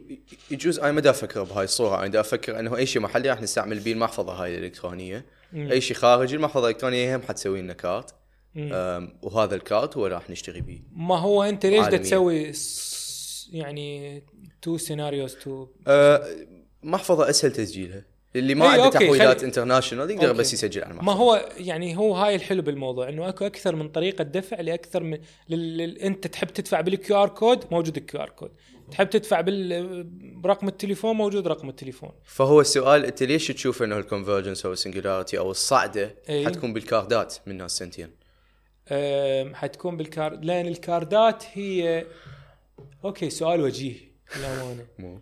[0.51, 3.41] يجوز أنا ما دا أفكر بهاي الصورة أنا دا أفكر إنه أي شيء محلي راح
[3.41, 5.25] نستعمل بيه المحفظة هاي الإلكترونية.
[5.53, 5.71] مم.
[5.71, 8.15] أي شيء خارجي المحفظة الإلكترونية هم حتسوي لنا كارت.
[9.21, 10.79] وهذا الكارت هو راح نشتري بيه.
[10.91, 11.87] ما هو أنت ليش.
[11.87, 12.51] تسوي
[13.51, 14.23] يعني
[14.61, 15.67] two scenarios two
[16.83, 18.05] محفظة أسهل تسجيلها.
[18.37, 20.39] اللي ما إي، عنده تحويلات international يقدر okay.
[20.39, 23.89] بس يسجل على ما المحفظه هو يعني هو هاي الحلو بالموضوع إنه أكو أكثر من
[23.89, 25.17] طريقة دفع لأكثر من
[25.49, 25.77] لل...
[25.77, 25.97] لل...
[25.97, 28.51] أنت تحب تدفع بال QR code موجود ال QR code
[28.91, 30.03] تحب تدفع بال...
[30.41, 32.11] برقم التليفون موجود رقم التليفون.
[32.23, 36.45] فهو السؤال أنت ليش تشوف إنه ال convergence أو ال singularity أو الصعدة إي.
[36.45, 38.09] حتكون بالكاردات من ناس سنتين
[39.53, 42.05] حتكون بالكارد لأن الكاردات هي
[43.05, 43.95] okay سؤال وجيه
[44.37, 45.19] للامانه مو.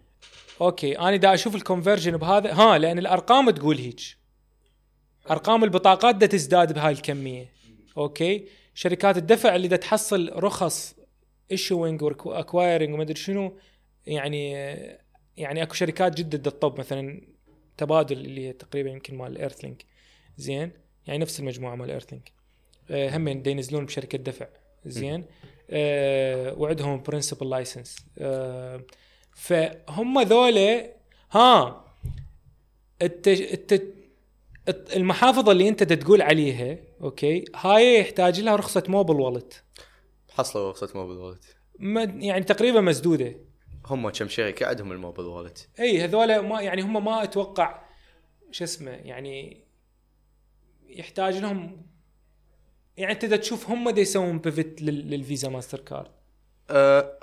[0.61, 4.01] أوكي أنا دا أشوف الكونفرجن بهذا ها لأن الأرقام تقول هيك.
[5.29, 7.49] أرقام البطاقات دا تزداد بهاي الكمية.
[7.97, 10.95] okay؟ شركات الدفع اللي دا تحصل رخص
[11.51, 13.57] issuing و acquiring وما أدري شنو
[14.07, 14.51] يعني
[15.37, 17.21] يعني أكو شركات جدد دا تطب مثلا
[17.77, 19.85] تبادل اللي هي تقريبا يمكن مال ايرثلينك
[20.37, 20.71] زين؟
[21.07, 22.31] يعني نفس المجموعة مال ايرثلينك
[22.91, 24.47] آه، هم دا ينزلون بشركة دفع.
[24.85, 25.25] زين؟
[25.69, 28.81] آه وعندهم principal license آه
[29.35, 30.91] فهم ذولا
[31.31, 31.85] ها
[33.01, 33.27] الت...
[33.27, 33.95] الت...
[34.95, 39.63] المحافظة اللي انت تقول عليها okay هاي يحتاج لها رخصة mobile wallet
[40.29, 41.55] حصلوا رخصة موبل والت
[42.23, 43.35] يعني تقريبا مسدودة.
[43.85, 47.81] هم كم شركه عندهم الموبل والت إي هذولا ما يعني هم ما أتوقع
[48.51, 49.63] شو اسمه يعني
[50.87, 51.85] يحتاج لهم
[52.97, 56.11] يعني انت تشوف هم دا يسوون pivot للفيزا ماستر كارد.
[56.69, 57.19] أه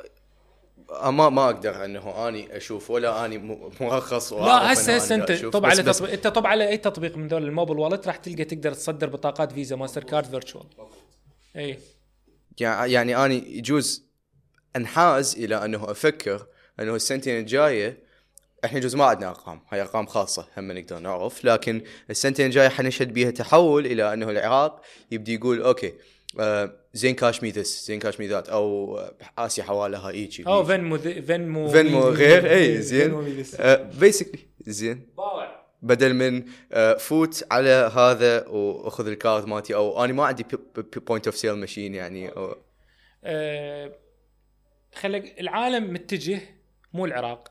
[1.04, 3.38] ما ما أقدر إنه أني أشوف ولا أني
[3.80, 5.28] مرخص لا هسه هسه أنت.
[5.52, 8.44] طب على تطبيق أنت طب على أي تطبيق من ذول ال mobile wallet راح تلقى
[8.44, 10.64] تقدر تصدر بطاقات فيزا ماستر كارد virtual
[11.56, 11.78] إي
[12.60, 14.04] يع- يعني أني يجوز
[14.76, 16.46] أنحاز إلى أنه أفكر
[16.80, 17.98] أنه السنتين الجاية
[18.64, 23.12] إحنا يجوز ما عندنا أرقام هاي أرقام خاصة هم نقدر نعرف لكن السنتين الجاية حنشهد
[23.12, 25.92] بيها تحول إلى أنه العراق يبدي يقول أوكي آه
[26.94, 30.98] زين كاش مي ذس زين كاش مي ذات أو آه، آسيا حوالها هيجي أو فينمو
[30.98, 33.36] فينمو مي- غير اي زين.
[34.00, 35.06] بيسكلي زين.
[35.16, 35.62] باوع.
[35.82, 40.44] بدل من آه، فوت على هذا وأخذ الكارد مالتي أو أنا ما عندي
[41.06, 42.30] point of sale machine يعني
[43.24, 43.92] آه،
[44.94, 46.40] خلق العالم متجه
[46.92, 47.48] مو العراق.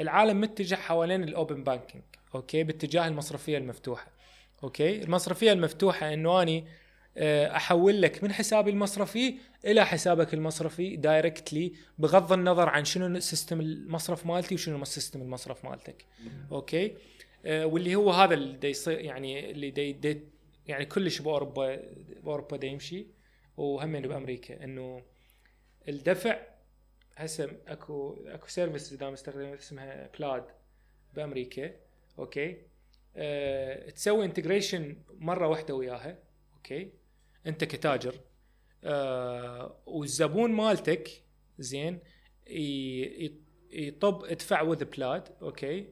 [0.00, 2.04] العالم متجه حوالين ال open banking
[2.34, 4.06] okay؟ باتجاه المصرفية المفتوحة
[4.64, 6.64] okay؟ المصرفية المفتوحة إنه اني آه،
[7.18, 9.34] أحول لك من حسابي المصرفي
[9.64, 16.04] إلى حسابك المصرفي directly بغض النظر عن شنو system المصرف مالتي وشنو system المصرف مالتك.
[16.52, 16.96] okay؟
[17.44, 20.20] آه، واللي هو هذا اللي يصير يعني اللي دي دي
[20.66, 21.80] يعني كلش بأوروبا
[22.22, 23.06] بأوروبا دا يمشي.
[23.56, 25.02] وهم بأمريكا إنه
[25.88, 26.38] الدفع
[27.16, 30.44] هسه أكو أكو service إذا مستخدم اسمها بلاد
[31.14, 31.70] بأمريكا.
[32.18, 32.56] okay؟
[33.16, 36.18] أه تسوي integration مرة واحدة وياها.
[36.56, 37.01] okay؟
[37.46, 38.14] انت كتاجر
[38.84, 41.10] أه والزبون مالتك
[41.58, 41.98] زين
[43.72, 45.86] يطب ادفع with بلاد okay؟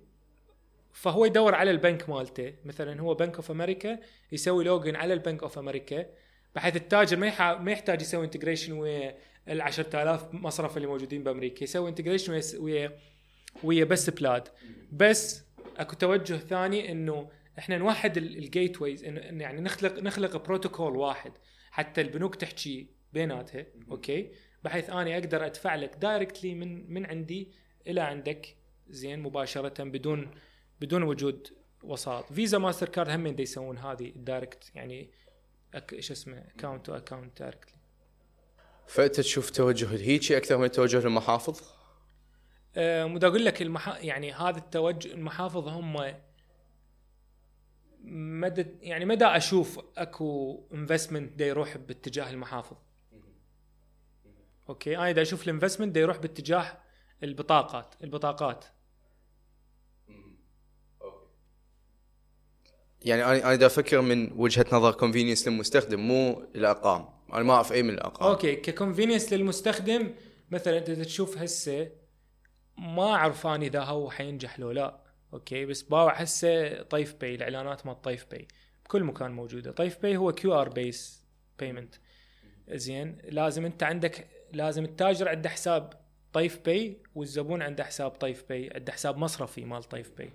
[0.92, 2.54] فهو يدور على البنك مالته.
[2.64, 3.98] مثلا هو بنك اوف أمريكا
[4.32, 6.06] يسوي login على البنك اوف أمريكا
[6.54, 7.58] بحيث التاجر ما.
[7.58, 9.18] ما يحتاج يسوي integration ويا
[9.48, 11.64] ال 10000 مصرف اللي موجودين بأمريكا.
[11.64, 12.98] يسوي integration ويا
[13.62, 14.48] ويا بس بلاد
[14.92, 15.44] بس
[15.76, 17.30] أكو توجه ثاني إنه
[17.60, 21.32] إحنا نوحد ال gateways يعني نخلق نخلق بروتوكول واحد.
[21.70, 24.30] حتى البنوك تحكي بيناتها okay؟
[24.64, 27.52] بحيث اني أقدر أدفع لك directly من من عندي
[27.86, 28.56] إلى عندك
[28.88, 30.30] زين مباشرة بدون
[30.80, 31.48] بدون وجود
[31.82, 32.32] وساط.
[32.32, 35.10] فيزا ماستر كارد هم يسوون هذه ال direct يعني.
[35.98, 37.80] شو اسمه account to account directly
[38.86, 41.60] فأنت تشوف توجه الهيجي أكثر من توجه المحافظ
[42.76, 43.98] أه أقول لك المحا...
[43.98, 46.14] يعني هذا التوجه المحافظ هم
[48.04, 52.76] ما دا يعني ما دا أشوف أكو investment دا يروح باتجاه المحافظ.
[54.68, 56.78] okay؟ أنا دا أشوف ال investment دا يروح باتجاه
[57.22, 58.64] البطاقات البطاقات.
[63.02, 67.08] يعني أنا أنا دا أفكر من وجهة نظر convenience للمستخدم مو الأرقام.
[67.32, 68.28] أنا ما أعرف أي من الأرقام.
[68.28, 70.14] okay ك convenience للمستخدم
[70.50, 71.90] مثلا انت تشوف هسه
[72.78, 75.09] ما أعرف اني إذا هو حينجح لو لا.
[75.32, 78.48] okay بس باوع هسه طيف باي الإعلانات مال طيف باي.
[78.84, 79.70] بكل مكان موجودة.
[79.72, 81.24] طيف باي هو QR based
[81.58, 81.94] payment
[82.68, 85.92] زين لازم أنت عندك لازم التاجر عنده حساب
[86.32, 90.32] طيف باي والزبون عنده حساب طيف باي عنده حساب مصرفي مال طيف باي.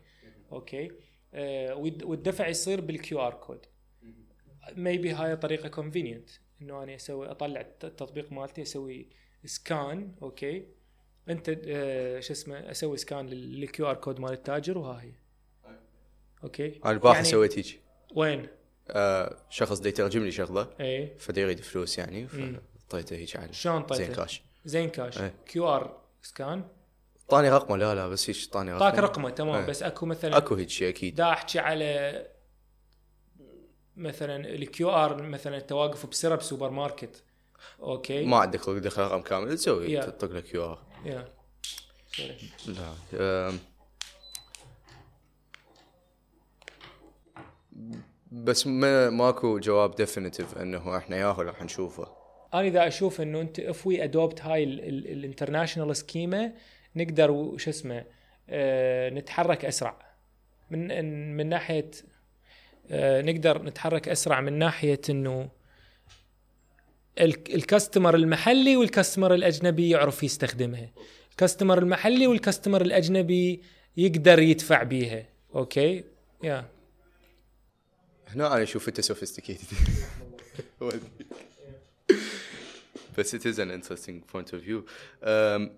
[0.52, 0.91] okay؟
[1.34, 3.65] آه والد- والدفع يصير بال QR code
[4.77, 6.30] maybe هاي طريقة convenient
[6.61, 9.09] إنه أنا أسوي أطلع الت- التطبيق مالتي أسوي
[9.45, 10.68] scan okay؟
[11.30, 15.11] انت آه شو اسمه أسوي scan لل QR code مال التاجر وها هي.
[16.43, 17.80] okay؟ أنا البارحه يعني سويت هيجي
[18.15, 18.47] وين؟
[18.89, 20.68] آه شخص دا يترجم لي شغلة.
[20.80, 22.27] إيه فدا يريد فلوس يعني.
[22.27, 24.41] فطيته هيجي على شلون زين طيته؟ كاش.
[24.65, 25.19] زين كاش.
[25.45, 26.64] QR scan؟
[27.30, 28.89] طاني رقمه لا لا بس هيك طاني رقمه.
[28.89, 29.65] طاك رقمه تمام إيه.
[29.65, 31.15] بس أكو مثلا أكو هيك شيء أكيد.
[31.15, 32.27] دا أحكي على
[33.95, 37.23] مثلا ال QR مثلا انت واقف بسرة سوبر ماركت.
[37.80, 40.02] okay؟ ما عندك تدخل رقم كامل تسوي.
[40.02, 40.85] تطق لك QR.
[42.67, 43.51] لا.
[48.31, 52.07] بس ما ماكو جواب definitive إنه إحنا ياهو راح نشوفه.
[52.53, 56.53] أنا إذا أشوف إنه انت if we adopt هاي ال international scheme
[56.95, 58.05] نقدر وش اسمه
[58.49, 60.15] آه نتحرك أسرع.
[60.72, 60.88] من
[61.38, 61.91] من ناحية
[62.91, 65.49] آه نقدر نتحرك أسرع من ناحية إنه
[67.19, 70.89] ال customer المحلي وال customer الأجنبي يعرف يستخدمها.
[71.31, 73.61] ال customer المحلي وال customer الأجنبي
[73.97, 75.29] يقدر يدفع بيها.
[75.56, 76.03] okay؟
[76.43, 76.69] yeah.
[78.27, 79.68] هنا أنا أشوف أنت sophisticated
[83.17, 84.83] بس it is an interesting point of view.
[85.23, 85.69] Um,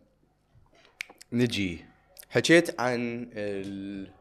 [1.31, 1.85] نجي.
[2.30, 4.11] حكيت عن ال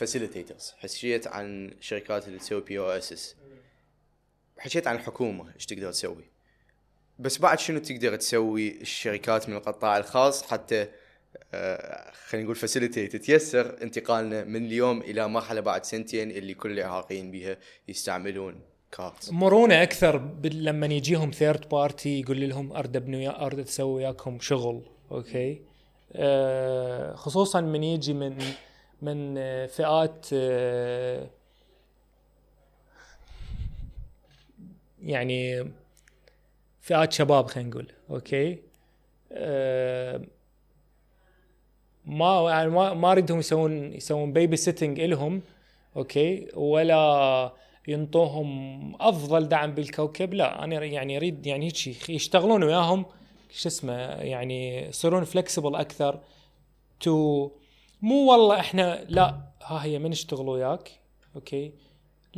[0.00, 0.74] facilitators.
[0.78, 3.34] حكيت عن الشركات اللي تسوي POS
[4.58, 6.24] حكيت عن الحكومة إيش تقدر تسوي؟
[7.18, 10.88] بس بعد شنو تقدر تسوي الشركات من القطاع الخاص حتى
[11.54, 17.30] آه، خلينا نقول facilitate تيسر انتقالنا من اليوم إلى مرحلة بعد سنتين اللي كل العراقيين
[17.30, 17.56] بها
[17.88, 18.60] يستعملون
[18.92, 24.82] كارت مرونة أكثر لما يجيهم third party يقول لهم ارد ابني ارد أسوي وياكم شغل
[25.10, 25.62] okay؟
[26.12, 28.38] آه خصوصا من يجي من
[29.02, 29.34] من
[29.66, 31.30] فئات آه
[35.02, 35.64] يعني
[36.80, 38.58] فئات شباب خلينا نقول okay؟
[39.32, 40.20] آه
[42.04, 45.42] ما يعني ما اريدهم يسوون يسوون babysitting إلهم
[45.96, 47.52] okay؟ ولا
[47.88, 53.06] ينطوهم أفضل دعم بالكوكب لا أنا يعني اريد يعني هيك يشتغلون وياهم
[53.50, 56.20] شو اسمه يعني يصيرون flexible أكثر
[57.00, 57.50] تو
[58.02, 60.90] مو والله إحنا لا ها هي ما نشتغل وياك
[61.36, 61.72] okay؟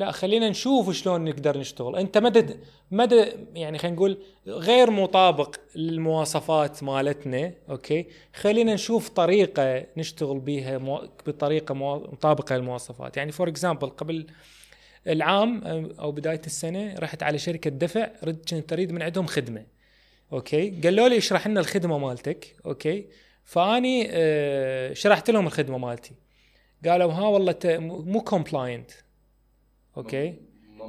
[0.00, 1.96] لا خلينا نشوف شلون نقدر نشتغل.
[1.96, 2.56] أنت ما دا
[2.90, 3.24] ما دا
[3.54, 11.08] يعني خلينا نقول غير مطابق للمواصفات مالتنا okay؟ خلينا نشوف طريقة نشتغل بيها مو...
[11.26, 11.74] بطريقة.
[11.74, 13.16] مطابقة للمواصفات.
[13.16, 14.26] يعني for example قبل
[15.06, 15.64] العام
[16.00, 18.06] أو بداية السنة رحت على شركة دفع
[18.50, 19.66] كنت اريد من عندهم خدمة
[20.32, 23.06] okay؟ قالوا لي اشرح لنا الخدمة مالتك okay؟
[23.44, 26.14] فأني آه، شرحت لهم الخدمة مالتي.
[26.86, 27.56] قالوا ها والله
[28.06, 28.90] مو compliant
[30.00, 30.34] okay؟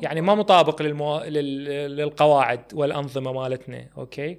[0.02, 1.20] يعني ما مطابق للمو...
[1.20, 1.66] لل...
[1.96, 4.38] للقواعد والأنظمة مالتنا okay؟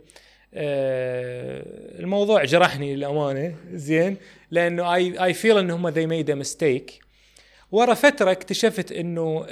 [0.54, 1.62] آه
[2.00, 3.54] الموضوع جرحني للأمانة.
[3.88, 4.16] زين؟
[4.50, 7.02] لأنه I I feel إن هم they made a mistake.
[7.72, 9.46] ورا فترة اكتشفت إنه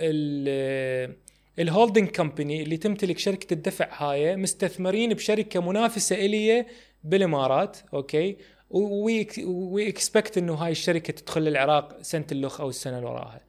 [1.59, 6.67] ال holding company اللي تمتلك شركة الدفع هاي مستثمرين بشركة منافسة إلي
[7.05, 8.37] بالإمارات okay؟
[8.71, 13.41] we expect إنه هاي الشركة تدخل العراق سنة اللخ أو السنة اللي وراها.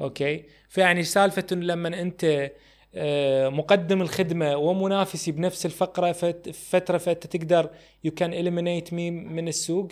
[0.00, 2.50] okay فيعني سالفة إنه لما أنت
[2.94, 7.70] آه، مقدم الخدمة ومنافسي بنفس الفقرة فت- فترة فانت تقدر
[8.04, 9.88] you can eliminate me من السوق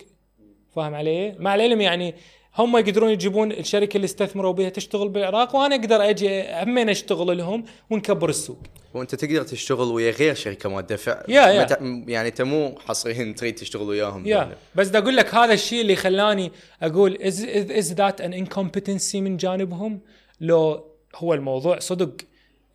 [0.75, 2.15] فاهم علي؟ مع العلم يعني
[2.57, 7.63] هم يقدرون يجيبون الشركة اللي استثمروا بها تشتغل بالعراق وأنا أقدر أجي همين أشتغل لهم
[7.89, 8.57] ونكبر السوق.
[8.93, 11.63] وأنت تقدر تشتغل ويا غير شركة ما تدفع يا- يا.
[11.63, 14.55] ت- يعني أنت مو حصريا تريد تشتغل وياهم yeah.
[14.75, 16.51] بس بدي أقول لك هذا الشيء اللي خلاني
[16.81, 19.99] أقول is is that an incompetency من جانبهم؟
[20.41, 20.83] لو
[21.15, 22.11] هو الموضوع صدق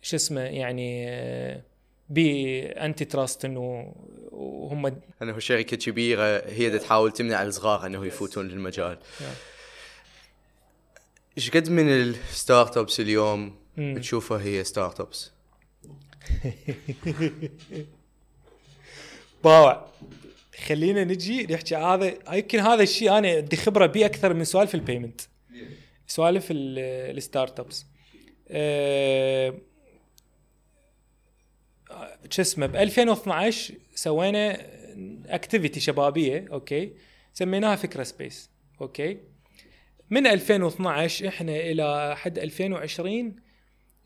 [0.01, 1.05] شو اسمه يعني
[2.09, 3.93] ب antitrust إنه
[4.71, 8.97] هم إنه شركة كبيرة هي تحاول تمنع الصغار إنه يفوتون للمجال.
[11.37, 13.93] إيش قد من ال startups اليوم مم.
[13.93, 15.31] بتشوفها هي startups
[19.43, 19.87] باوع
[20.67, 24.81] خلينا نجي نحكي هذا يمكن هذا الشيء أنا عندي خبرة به أكثر من سوالف ال
[24.81, 25.21] payment
[26.07, 27.85] سوالف ال- ال startups
[32.29, 34.65] شو اسمه ب 2012 سوينا
[35.27, 36.93] activity شبابية okay؟
[37.33, 38.49] سميناها فكرة Space
[38.81, 39.17] okay؟
[40.13, 43.35] من 2012 إحنا إلى حد 2020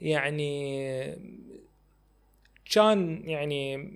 [0.01, 1.15] يعني
[2.73, 3.91] كان يعني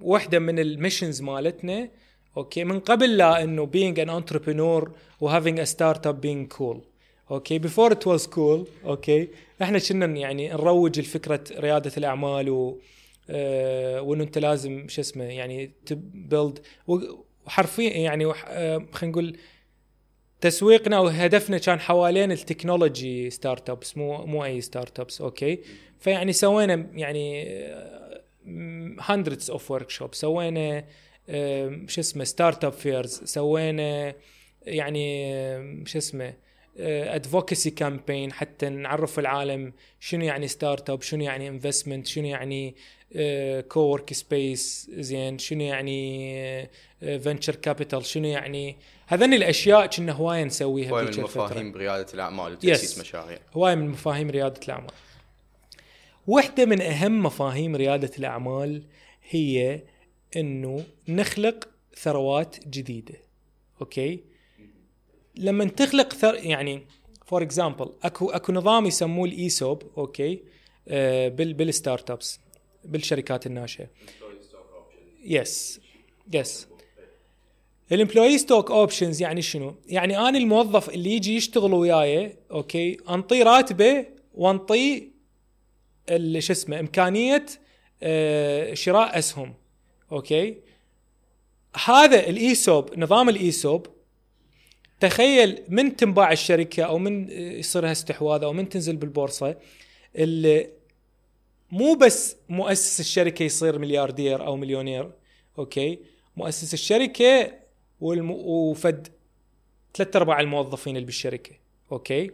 [0.00, 1.88] واحدة من ال missions مالتنا
[2.36, 4.90] okay من قبل لا إنه being an entrepreneur
[5.20, 6.76] و having a startup being cool.
[7.30, 9.28] okay before it was cool okay
[9.62, 12.78] إحنا كنا يعني نروج لفكره ريادة الأعمال و
[13.30, 19.36] آه وإنه أنت لازم شو اسمه يعني ت build وحرفيا يعني آه، خلينا نقول
[20.42, 25.58] تسويقنا وهدفنا كان حوالين ال technology startups مو مو أي startups okay
[26.00, 27.44] فيعني سوينا يعني
[29.00, 30.84] hundreds of workshop سوينا
[31.28, 34.14] آم، شو اسمه startup fairs سوينا
[34.66, 36.34] يعني آم، شو اسمه
[36.78, 42.74] advocacy campaign حتى نعرف العالم شنو يعني startup شنو يعني investment شنو يعني
[43.68, 46.68] cowork space زين شنو يعني
[47.00, 48.76] venture capital شنو يعني
[49.12, 53.00] هذني الأشياء كنا هواية نسويها هواي من المفاهيم بريادة الأعمال وتأسيس Yes.
[53.00, 53.38] مشاريع.
[53.52, 54.90] هواي من مفاهيم ريادة الأعمال.
[56.26, 58.82] واحدة من أهم مفاهيم ريادة الأعمال
[59.30, 59.82] هي
[60.36, 63.14] أنه نخلق ثروات جديدة.
[63.80, 64.20] okay؟
[65.36, 66.34] لما تخلق ثر...
[66.34, 66.82] يعني
[67.26, 70.42] for example أكو أكو نظام يسموه ال ESOP okay؟
[70.88, 72.40] آه بال بال startups
[72.84, 73.86] بالشركات الناشئة.
[75.24, 75.80] yes
[76.32, 76.66] yes
[77.92, 83.42] ال employee stock options يعني شنو؟ يعني أنا الموظف اللي يجي يشتغل وياي okay أنطيه
[83.42, 85.02] راتبه وأنطيه
[86.38, 87.46] شو اسمه إمكانية
[88.02, 89.54] آه، شراء أسهم
[90.12, 90.56] okay
[91.84, 93.86] هذا ال ESOP نظام ال ESOP
[95.00, 99.56] تخيل من تنباع الشركة أو من يصير لها استحواذ أو من تنزل بالبورصة
[101.72, 105.10] مو بس مؤسس الشركة يصير ملياردير أو مليونير
[105.58, 105.98] okay
[106.36, 107.61] مؤسس الشركة.
[108.02, 109.08] وفد
[109.94, 111.52] ثلاث أرباع الموظفين اللي بالشركة
[111.92, 112.30] okay؟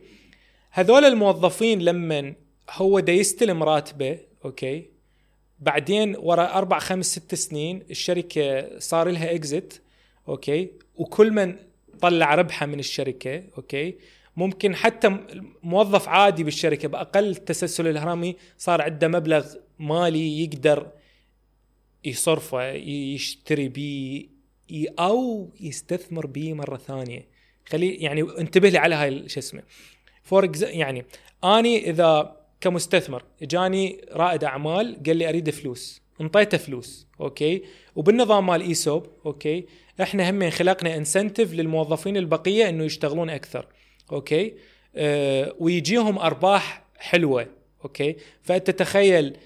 [0.70, 2.34] هذول الموظفين لما
[2.70, 4.84] هو دا يستلم راتبه okay؟
[5.58, 9.82] بعدين ورا أربع خمس ست سنين الشركة صار لها exit
[10.28, 11.56] okay؟ وكل من
[12.00, 13.94] طلع ربحه من الشركة okay؟
[14.36, 15.16] ممكن حتى
[15.62, 20.90] موظف عادي بالشركة بأقل التسلسل الهرمي صار عنده مبلغ مالي يقدر
[22.04, 24.37] يصرفه يشتري بيه
[24.98, 27.28] أو يستثمر بيه مرة ثانية.
[27.68, 29.62] خلي يعني انتبه لي على هاي شو اسمه.
[30.22, 31.04] for يعني
[31.44, 36.02] أني إذا كمستثمر اجاني رائد أعمال قال لي أريد فلوس.
[36.20, 37.06] انطيته فلوس.
[37.20, 37.62] okay؟
[37.96, 39.66] وبالنظام مال ESOP okay؟
[40.02, 43.66] إحنا هم خلقنا incentive للموظفين البقية إنه يشتغلون أكثر.
[44.12, 44.54] okay؟
[44.96, 47.46] أه ويجيهم أرباح حلوة.
[47.84, 49.36] okay؟ فانت تخيل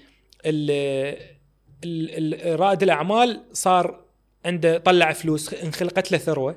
[2.45, 4.02] رائد الأعمال صار
[4.45, 6.51] عنده طلع فلوس انخلقت له ثروة.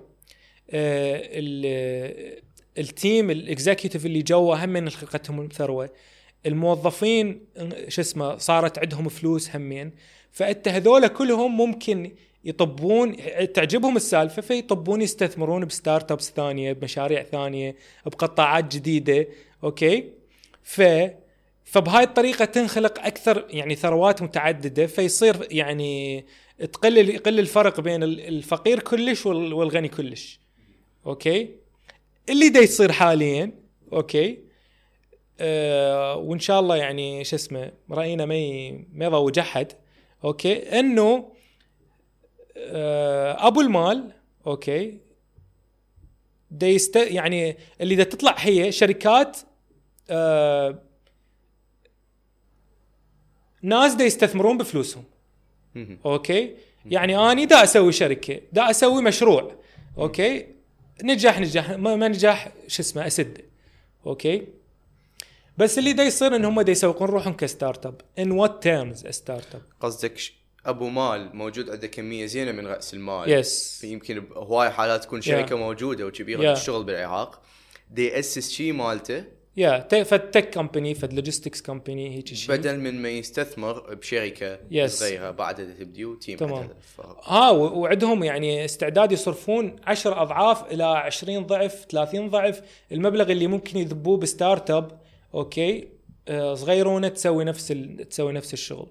[0.71, 2.43] آه، ال-
[2.78, 5.91] ال team ال executive اللي جوا هم انخلقت لهم ثروة.
[6.47, 7.47] الموظفين
[7.89, 9.93] شو اسمه صارت عندهم فلوس همين.
[10.31, 12.13] فأنت هذول كلهم ممكن
[12.45, 13.17] يطبون
[13.55, 17.77] تعجبهم السالفة فيطبون يستثمرون ب startups ثانية بمشاريع ثانية
[18.07, 19.27] بقطاعات جديدة.
[19.65, 20.11] okay؟
[20.63, 20.83] ف
[21.65, 26.25] فبهاي الطريقة تنخلق أكثر يعني ثروات متعددة فيصير يعني
[26.59, 30.41] تقلل يقل الفرق بين الفقير كلش وال- والغني كلش.
[31.07, 31.51] okay؟
[32.28, 33.53] اللي دا يصير حاليا
[33.93, 34.39] okay؟
[35.41, 38.35] آه وإن شاء الله يعني شو اسمه رأينا ما
[38.93, 39.73] ما يضوج أحد.
[40.24, 41.33] okay؟ أنه
[42.57, 44.12] آه أبو المال
[44.47, 44.98] okay؟
[46.51, 49.39] دا يست يعني اللي دا تطلع هي شركات
[50.11, 50.83] آه
[53.62, 55.05] ناس دا يستثمرون بفلوسهم.
[56.07, 56.55] أوكي؟
[56.86, 59.53] يعني أني دا أسوي شركة دا أسوي مشروع.
[59.98, 60.47] أوكي؟
[61.05, 63.44] نجح نجح ما, ما نجح شو اسمه اسده
[64.07, 64.47] أوكي؟
[65.59, 69.55] بس اللي دا يصير إن هم دا يسوقون روحهم كستارت اب ان وات تيرمز ستارت
[69.55, 70.20] اب قصدك
[70.66, 73.31] أبو مال موجود عنده كمية زينة من رأس المال.
[73.31, 75.59] يس يمكن بهواي حالات تكون شركة Yeah.
[75.59, 76.59] موجودة وكبيره Yeah.
[76.59, 77.43] تشتغل بالعراق
[77.90, 79.24] دي يأسس شيء مالته
[79.57, 84.57] يا ت- فد tech company فد logistics company هيك شيء بدل من ما يستثمر بشركة
[84.57, 84.87] Yes.
[84.87, 86.69] صغيره بعد تبدي و team تمام.
[87.24, 92.61] ها و- وعندهم يعني استعداد يصرفون 10 أضعاف إلى 20 ضعف 30 ضعف
[92.93, 95.01] المبلغ اللي ممكن يذبوه ب startup
[95.35, 95.89] okay
[96.28, 97.66] آه، صغيرونة تسوي نفس.
[98.11, 98.89] تسوي نفس الشغل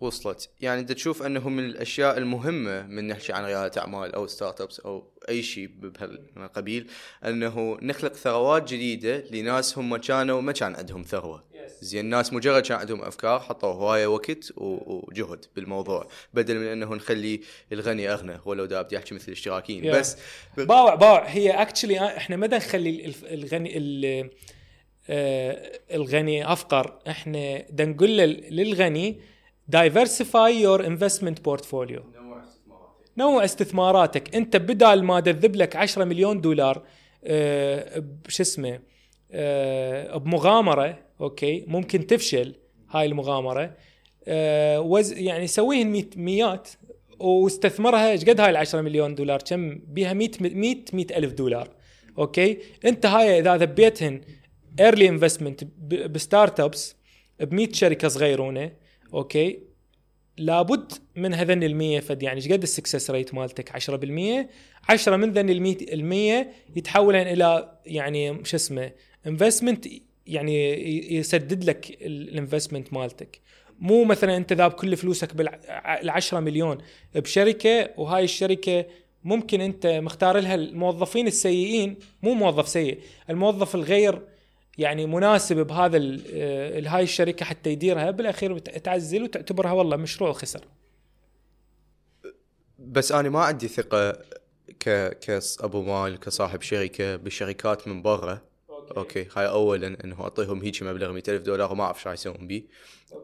[0.00, 0.48] وصلت.
[0.60, 5.04] يعني انت تشوف أنه من الأشياء المهمة من نحكي عن ريادة أعمال أو startups أو
[5.28, 6.90] أي شيء بهالقبيل
[7.24, 11.44] أنه نخلق ثروات جديدة لناس هم كانوا ما كان عندهم ثروة.
[11.80, 16.08] زين الناس مجرد كان عندهم أفكار حطوا هواية وقت وجهد بالموضوع.
[16.34, 17.40] بدل من أنه نخلي
[17.72, 19.92] الغني أغنى ولو دا بدي أحكي مثل الاشتراكيين.
[19.92, 19.96] Yeah.
[19.96, 20.16] بس
[20.56, 21.24] باوع باوع.
[21.26, 24.30] هي actually إحنا ما نخلي الغني ال-
[25.10, 26.98] آه، الغني أفقر.
[27.08, 29.20] إحنا نقول لل- للغني
[29.68, 32.02] diversify your investment portfolio
[33.18, 34.34] نوع استثماراتك.
[34.36, 36.82] انت بدال ما تذب لك 10 مليون دولار
[37.24, 38.80] آه، بش اسمه
[39.32, 42.54] آه، بمغامرة أوكي ممكن تفشل
[42.90, 43.74] هاي المغامرة.
[44.28, 46.68] آه، وز يعني سويهن ميات
[47.18, 51.68] واستثمرها إيش قد هاي ال 10 مليون دولار؟ كم؟ بيها 100 100 100 ألف دولار.
[52.18, 54.20] أوكي؟ انت هاي إذا ذبيتهن
[54.80, 56.96] ايرلي انفستمنت بستارت ابس
[57.40, 58.70] ب 100 شركة صغيرونة
[59.14, 59.58] okay.
[60.36, 64.48] لابد من هذن المية فد يعني إيش قد ال success rate مالتك؟ 10%
[64.88, 65.50] 10 من ذن
[65.92, 68.92] المية, يتحولن إلى يعني شو اسمه؟
[69.26, 69.86] investment
[70.26, 73.40] يعني يسدد لك ال investment مالتك.
[73.78, 75.48] مو مثلا أنت ذاب كل فلوسك بال
[76.10, 76.78] 10 مليون
[77.14, 78.84] بشركة وهاي الشركة
[79.24, 82.98] ممكن أنت مختار لها الموظفين السيئين مو موظف سيء
[83.30, 84.22] الموظف الغير
[84.78, 90.64] يعني مناسب بهذا آه، هاي الشركة حتى يديرها بالأخير تعزل وتعتبرها والله مشروع خسر.
[92.78, 94.12] بس أنا ما عندي ثقة
[94.80, 98.40] ك كأبو مال كصاحب شركة بالشركات من برا.
[98.70, 98.96] okay.
[98.96, 102.62] okay هاي اولا إنه أعطيهم هيك مبلغ 100000 دولار وما أعرف شو يسوون بيه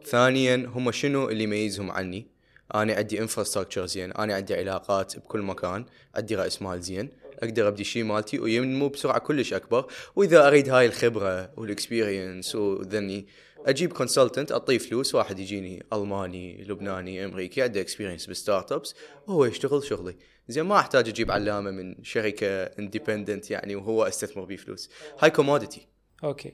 [0.04, 2.26] ثانيا هم شنو اللي يميزهم عني؟
[2.74, 7.10] أنا عندي infrastructure زين أنا عندي علاقات بكل مكان عندي رأس مال زين.
[7.42, 9.86] أقدر أبدي شيء مالتي وينمو بسرعة كلش أكبر.
[10.16, 13.26] وإذا أريد هاي الخبرة وال experience وذني
[13.66, 18.94] أجيب consultant أعطيه فلوس واحد يجيني ألماني لبناني أمريكي عنده experience بال startups
[19.26, 20.16] وهو يشتغل شغلي.
[20.48, 24.90] زين ما أحتاج أجيب غلامة من شركة independent يعني وهو أستثمر بيه فلوس.
[25.18, 25.86] هاي commodity
[26.24, 26.52] okay.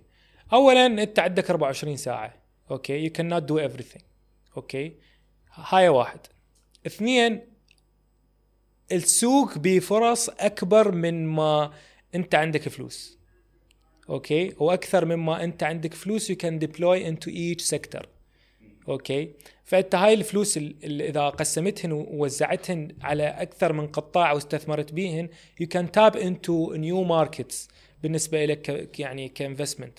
[0.52, 2.42] اولا أنت عندك 24 ساعة.
[2.70, 4.02] أوكي يو كان نوت دو everything.
[4.56, 4.96] أوكي
[5.54, 6.20] هاي واحد.
[6.86, 7.49] اثنين
[8.92, 11.72] السوق بفرص أكبر من ما
[12.14, 13.18] أنت عندك فلوس.
[14.10, 18.06] okay؟ وأكثر مما أنت عندك فلوس you can deploy into each sector
[18.88, 19.30] okay؟
[19.64, 25.28] فأنت هاي الفلوس اللي إذا قسمتهن ووزعتهن على أكثر من قطاع واستثمرت بيهن
[25.60, 27.68] you can tap into new markets
[28.02, 29.98] بالنسبة لك يعني ك investment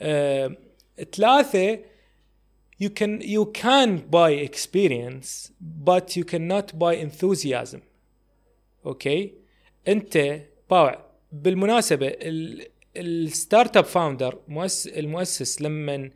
[0.00, 0.56] أه
[1.14, 1.78] ثلاثة
[2.82, 7.80] you can you can buy experience but you cannot buy enthusiasm.
[8.86, 9.34] okay؟
[9.88, 10.40] أنت
[10.70, 11.12] باوع.
[11.32, 12.16] بالمناسبة
[12.96, 16.10] ال startup founder مؤسس المؤسس لما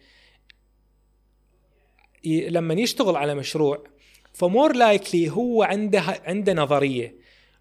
[2.27, 3.85] لما يشتغل على مشروع
[4.33, 7.15] ف more likely هو عنده عنده نظرية.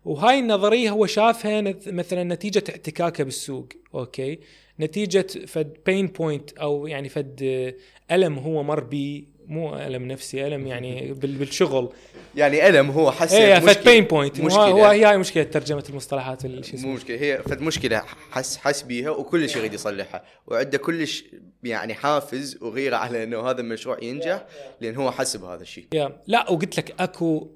[0.05, 3.69] وهاي النظرية هو شافها مثلا نتيجة احتكاكه بالسوق.
[3.93, 4.39] okay؟
[4.79, 7.73] نتيجة فد pain point أو يعني فد
[8.11, 11.89] ألم هو مر بي مو ألم نفسي ألم يعني بالشغل.
[12.35, 14.63] يعني ألم هو حس إيه فد pain point مشكلة.
[14.63, 19.55] هو هي هاي مشكلة ترجمة المصطلحات مو مشكلة هي فد مشكلة حس حس بيها وكلش
[19.55, 20.23] يريد يصلحها.
[20.47, 21.23] وعنده كلش
[21.63, 24.45] يعني حافز وغيره على إنه هذا المشروع ينجح
[24.81, 25.85] لأن هو حس بهذا الشيء.
[26.27, 27.51] لا وقلت لك أكو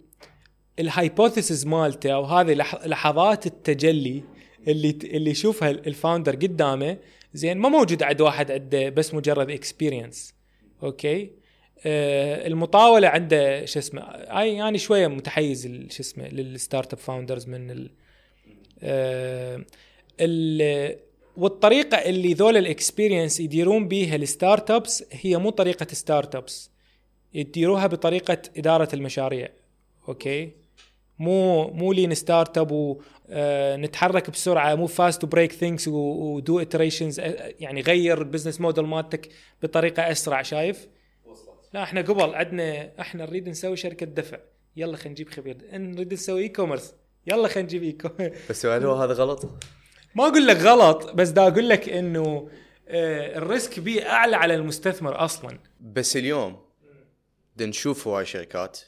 [0.80, 2.54] ال hypothesis مالته أو هذه
[2.86, 4.24] لحظات التجلي
[4.68, 6.98] اللي اللي يشوفها ال founder قدامه
[7.34, 10.34] زين ما موجود عند واحد عنده بس مجرد experience
[10.84, 11.32] okay؟
[11.86, 17.92] المطاولة عنده شو اسمه اي يعني شوية متحيز شو اسمه لل startup founders من ال
[18.84, 19.66] آه
[20.20, 20.96] ال
[21.38, 26.72] والطريقة اللي ذول ال experience يديرون بيها ال startups هي مو طريقة startups
[27.34, 29.50] يديروها بطريقة إدارة المشاريع
[30.08, 30.52] okay
[31.20, 32.98] مو مو lean startup
[33.30, 37.20] ونتحرك بسرعة مو fast break things و do iterations
[37.60, 39.30] يعني غير ال business model مالتك
[39.64, 40.88] بطريقة أسرع شايف؟
[41.74, 44.38] لا إحنا قبل عندنا إحنا نريد نسوي شركة دفع.
[44.76, 45.58] يلا خلينا نجيب خبير.
[45.74, 46.94] نريد نسوي e-commerce
[47.28, 49.50] يلا خلينا نجيب e-commerce بس هل هو هذا غلط؟
[50.16, 52.50] ما أقول لك غلط بس دا أقول لك إنه
[52.88, 55.60] آه، ال risk بيه أعلى على المستثمر أصلا.
[55.80, 56.66] بس اليوم
[57.62, 58.80] نشوف هواي شركات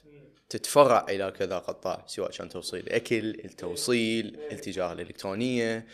[0.50, 5.88] تتفرع إلى كذا قطاع سواء كان توصيل أكل التوصيل التجاره الإلكترونية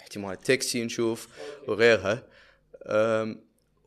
[0.00, 1.28] احتمال التاكسي نشوف
[1.68, 2.22] وغيرها.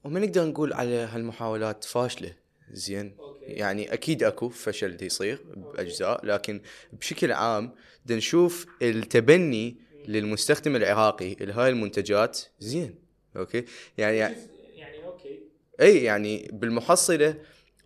[0.09, 2.33] وما نقدر نقول على هالمحاولات فاشلة
[2.71, 3.17] زين؟
[3.47, 6.61] يعني أكيد أكو فشل دي يصير بأجزاء لكن
[6.93, 7.71] بشكل عام
[8.09, 9.77] نشوف التبني
[10.07, 12.95] للمستخدم العراقي لهاي المنتجات زين
[13.37, 13.65] okay؟
[13.97, 15.39] يعني يعني okay.
[15.81, 17.35] إي يعني بالمحصلة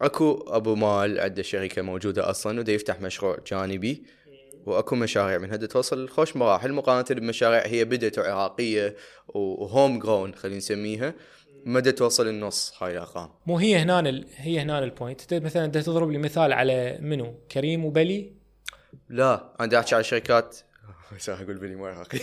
[0.01, 4.03] أكو أبو مال عنده شركة موجودة أصلا وده يفتح مشروع جانبي
[4.65, 6.73] وأكو مشاريع من هذا توصل خوش مراحل.
[6.73, 8.95] مقارنة بمشاريع هي بدت عراقية
[9.27, 11.13] و home grown خلينا نسميها.
[11.65, 14.27] مدى توصل النص هاي الأرقام؟ مو هي هنا ال...
[14.35, 18.33] هي هنا ال point مثلا انت تضرب لي مثال على منو؟ كريم وبلي؟
[19.09, 20.57] لا أنا احكي على شركات
[21.27, 22.19] أقول بلي مو عراقي.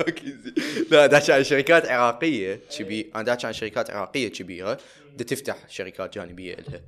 [0.90, 3.06] لا احكي على شركات عراقية كبيرة.
[3.14, 4.78] أنا احكي عن شركات عراقية كبيرة.
[5.12, 6.80] بدها تفتح شركات جانبية لها.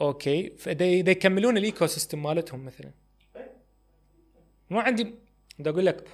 [0.00, 0.52] okay.
[0.58, 2.90] فدا يكملون ال ecosystem مالتهم مثلا.
[4.70, 5.14] مو عندي
[5.58, 6.08] بدي أقول لك.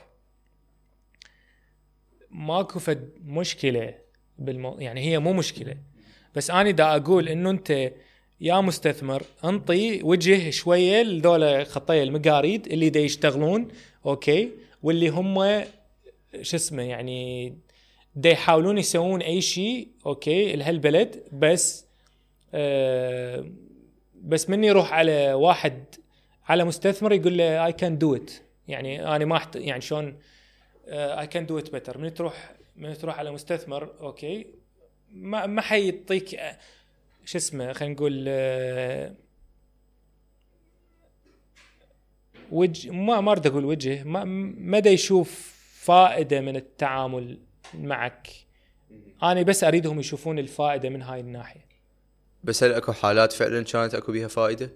[2.30, 3.94] ماكو فد مشكلة
[4.40, 4.76] بالمو...
[4.78, 5.76] يعني هي مو مشكلة.
[6.34, 7.92] بس أنا دا أقول إنه أنت
[8.40, 13.68] يا مستثمر أنطي وجه شوية لذول خطيه المقاريد اللي دا يشتغلون
[14.06, 14.51] okay؟
[14.82, 15.64] واللي هم
[16.42, 17.54] شو اسمه يعني
[18.14, 21.22] دا يحاولون يسوون أي شيء okay؟ لهالبلد.
[21.32, 21.86] بس
[22.54, 23.44] آه
[24.22, 25.84] بس مني يروح على واحد
[26.48, 28.30] على مستثمر يقول له I can do it
[28.68, 29.56] يعني أنا ما أحت...
[29.56, 30.18] يعني شلون
[30.88, 34.47] I can do it better من تروح من تروح على مستثمر okay.
[35.11, 36.40] ما ما حيعطيك
[37.24, 39.15] شو اسمه خلينا نقول آه،
[42.51, 44.24] وجه ما ما أريد أقول وجه ما
[44.59, 47.39] مدى يشوف فائدة من التعامل
[47.74, 48.28] معك.
[49.23, 51.66] أنا بس أريدهم يشوفون الفائدة من هاي الناحية.
[52.44, 54.70] بس هل أكو حالات فعلا كانت أكو بيها فائدة؟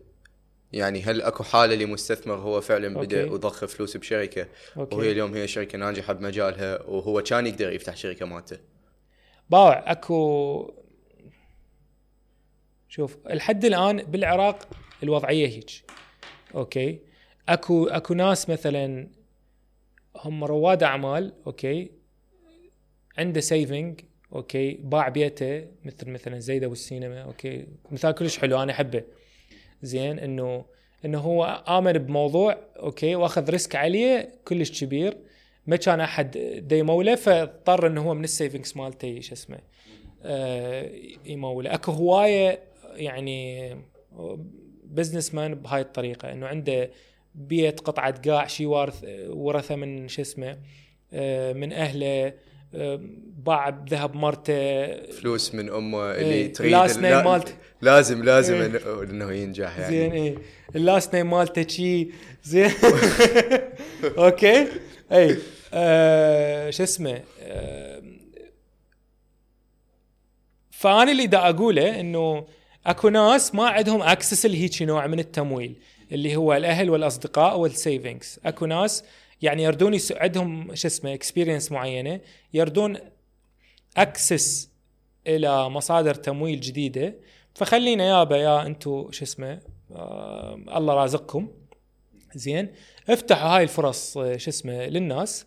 [0.74, 3.30] يعني هل أكو حالة لمستثمر هو فعلا بدأ.
[3.30, 4.96] وضخ فلوس بشركة؟ أوكي.
[4.96, 8.58] وهي اليوم هي شركة ناجحة بمجالها وهو كان يقدر يفتح شركة مالته.
[9.50, 10.74] باوع أكو
[12.88, 14.68] شوف الحد الآن بالعراق
[15.02, 15.70] الوضعية هيك.
[16.54, 16.98] okay.
[17.48, 19.08] أكو أكو ناس مثلا
[20.16, 21.90] هم رواد أعمال okay
[23.18, 24.00] عنده saving
[24.32, 27.66] okay باع بيته مثل مثلا زيد ابو السينما okay.
[27.90, 29.04] مثال كلش حلو أنا أحبه.
[29.84, 30.64] زين إنه
[31.04, 35.16] إنه هو آمن بموضوع okay وأخذ risk عليه كلش كبير.
[35.66, 36.30] ما كان أحد
[36.68, 39.58] دا يموله فاضطر إنه هو من ال savings مالته شو اسمه
[40.22, 40.90] آه
[41.24, 41.74] يموله.
[41.74, 42.60] أكو هواية
[42.94, 43.70] يعني
[44.84, 46.90] بزنس مان بهاي الطريقة إنه عنده
[47.34, 50.58] بيت قطعة قاع شي ورثة من شو اسمه
[51.12, 52.32] آه من أهله.
[53.46, 57.52] باع بذهب مرته فلوس من أمه اللي إيه، تريد last name لا- مالته.
[57.82, 58.72] لازم لازم.
[58.78, 59.90] إنه- إنه ينجح يعني.
[59.96, 60.34] زين إيه.
[60.76, 62.08] ال last name مالته شي.
[62.44, 62.70] زين.
[64.18, 64.66] okay.
[65.12, 65.36] اي
[65.74, 68.02] آه شو اسمه؟ آه
[70.70, 72.46] فأنا اللي دا أقوله إنه
[72.86, 75.74] أكو ناس ما عندهم access لهيك نوع من التمويل
[76.12, 79.04] اللي هو الأهل والأصدقاء وال savings أكو ناس
[79.44, 79.98] يعني يردون.
[80.10, 82.20] عندهم شو اسمه experience معينة
[82.54, 82.96] يردون
[83.96, 84.70] access
[85.26, 87.14] إلى مصادر تمويل جديدة.
[87.54, 89.60] فخلينا يابا يا انتو شو اسمه
[89.92, 91.48] آه الله رازقكم.
[92.34, 92.68] زين
[93.08, 95.46] افتحوا هاي الفرص آه، شو اسمه للناس.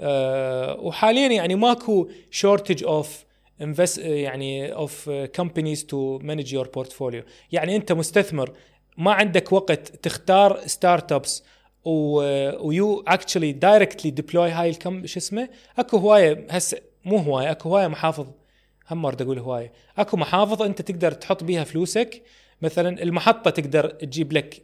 [0.00, 3.24] آه وحاليا يعني ماكو shortage of
[3.60, 8.52] invest يعني of companies to manage your portfolio يعني انت مستثمر
[8.96, 11.44] ما عندك وقت تختار startups و
[11.86, 15.48] you actually directly deploy هاي الكم شو اسمه؟
[15.78, 18.26] أكو هواية هسه مو هواية أكو هواية محافظ
[18.90, 19.72] هم مرد أقول هواية.
[19.98, 22.22] أكو محافظ أنت تقدر تحط بيها فلوسك.
[22.62, 24.62] مثلا المحطة تقدر تجيب لك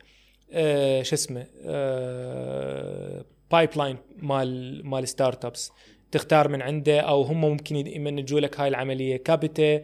[0.52, 5.72] آه شو اسمه آه pipeline مال مال startups
[6.12, 9.16] تختار من عنده أو هم ممكن يmanageوا لك هاي العملية.
[9.16, 9.82] كابيتا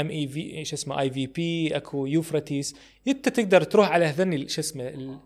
[0.00, 2.76] MEV شو اسمه IVP أكو Euphrates
[3.08, 5.18] إنت تقدر تروح على هذني شو اسمه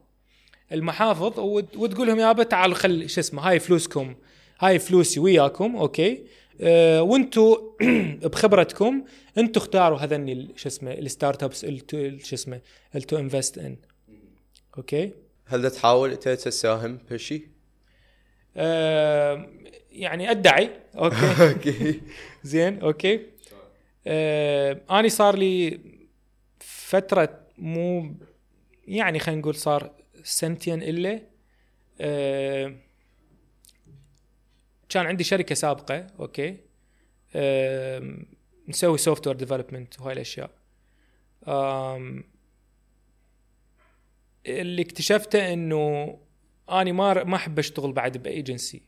[0.73, 4.15] المحافظ وت- وتقول لهم يابا تعالوا خل شو اسمه هاي فلوسكم
[4.61, 6.23] هاي فلوسي وياكم okay؟
[6.61, 7.57] أه وأنتم
[8.33, 9.05] بخبرتكم
[9.39, 11.67] أنتم اختاروا هذني شو اسمه ال startups
[12.25, 12.61] شو اسمه
[13.09, 13.77] to invest in
[14.79, 15.11] okay؟
[15.47, 17.47] هل تحاول إنت تساهم بهالشيء؟
[18.57, 19.49] أه
[19.93, 20.71] يعني أدعي.
[20.97, 21.17] okay.
[21.53, 22.01] okay.
[22.43, 23.21] زين okay.
[24.07, 25.81] آه أني صار لي
[26.61, 28.15] فترة مو
[28.89, 29.91] يعني خلينا نقول صار
[30.25, 31.23] سنتين الا
[32.01, 32.75] آه
[34.89, 36.57] كان عندي شركة سابقة okay؟
[37.35, 38.17] آه
[38.69, 40.51] نسوي software development وهاي الأشياء.
[44.47, 46.19] اللي اكتشفته إنه
[46.71, 48.83] أني ما ما أحب أشتغل بعد بأيجنسي.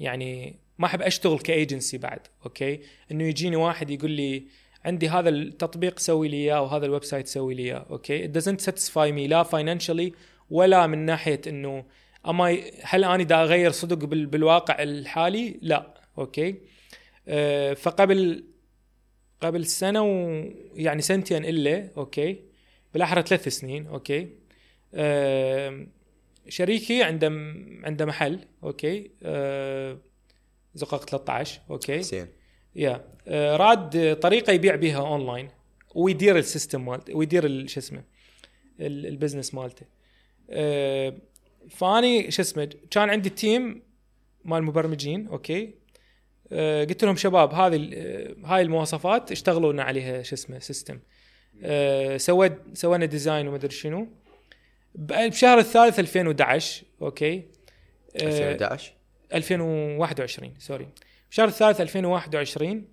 [0.00, 4.46] يعني ما أحب أشتغل ك agency بعد okay؟ إنه يجيني واحد يقول لي
[4.84, 8.60] عندي هذا التطبيق سوي لي إياه وهذا ال website سوي لي إياه okay؟ It doesn't
[8.70, 10.12] satisfy me لا financially
[10.50, 11.84] ولا من ناحية إنه
[12.28, 16.54] اما هل أني دا أغير صدق بال- بالواقع الحالي؟ لا okay؟
[17.28, 18.44] أه فقبل
[19.40, 22.36] قبل سنة ويعني سنتين إلا okay؟
[22.92, 24.28] بالاحرى ثلاث سنين okay؟
[24.94, 25.86] أه
[26.48, 27.26] شريكي عنده
[27.84, 29.98] عنده محل okay؟ أه
[30.74, 32.26] زقاق 13 okay؟ زين.
[32.78, 33.04] يا
[33.56, 35.48] راد طريقة يبيع بها اونلاين
[35.94, 38.02] ويدير ال system مالته ويدير شو اسمه
[38.80, 39.86] ال- ال business مالته.
[40.50, 41.14] آه،
[41.70, 43.82] فأني شو اسمه كان عندي team
[44.44, 45.74] مال مبرمجين okay
[46.52, 47.76] قلت لهم شباب هذه
[48.44, 50.98] هاي المواصفات اشتغلوا لنا عليها شو اسمه system
[52.16, 54.08] سويت سوينا design ومدري شنو.
[54.94, 58.92] بشهر الثالث 2011 okay آه، 2011
[59.34, 60.88] 2021 sorry
[61.30, 62.84] بشهر الثالث 2021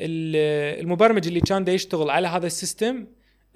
[0.00, 3.06] ال- المبرمج اللي كان دا يشتغل على هذا ال system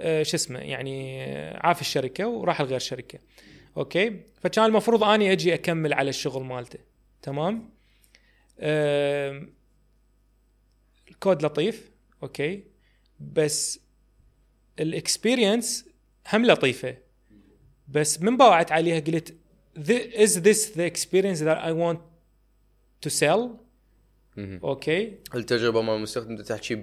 [0.00, 3.18] آه، شو اسمه يعني آه، عاف الشركة وراح لغير شركة.
[3.76, 6.78] okay؟ فكان المفروض أني أجي أكمل على الشغل مالته.
[7.22, 7.70] تمام؟
[11.10, 11.90] الكود لطيف.
[12.22, 12.64] okay؟
[13.20, 13.80] بس
[14.80, 15.84] ال experience
[16.32, 16.96] هم لطيفة.
[17.88, 19.34] بس من باوعت عليها قلت
[19.78, 21.98] "Thi- is this the experience that I want
[23.06, 23.67] to sell.
[24.64, 25.12] okay.
[25.34, 26.74] التجربة مال المستخدم تحكي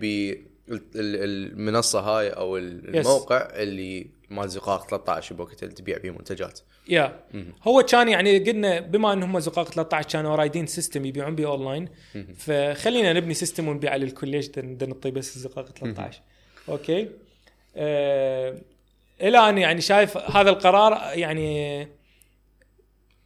[0.67, 6.59] بالمنصه هاي أو ال- الموقع اللي مال زقاق 13 بوقت اللي تبيع فيه منتجات.
[6.89, 7.19] يا
[7.63, 11.89] هو كان يعني قلنا بما إنهم زقاق 13 كانوا رايدين system يبيعون به اونلاين
[12.37, 16.21] فخلينا نبني system ونبيع على الكل ليش نعطي بس زقاق 13
[16.69, 17.09] okay.
[17.75, 18.57] آه
[19.21, 21.87] إلى أن يعني شايف هذا القرار يعني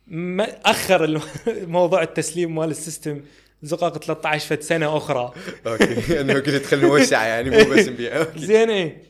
[0.07, 1.22] ما أخر
[1.77, 3.22] موضوع التسليم مال ال system
[3.61, 5.34] زقاق 13 فد سنة أخرى.
[5.68, 6.22] okay.
[6.22, 8.23] أنه قلت خلينا نوسع يعني مو بس نبيع.
[8.38, 9.02] زين إيه.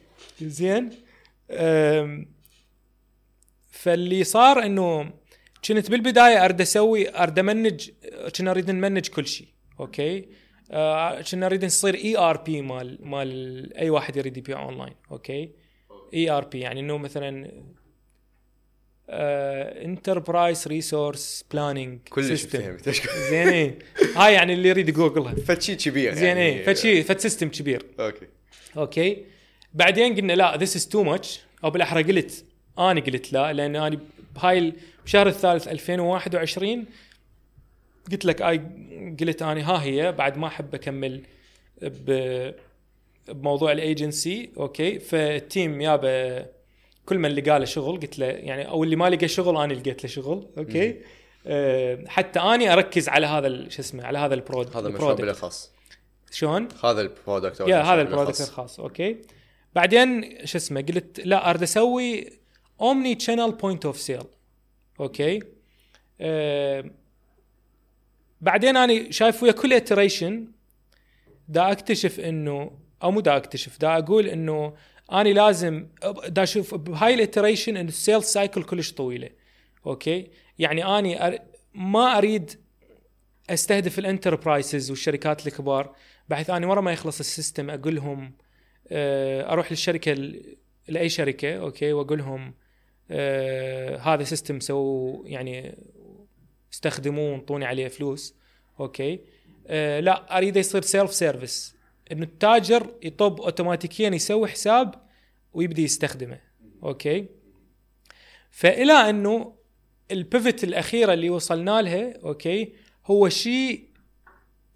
[0.41, 0.89] زين.
[3.71, 5.11] فاللي صار إنه
[5.67, 7.89] كنت بالبداية ارد أسوي ارد أmanage
[8.37, 9.47] كنا نريد نmanage كل شيء.
[9.79, 10.25] okay؟
[10.71, 14.93] آه، كنا نريد نصير ERP مال مال أي واحد يريد يبيع online.
[15.11, 15.51] okay؟
[16.13, 17.51] ERP يعني إنه مثلا
[19.11, 22.89] enterprise resource planning كلش فهمت.
[23.29, 23.79] زين إيه.
[24.15, 26.37] هاي يعني اللي يريد يgoogleها فشي كبير زين.
[26.37, 26.73] إيه.
[26.73, 27.85] فشي فد system كبير.
[27.99, 28.25] okay.
[28.77, 29.17] okay.
[29.73, 32.45] بعدين قلنا لا this is too much أو بالأحرى قلت
[32.79, 33.99] أنا قلت لا لأن أنا
[34.35, 34.73] بهاي ال-
[35.05, 36.85] بشهر الثالث 2021
[38.11, 38.57] قلت لك اي
[39.19, 41.21] قلت أنا ها هي بعد ما أحب أكمل
[41.81, 42.51] ب
[43.27, 44.99] بموضوع الايجنسي okay.
[44.99, 46.45] فال team يابا
[47.09, 50.03] كل من اللي قاله شغل قلت له يعني أو اللي ما لقى شغل أنا لقيت
[50.03, 51.01] له شغل okay
[51.47, 55.13] أه حتى أني أركز على هذا شو اسمه على هذا ال product هذا المشروع.
[55.13, 55.71] بالأخص
[56.31, 58.41] شلون؟ هذا ال product يا هذا ال product.
[58.41, 59.21] الخاص okay
[59.75, 62.39] بعدين شو اسمه قلت لا أريد أسوي
[62.81, 64.23] omni-channel point of sale
[64.99, 65.39] okay
[66.21, 66.85] آه
[68.41, 70.47] بعدين أنا شايف ويا كل iteration
[71.47, 72.71] دا أكتشف إنه
[73.03, 74.73] أو مو دا أكتشف دا أقول إنه
[75.11, 75.87] أنا لازم
[76.27, 79.29] دا أشوف بهاي ال iteration انه ال sales cycle كلش طويلة.
[79.85, 80.27] okay؟
[80.59, 81.39] يعني اني.
[81.73, 82.51] ما أريد
[83.49, 85.95] أستهدف ال enterprises والشركات الكبار
[86.29, 88.33] بحيث اني ورا ما يخلص ال system أقول لهم
[88.91, 90.33] آه، أروح للشركة
[90.87, 92.53] لأي شركة okay؟ وأقول لهم
[93.11, 95.77] آه، هذا system سووا يعني
[96.73, 98.35] استخدموه وانطوني عليه فلوس.
[98.79, 99.19] okay؟
[99.67, 101.78] آه، لا اريد يصير self service
[102.11, 104.95] إنه التاجر يطب اوتوماتيكيا يسوي حساب
[105.53, 106.39] ويبدي يستخدمه.
[106.83, 107.25] okay؟
[108.51, 109.55] فإلى أنه
[110.11, 112.73] ال pivot الأخيرة اللي وصلنا لها okay
[113.05, 113.83] هو شيء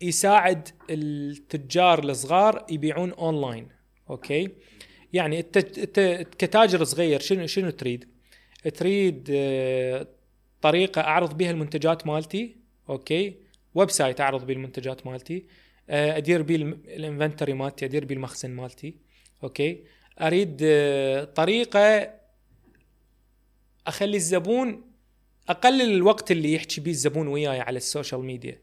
[0.01, 3.67] يساعد التجار الصغار يبيعون online.
[4.09, 4.49] okay؟
[5.13, 5.57] يعني أنت
[6.39, 8.09] كتاجر صغير شنو شنو تريد؟
[8.73, 10.07] تريد آه،
[10.61, 12.55] طريقة أعرض بها المنتجات مالتي؟
[12.89, 13.35] okay؟
[13.75, 15.45] website أعرض به المنتجات مالتي؟
[15.89, 18.95] أدير به الم- ال inventory مالتي أدير به المخزن مالتي.
[19.43, 19.83] okay؟
[20.21, 22.09] أريد آه، طريقة
[23.87, 24.81] أخلي الزبون
[25.49, 28.59] أقلل الوقت اللي يحكي بيه الزبون وياي على ال social media.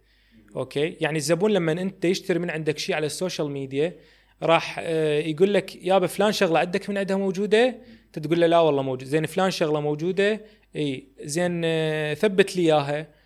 [0.57, 3.97] okay؟ يعني الزبون لما أنت يشتري من عندك شيء على ال social media
[4.43, 8.59] راح آه، يقول لك يابا فلان شغلة عندك من عندها موجودة؟ انت تقول له لا
[8.59, 9.09] والله موجود.
[9.09, 10.41] زين فلان شغلة موجودة؟
[10.77, 11.07] إي.
[11.23, 13.20] زين آه، ثبت لي إياها.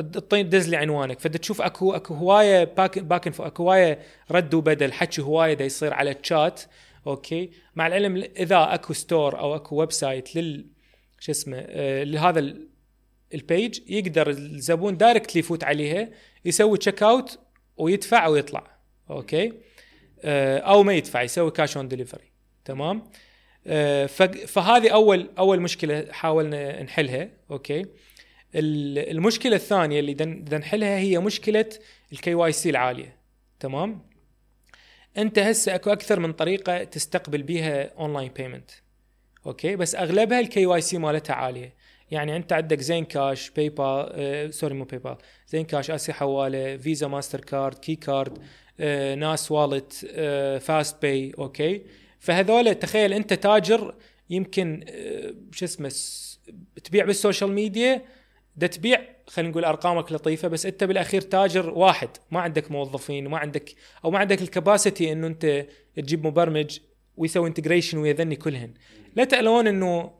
[0.00, 1.20] دز لي عنوانك.
[1.20, 3.98] فانت تشوف اكو أكو هواية back back أكو هواية
[4.30, 6.62] رد وبدل حكي هواية دا يصير على ال chat
[7.06, 10.66] okay؟ مع العلم إذا أكو store أو أكو website لل
[11.18, 12.68] شو اسمه آه لهذا ال-
[13.34, 16.08] ال page يقدر الزبون directly يفوت عليها
[16.44, 17.38] يسوي check out
[17.76, 18.76] ويدفع ويطلع.
[19.10, 19.52] okay؟
[20.22, 22.30] آه أو ما يدفع يسوي cash on delivery
[22.64, 23.02] تمام؟
[23.66, 24.06] آه
[24.46, 27.28] فهذه اول أول مشكلة حاولنا نحلها.
[27.50, 27.86] okay؟
[28.54, 30.14] المشكلة الثانية اللي
[30.58, 31.68] نحلها هي مشكلة
[32.12, 33.16] ال KYC العالية.
[33.60, 34.02] تمام؟
[35.18, 38.70] أنت هسه أكو أكثر من طريقة تستقبل بيها online payment
[39.46, 41.74] okay؟ بس أغلبها ال KYC مالتها عالية.
[42.10, 45.16] يعني أنت عندك زين كاش باي بال آه sorry مو باي بال
[45.48, 48.38] زين كاش آسيا حوالة فيزا ماستر كارد كي كارد
[48.80, 51.82] آه ناس wallet آه فاست باي okay؟
[52.18, 53.94] فهذول تخيل أنت تاجر
[54.30, 55.92] يمكن آه شو اسمه
[56.84, 58.02] تبيع بال social media
[58.56, 62.08] ده تبيع خلينا نقول أرقامك لطيفة بس أنت بالأخير تاجر واحد.
[62.30, 63.74] ما عندك موظفين ما عندك
[64.04, 65.66] أو ما عندك ال capacity إنه أنت
[65.96, 66.78] تجيب مبرمج
[67.16, 68.74] ويسوي integration ويا ذني كلهن.
[69.16, 70.10] لا تألون إنه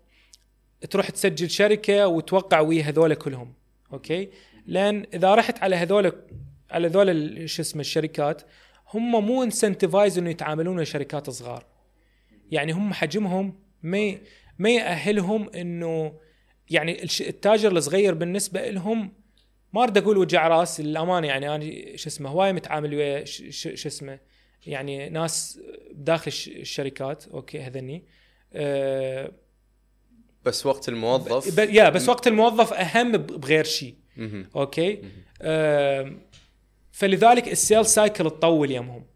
[0.91, 3.55] تروح تسجل شركة وتوقع ويا هذول كلهم
[3.93, 4.29] okay؟
[4.67, 6.13] لأن إذا رحت على هذول
[6.71, 8.43] على هذول شو اسمه الشركات
[8.95, 11.67] هم مو incentivized إنه يتعاملون ويا شركات صغار.
[12.51, 14.15] يعني هم حجمهم ما
[14.59, 16.13] ما يأهلهم إنه
[16.71, 19.13] يعني التاجر الصغير بالنسبة لهم
[19.73, 24.19] ما أريد أقول وجع راس للأمانة يعني أنا شو اسمه هواي متعامل ويا شو اسمه
[24.67, 25.61] يعني ناس
[25.93, 28.05] داخل الش- الشركات okay هذني.
[28.53, 29.33] آه،
[30.45, 33.95] بس وقت الموظف؟ ب- يا بس وقت الموظف أهم بغير شيء.
[34.57, 35.03] okay؟
[35.43, 36.21] آم،
[36.93, 39.07] فلذلك ال sale cycle تطول يمهم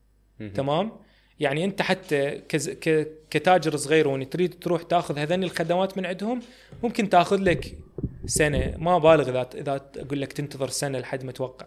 [0.40, 0.52] مهم.
[0.52, 0.92] تمام؟
[1.40, 6.42] يعني انت حتى كز- ك- كتاجر صغير وان تريد تروح تاخذ هذني الخدمات من عندهم
[6.82, 7.78] ممكن تاخذ لك
[8.26, 8.74] سنة.
[8.78, 11.66] ما بالغ إذا إذا أقول لك تنتظر سنة لحد ما توقع.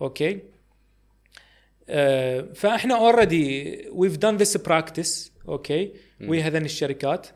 [0.00, 0.38] okay؟
[1.88, 5.92] آه، فإحنا already we've done this practice okay؟
[6.28, 7.26] ويا هذني الشركات.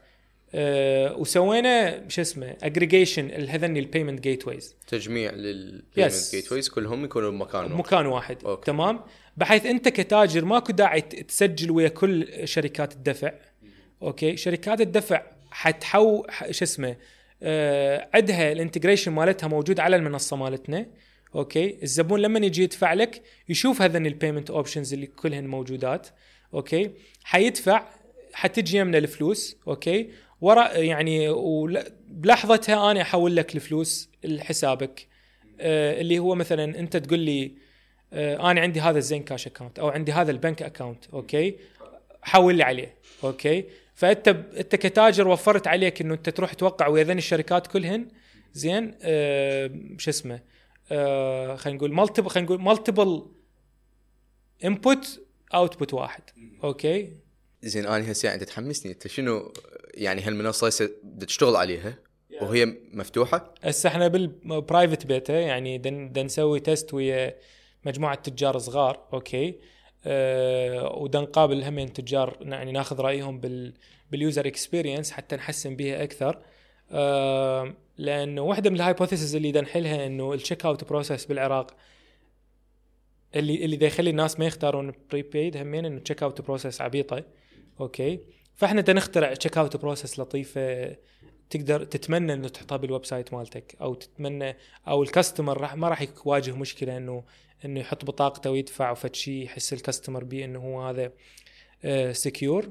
[0.54, 6.30] آه، وسوينا شو اسمه اجريجيشن هذني ال payment gateways تجميع لل payment Yes.
[6.30, 8.44] gateways كلهم يكونوا بمكان واحد بمكان واحد.
[8.44, 8.66] okay.
[8.66, 9.00] تمام؟
[9.36, 13.32] بحيث أنت كتاجر ماكو داعي تسجل ويا كل شركات الدفع.
[14.02, 16.96] okay؟ شركات الدفع حتحو شو اسمه
[17.42, 20.86] آه عندها ال integration مالتها موجود على المنصة مالتنا.
[21.34, 26.08] okay؟ الزبون لما يجي يدفع لك يشوف هذن ال payment options اللي كلهن موجودات.
[26.54, 26.90] okay؟
[27.24, 27.88] حيدفع
[28.32, 29.56] حتجي يمنا الفلوس.
[29.68, 30.10] okay؟
[30.40, 31.28] ورا يعني
[32.08, 35.08] بلحظتها أنا أحول لك الفلوس لحسابك
[35.60, 37.52] آه اللي هو مثلا أنت تقول لي
[38.12, 41.56] آه أنا عندي هذا الزين كاش account أو عندي هذا البنك account okay؟
[42.22, 42.94] حول لي عليه
[43.24, 48.08] okay؟ فأنت أنت كتاجر وفرت عليك إنه أنت تروح توقع ويا الشركات كلهن؟
[48.52, 50.40] زين آه شو اسمه
[50.92, 53.26] آه خلينا نقول multiple خلينا نقول multiple
[54.64, 55.20] input
[55.54, 56.22] output واحد
[56.64, 57.27] okay؟
[57.62, 59.52] زين أنا هسه انت تحمسني أنت شنو
[59.94, 60.90] يعني هالمنصة هسه
[61.20, 61.94] تشتغل عليها؟
[62.42, 65.78] وهي مفتوحة؟ هسه إحنا بال private beta يعني
[66.16, 67.36] نسوي test ويا
[67.84, 69.58] مجموعة تجار صغار okay؟
[70.06, 73.74] أه ودن نقابل همين تجار يعني ناخذ رأيهم بال
[74.10, 76.42] بال user experience حتى نحسن بها أكثر.
[76.90, 81.76] أه لأنه واحدة من ال hypotheses اللي دا نحلها إنه ال checkout process بالعراق
[83.34, 87.24] اللي اللي دا يخلي الناس ما يختارون prepaid همين إنه checkout process عبيطة.
[87.80, 88.20] Okay.
[88.54, 90.96] فإحنا نخترع checkout process لطيفة.
[91.50, 94.56] تقدر تتمنى إنه تحطها بال website مالتك أو تتمنى
[94.88, 97.24] أو ال customer راح ما راح يواجه مشكلة انه
[97.64, 101.12] إنه يحط بطاقته ويدفع وفد شيء يحس ال customer بيه إنه هو هذا
[102.12, 102.68] secure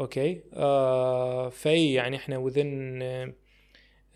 [0.00, 0.40] okay.
[0.52, 3.32] آه فأي يعني إحنا within آه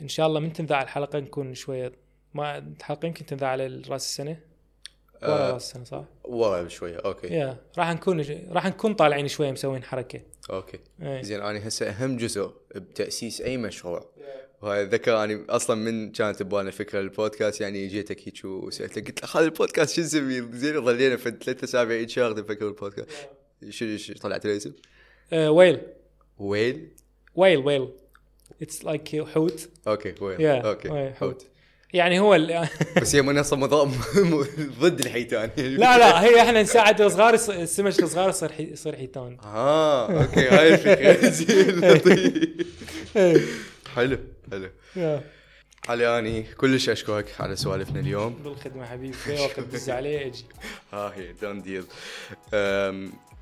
[0.03, 1.93] إن شاء الله من تنذاع الحلقة نكون شوية
[2.35, 4.52] ما الحلقة يمكن تنذاع على رأس السنة.
[5.23, 5.57] ورا آه.
[5.57, 7.27] السنة صح؟ ورا بشويه okay.
[7.27, 10.21] يا راح نكون راح نكون طالعين شوية مسوين حركة.
[10.51, 10.79] Okay.
[11.03, 11.23] إيه.
[11.23, 14.13] زين أنا هسه أهم جزء بتأسيس أي مشروع.
[14.63, 19.29] وهذا ذكر اني أصلا من كانت ببالنا فكرة البودكاست يعني جيتك هيك وسالتك قلت له
[19.41, 23.11] هذا البودكاست شو نسميه زين ظلينا في ثلاث أسابيع هيك شهر نفكر بالبودكاست.
[23.69, 24.73] شو شو طلعت الاسم؟
[25.33, 25.81] آه Wayl.
[26.39, 26.89] Wayl؟
[27.35, 27.89] Wayl Wayl.
[28.63, 29.69] It's like حوت.
[29.89, 30.47] Okay Wayl.
[30.47, 31.47] Okay حوت.
[31.93, 33.93] يعني هو ال- بس هي منصه مضام
[34.81, 35.51] ضد الحيتان.
[35.57, 39.37] لا لا هي إحنا نساعد الصغار السمك الصغار يصير يصير حيتان.
[39.45, 41.33] آه okay هاي الفكرة.
[43.97, 44.19] حلو
[44.51, 44.71] حلو.
[45.89, 48.35] علي أني كلش أشكرك على سوالفنا اليوم.
[48.45, 50.45] بالخدمة حبيبي في وقت عليه أجي
[50.93, 51.85] ها هي done deal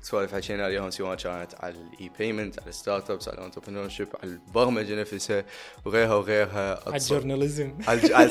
[0.01, 4.31] سوالف حكينا اليوم سواء كانت على ال e-payment على ال startups على ال entrepreneurship على
[4.31, 5.45] البرمجه نفسها
[5.85, 8.25] وغيرها وغيرها على ال journalism على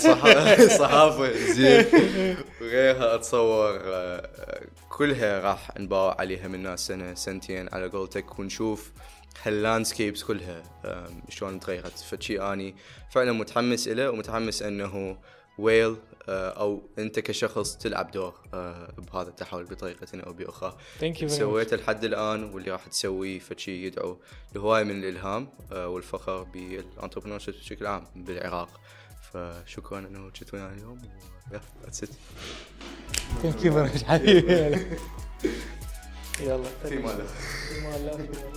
[0.64, 1.84] الصحافه زين
[2.60, 3.80] وغيرها اتصور
[4.88, 8.92] كلها راح نباوع عليها من سنه سنتين على قولتك ونشوف
[9.42, 10.62] هال landscapes كلها
[11.28, 11.98] شلون تغيرت.
[11.98, 12.74] فشي آني
[13.10, 15.18] فعلا متحمس له ومتحمس إنه
[15.58, 15.96] Wayl
[16.28, 20.76] أو أنت كشخص تلعب دور آه، بهذا التحول بطريقة أو بأخرى.
[20.98, 24.18] Thank you سويته لحد الآن واللي راح تسويه فشي يدعو
[24.54, 28.80] لهواية من الإلهام آه، والفخر بال entrepreneur بشكل عام بالعراق.
[29.32, 31.02] فشكرا أنه جيت ويانا اليوم
[31.52, 32.10] yeah that's it
[33.42, 34.52] Thank you حبيبي.
[36.40, 36.68] يلا.
[36.88, 37.26] في ماله.
[37.26, 38.50] في مال الله.